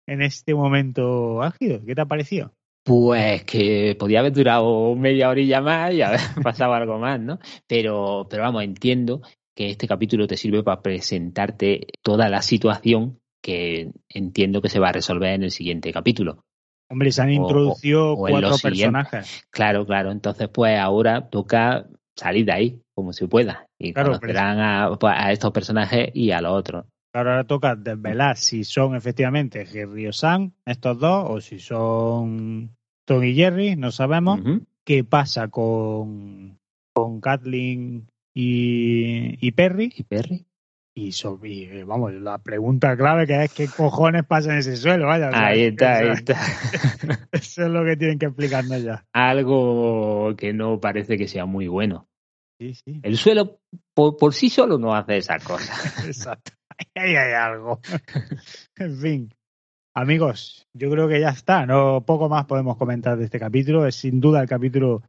en 0.06 0.22
este 0.22 0.54
momento 0.54 1.42
álgido. 1.42 1.84
¿Qué 1.84 1.94
te 1.94 2.00
ha 2.00 2.06
parecido? 2.06 2.54
Pues 2.82 3.44
que 3.44 3.94
podía 3.98 4.20
haber 4.20 4.32
durado 4.32 4.94
media 4.94 5.28
horilla 5.28 5.60
más 5.60 5.92
y 5.92 6.00
haber 6.00 6.20
pasado 6.42 6.72
algo 6.72 6.98
más, 6.98 7.20
¿no? 7.20 7.38
Pero, 7.66 8.26
pero 8.30 8.44
vamos, 8.44 8.64
entiendo 8.64 9.20
que 9.58 9.70
este 9.70 9.88
capítulo 9.88 10.28
te 10.28 10.36
sirve 10.36 10.62
para 10.62 10.82
presentarte 10.82 11.88
toda 12.02 12.28
la 12.28 12.42
situación 12.42 13.18
que 13.42 13.90
entiendo 14.08 14.62
que 14.62 14.68
se 14.68 14.78
va 14.78 14.90
a 14.90 14.92
resolver 14.92 15.30
en 15.34 15.42
el 15.42 15.50
siguiente 15.50 15.92
capítulo. 15.92 16.44
Hombre, 16.88 17.10
se 17.10 17.22
han 17.22 17.32
introducido 17.32 18.14
cuatro 18.14 18.54
personajes. 18.62 19.44
Claro, 19.50 19.84
claro. 19.84 20.12
Entonces, 20.12 20.48
pues 20.48 20.78
ahora 20.78 21.28
toca 21.28 21.88
salir 22.14 22.46
de 22.46 22.52
ahí 22.52 22.82
como 22.94 23.12
se 23.12 23.26
pueda 23.26 23.66
y 23.80 23.92
conocerán 23.92 24.96
pues, 24.96 25.12
a, 25.16 25.32
estos 25.32 25.50
personajes 25.50 26.10
y 26.14 26.30
a 26.30 26.40
los 26.40 26.52
otros. 26.52 26.84
ahora 27.12 27.42
toca 27.42 27.74
desvelar 27.74 28.36
si 28.36 28.62
son 28.62 28.94
efectivamente 28.94 29.66
Jerry 29.66 30.06
o 30.06 30.12
Sam, 30.12 30.52
estos 30.66 31.00
dos, 31.00 31.26
o 31.28 31.40
si 31.40 31.58
son 31.58 32.76
Tom 33.04 33.24
y 33.24 33.34
Jerry, 33.34 33.74
no 33.74 33.90
sabemos. 33.90 34.38
¿Qué 34.84 35.02
pasa 35.02 35.48
con, 35.48 36.60
con 36.92 37.20
Kathleen 37.20 38.06
y, 38.40 39.36
y 39.44 39.50
Perry? 39.50 39.92
¿Y 39.96 40.04
Perry? 40.04 40.46
Y, 40.94 41.82
vamos, 41.82 42.12
la 42.12 42.38
pregunta 42.38 42.96
clave 42.96 43.26
que 43.26 43.42
es 43.42 43.52
qué 43.52 43.66
cojones 43.66 44.24
pasa 44.24 44.52
en 44.52 44.58
ese 44.58 44.76
suelo, 44.76 45.08
vaya. 45.08 45.30
Ahí 45.32 45.62
está, 45.64 45.98
ahí 45.98 46.10
está. 46.10 46.34
Eso 47.32 47.64
es 47.64 47.68
lo 47.68 47.84
que 47.84 47.96
tienen 47.96 48.16
que 48.16 48.26
explicarnos 48.26 48.80
ya. 48.84 49.04
Algo 49.12 50.36
que 50.36 50.52
no 50.52 50.78
parece 50.78 51.18
que 51.18 51.26
sea 51.26 51.46
muy 51.46 51.66
bueno. 51.66 52.08
El 52.60 53.16
suelo 53.16 53.58
por, 53.92 54.32
sí 54.32 54.50
solo 54.50 54.78
no 54.78 54.94
hace 54.94 55.16
esa 55.16 55.40
cosa. 55.40 55.74
Exacto. 56.06 56.52
Ahí 56.94 57.16
hay 57.16 57.32
algo. 57.32 57.80
en 58.76 58.96
fin. 58.98 59.34
Amigos, 59.96 60.68
yo 60.72 60.90
creo 60.90 61.08
que 61.08 61.20
ya 61.20 61.30
está. 61.30 61.66
No 61.66 62.04
poco 62.06 62.28
más 62.28 62.46
podemos 62.46 62.76
comentar 62.76 63.18
de 63.18 63.24
este 63.24 63.40
capítulo. 63.40 63.84
Es 63.84 63.96
sin 63.96 64.20
duda 64.20 64.42
el 64.42 64.48
capítulo 64.48 65.02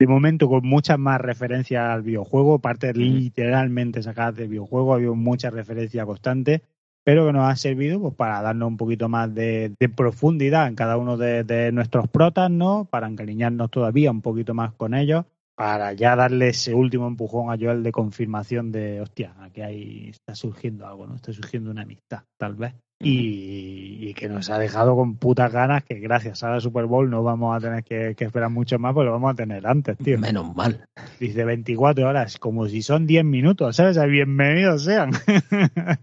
de 0.00 0.06
momento 0.06 0.48
con 0.48 0.66
muchas 0.66 0.98
más 0.98 1.20
referencias 1.20 1.84
al 1.84 2.02
videojuego, 2.02 2.58
partes 2.58 2.96
literalmente 2.96 4.02
sacadas 4.02 4.34
del 4.34 4.48
videojuego, 4.48 4.94
había 4.94 5.12
mucha 5.12 5.50
referencia 5.50 6.06
constante, 6.06 6.62
pero 7.04 7.26
que 7.26 7.34
nos 7.34 7.44
ha 7.44 7.54
servido 7.54 8.00
pues, 8.00 8.14
para 8.14 8.40
darnos 8.40 8.68
un 8.68 8.78
poquito 8.78 9.10
más 9.10 9.32
de, 9.34 9.74
profundidad 9.94 10.68
en 10.68 10.74
cada 10.74 10.96
uno 10.96 11.18
de, 11.18 11.44
de, 11.44 11.70
nuestros 11.70 12.08
protas, 12.08 12.50
¿no? 12.50 12.86
Para 12.90 13.08
encariñarnos 13.08 13.70
todavía 13.70 14.10
un 14.10 14.22
poquito 14.22 14.54
más 14.54 14.72
con 14.72 14.94
ellos 14.94 15.26
para 15.54 15.92
ya 15.92 16.16
darle 16.16 16.48
ese 16.48 16.72
último 16.72 17.06
empujón 17.06 17.52
a 17.52 17.58
Joel 17.58 17.82
de 17.82 17.92
confirmación 17.92 18.72
de, 18.72 19.02
hostia, 19.02 19.34
aquí 19.40 19.60
ahí 19.60 20.08
está 20.08 20.34
surgiendo 20.34 20.86
algo, 20.86 21.06
¿no? 21.06 21.16
Está 21.16 21.34
surgiendo 21.34 21.70
una 21.70 21.82
amistad, 21.82 22.22
tal 22.38 22.54
vez. 22.54 22.72
Y, 23.02 24.12
que 24.14 24.28
nos 24.28 24.50
ha 24.50 24.58
dejado 24.58 24.94
con 24.94 25.16
putas 25.16 25.50
ganas 25.50 25.82
que 25.84 25.98
gracias 26.00 26.42
a 26.42 26.50
la 26.50 26.60
Super 26.60 26.84
Bowl 26.84 27.08
no 27.08 27.22
vamos 27.22 27.56
a 27.56 27.60
tener 27.60 27.82
que, 27.82 28.14
esperar 28.18 28.50
mucho 28.50 28.78
más, 28.78 28.92
pues 28.92 29.06
lo 29.06 29.12
vamos 29.12 29.32
a 29.32 29.34
tener 29.34 29.66
antes, 29.66 29.96
tío. 29.96 30.18
Menos 30.18 30.54
mal. 30.54 30.84
Dice 31.18 31.44
24 31.44 32.06
horas, 32.06 32.38
como 32.38 32.68
si 32.68 32.82
son 32.82 33.06
10 33.06 33.24
minutos, 33.24 33.76
¿sabes? 33.76 33.98
Bienvenidos 34.06 34.84
sean. 34.84 35.12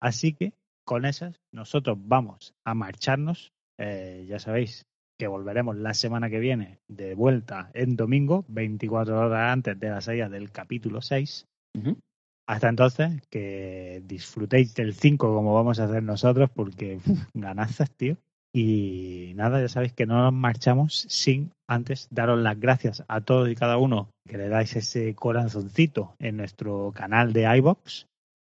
Así 0.00 0.34
que 0.34 0.52
con 0.84 1.04
esas 1.04 1.40
nosotros 1.52 1.98
vamos 2.00 2.54
a 2.64 2.74
marcharnos. 2.74 3.52
Eh, 3.78 4.26
ya 4.28 4.38
sabéis, 4.38 4.86
que 5.18 5.26
volveremos 5.26 5.76
la 5.76 5.94
semana 5.94 6.30
que 6.30 6.38
viene 6.38 6.78
de 6.88 7.14
vuelta 7.14 7.70
en 7.74 7.96
domingo, 7.96 8.44
24 8.48 9.18
horas 9.18 9.52
antes 9.52 9.78
de 9.78 9.88
la 9.88 10.00
salida 10.00 10.28
del 10.28 10.50
capítulo 10.50 11.00
6. 11.00 11.46
Hasta 12.46 12.68
entonces, 12.68 13.22
que 13.30 14.02
disfrutéis 14.04 14.74
del 14.74 14.94
5 14.94 15.34
como 15.34 15.54
vamos 15.54 15.80
a 15.80 15.84
hacer 15.84 16.02
nosotros, 16.02 16.50
porque 16.54 17.00
ganazas, 17.34 17.90
tío. 17.90 18.16
Y 18.54 19.32
nada, 19.34 19.60
ya 19.60 19.68
sabéis 19.68 19.92
que 19.94 20.06
no 20.06 20.22
nos 20.22 20.32
marchamos 20.32 21.06
sin 21.08 21.50
antes 21.68 22.06
daros 22.10 22.38
las 22.40 22.60
gracias 22.60 23.02
a 23.08 23.20
todos 23.20 23.48
y 23.48 23.56
cada 23.56 23.78
uno 23.78 24.10
que 24.28 24.38
le 24.38 24.48
dais 24.48 24.76
ese 24.76 25.14
corazoncito 25.14 26.14
en 26.20 26.36
nuestro 26.36 26.92
canal 26.94 27.32
de 27.32 27.52
iBox. 27.56 28.06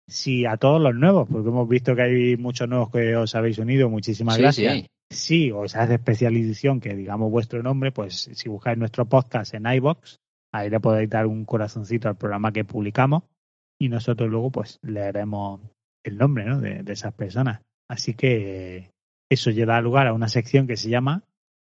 Sí, 0.09 0.45
a 0.45 0.55
todos 0.55 0.81
los 0.81 0.95
nuevos, 0.95 1.27
porque 1.29 1.49
hemos 1.49 1.67
visto 1.67 1.93
que 1.93 2.03
hay 2.03 2.37
muchos 2.37 2.69
nuevos 2.69 2.89
que 2.89 3.17
os 3.17 3.35
habéis 3.35 3.57
unido. 3.57 3.89
Muchísimas 3.89 4.37
gracias 4.37 4.87
si 5.09 5.51
os 5.51 5.75
hace 5.75 5.95
especialización 5.95 6.79
que 6.79 6.95
digamos 6.95 7.31
vuestro 7.31 7.63
nombre, 7.63 7.91
pues 7.91 8.29
si 8.33 8.49
buscáis 8.49 8.77
nuestro 8.77 9.05
podcast 9.05 9.53
en 9.53 9.65
iBox, 9.65 10.19
ahí 10.53 10.69
le 10.69 10.79
podéis 10.79 11.09
dar 11.09 11.27
un 11.27 11.45
corazoncito 11.45 12.09
al 12.09 12.17
programa 12.17 12.51
que 12.51 12.65
publicamos 12.65 13.23
y 13.79 13.89
nosotros 13.89 14.29
luego 14.29 14.51
pues 14.51 14.79
leeremos 14.81 15.61
el 16.03 16.17
nombre 16.17 16.45
¿no? 16.45 16.59
de, 16.59 16.83
de 16.83 16.93
esas 16.93 17.13
personas. 17.13 17.61
Así 17.89 18.13
que 18.13 18.89
eso 19.29 19.51
lleva 19.51 19.81
lugar 19.81 20.07
a 20.07 20.13
una 20.13 20.29
sección 20.29 20.67
que 20.67 20.77
se 20.77 20.89
llama 20.89 21.23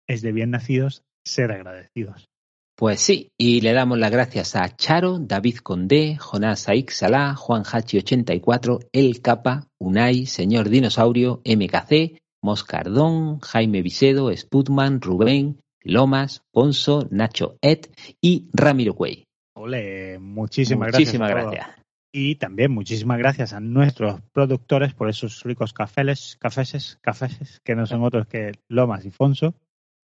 Es 0.09 0.23
de 0.23 0.33
bien 0.33 0.51
nacidos 0.51 1.03
ser 1.25 1.53
agradecidos. 1.53 2.29
Pues 2.77 3.01
sí, 3.01 3.33
y 3.37 3.61
le 3.61 3.73
damos 3.73 3.99
las 3.99 4.13
gracias 4.13 4.55
a 4.55 4.77
Charo, 4.77 5.19
David 5.19 5.57
Condé, 5.57 6.17
Jonás 6.17 6.69
Aix 6.69 6.95
Salá, 6.95 7.35
Juan 7.35 7.65
Hachi84, 7.65 8.89
El 8.93 9.21
Capa, 9.21 9.67
Unai, 9.81 10.27
Señor 10.27 10.69
Dinosaurio, 10.69 11.43
MKC, 11.45 12.21
Moscardón, 12.41 13.41
Jaime 13.41 13.83
Vicedo, 13.83 14.35
Sputman, 14.35 15.01
Rubén, 15.01 15.59
Lomas, 15.83 16.43
Ponzo, 16.53 17.09
Nacho 17.11 17.59
Ed 17.63 17.87
y 18.23 18.49
Ramiro 18.53 18.95
Cuey. 18.95 19.25
Ole, 19.57 20.21
muchísimas, 20.21 20.93
muchísimas 20.93 21.31
gracias. 21.31 21.78
Y 22.13 22.37
también 22.37 22.73
muchísimas 22.73 23.19
gracias 23.19 23.53
a 23.53 23.61
nuestros 23.61 24.21
productores 24.33 24.95
por 24.95 25.09
esos 25.09 25.43
ricos 25.43 25.73
cafés, 25.73 26.37
cafeses, 26.41 26.99
cafeses, 27.03 27.61
que 27.61 27.75
no 27.75 27.87
son 27.87 28.03
otros 28.03 28.27
que 28.27 28.53
Lomas 28.69 29.05
y 29.05 29.11
Fonso. 29.11 29.55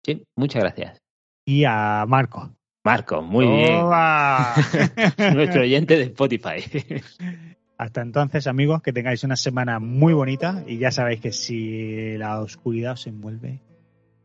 Sí, 0.04 0.24
muchas 0.36 0.64
gracias. 0.64 1.02
Y 1.46 1.66
a 1.66 2.06
Marco. 2.08 2.56
Marco, 2.86 3.22
muy 3.22 3.46
bien. 3.46 3.82
Nuestro 5.34 5.62
oyente 5.62 5.98
de 5.98 6.04
Spotify. 6.04 6.64
Hasta 7.78 8.02
entonces, 8.02 8.48
amigos, 8.48 8.82
que 8.82 8.94
tengáis 8.94 9.24
una 9.24 9.36
semana 9.36 9.80
muy 9.80 10.14
bonita 10.14 10.64
y 10.68 10.78
ya 10.78 10.92
sabéis 10.92 11.22
que 11.22 11.32
si 11.32 12.18
la 12.18 12.40
oscuridad 12.42 12.94
os 12.94 13.08
envuelve, 13.08 13.62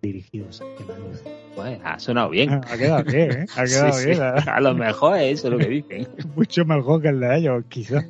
dirigidos 0.04 0.60
hacia 0.62 0.86
la 0.86 0.98
luz. 0.98 1.22
Bueno, 1.56 1.78
ha 1.84 1.98
sonado 1.98 2.30
bien. 2.30 2.50
Ha 2.52 2.76
quedado 2.76 3.04
bien, 3.04 3.32
¿eh? 3.32 3.46
Ha 3.56 3.64
quedado 3.64 4.04
bien. 4.04 4.22
¿eh? 4.22 4.50
A 4.50 4.60
lo 4.60 4.74
mejor 4.74 5.18
es 5.18 5.40
eso 5.40 5.50
lo 5.50 5.58
que 5.58 5.68
dicen. 5.68 6.08
Mucho 6.36 6.64
mejor 6.64 7.02
que 7.02 7.08
el 7.08 7.20
de 7.20 7.38
ellos, 7.38 7.64
quizás. 7.68 8.04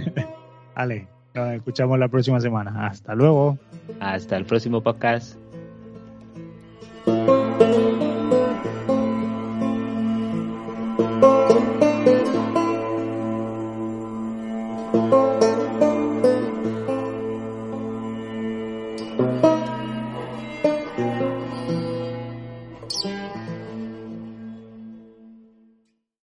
vale, 0.76 1.08
nos 1.34 1.52
escuchamos 1.54 1.98
la 1.98 2.08
próxima 2.08 2.40
semana. 2.40 2.86
Hasta 2.86 3.14
luego. 3.14 3.58
Hasta 4.00 4.36
el 4.36 4.44
próximo 4.44 4.82
podcast. 4.82 5.36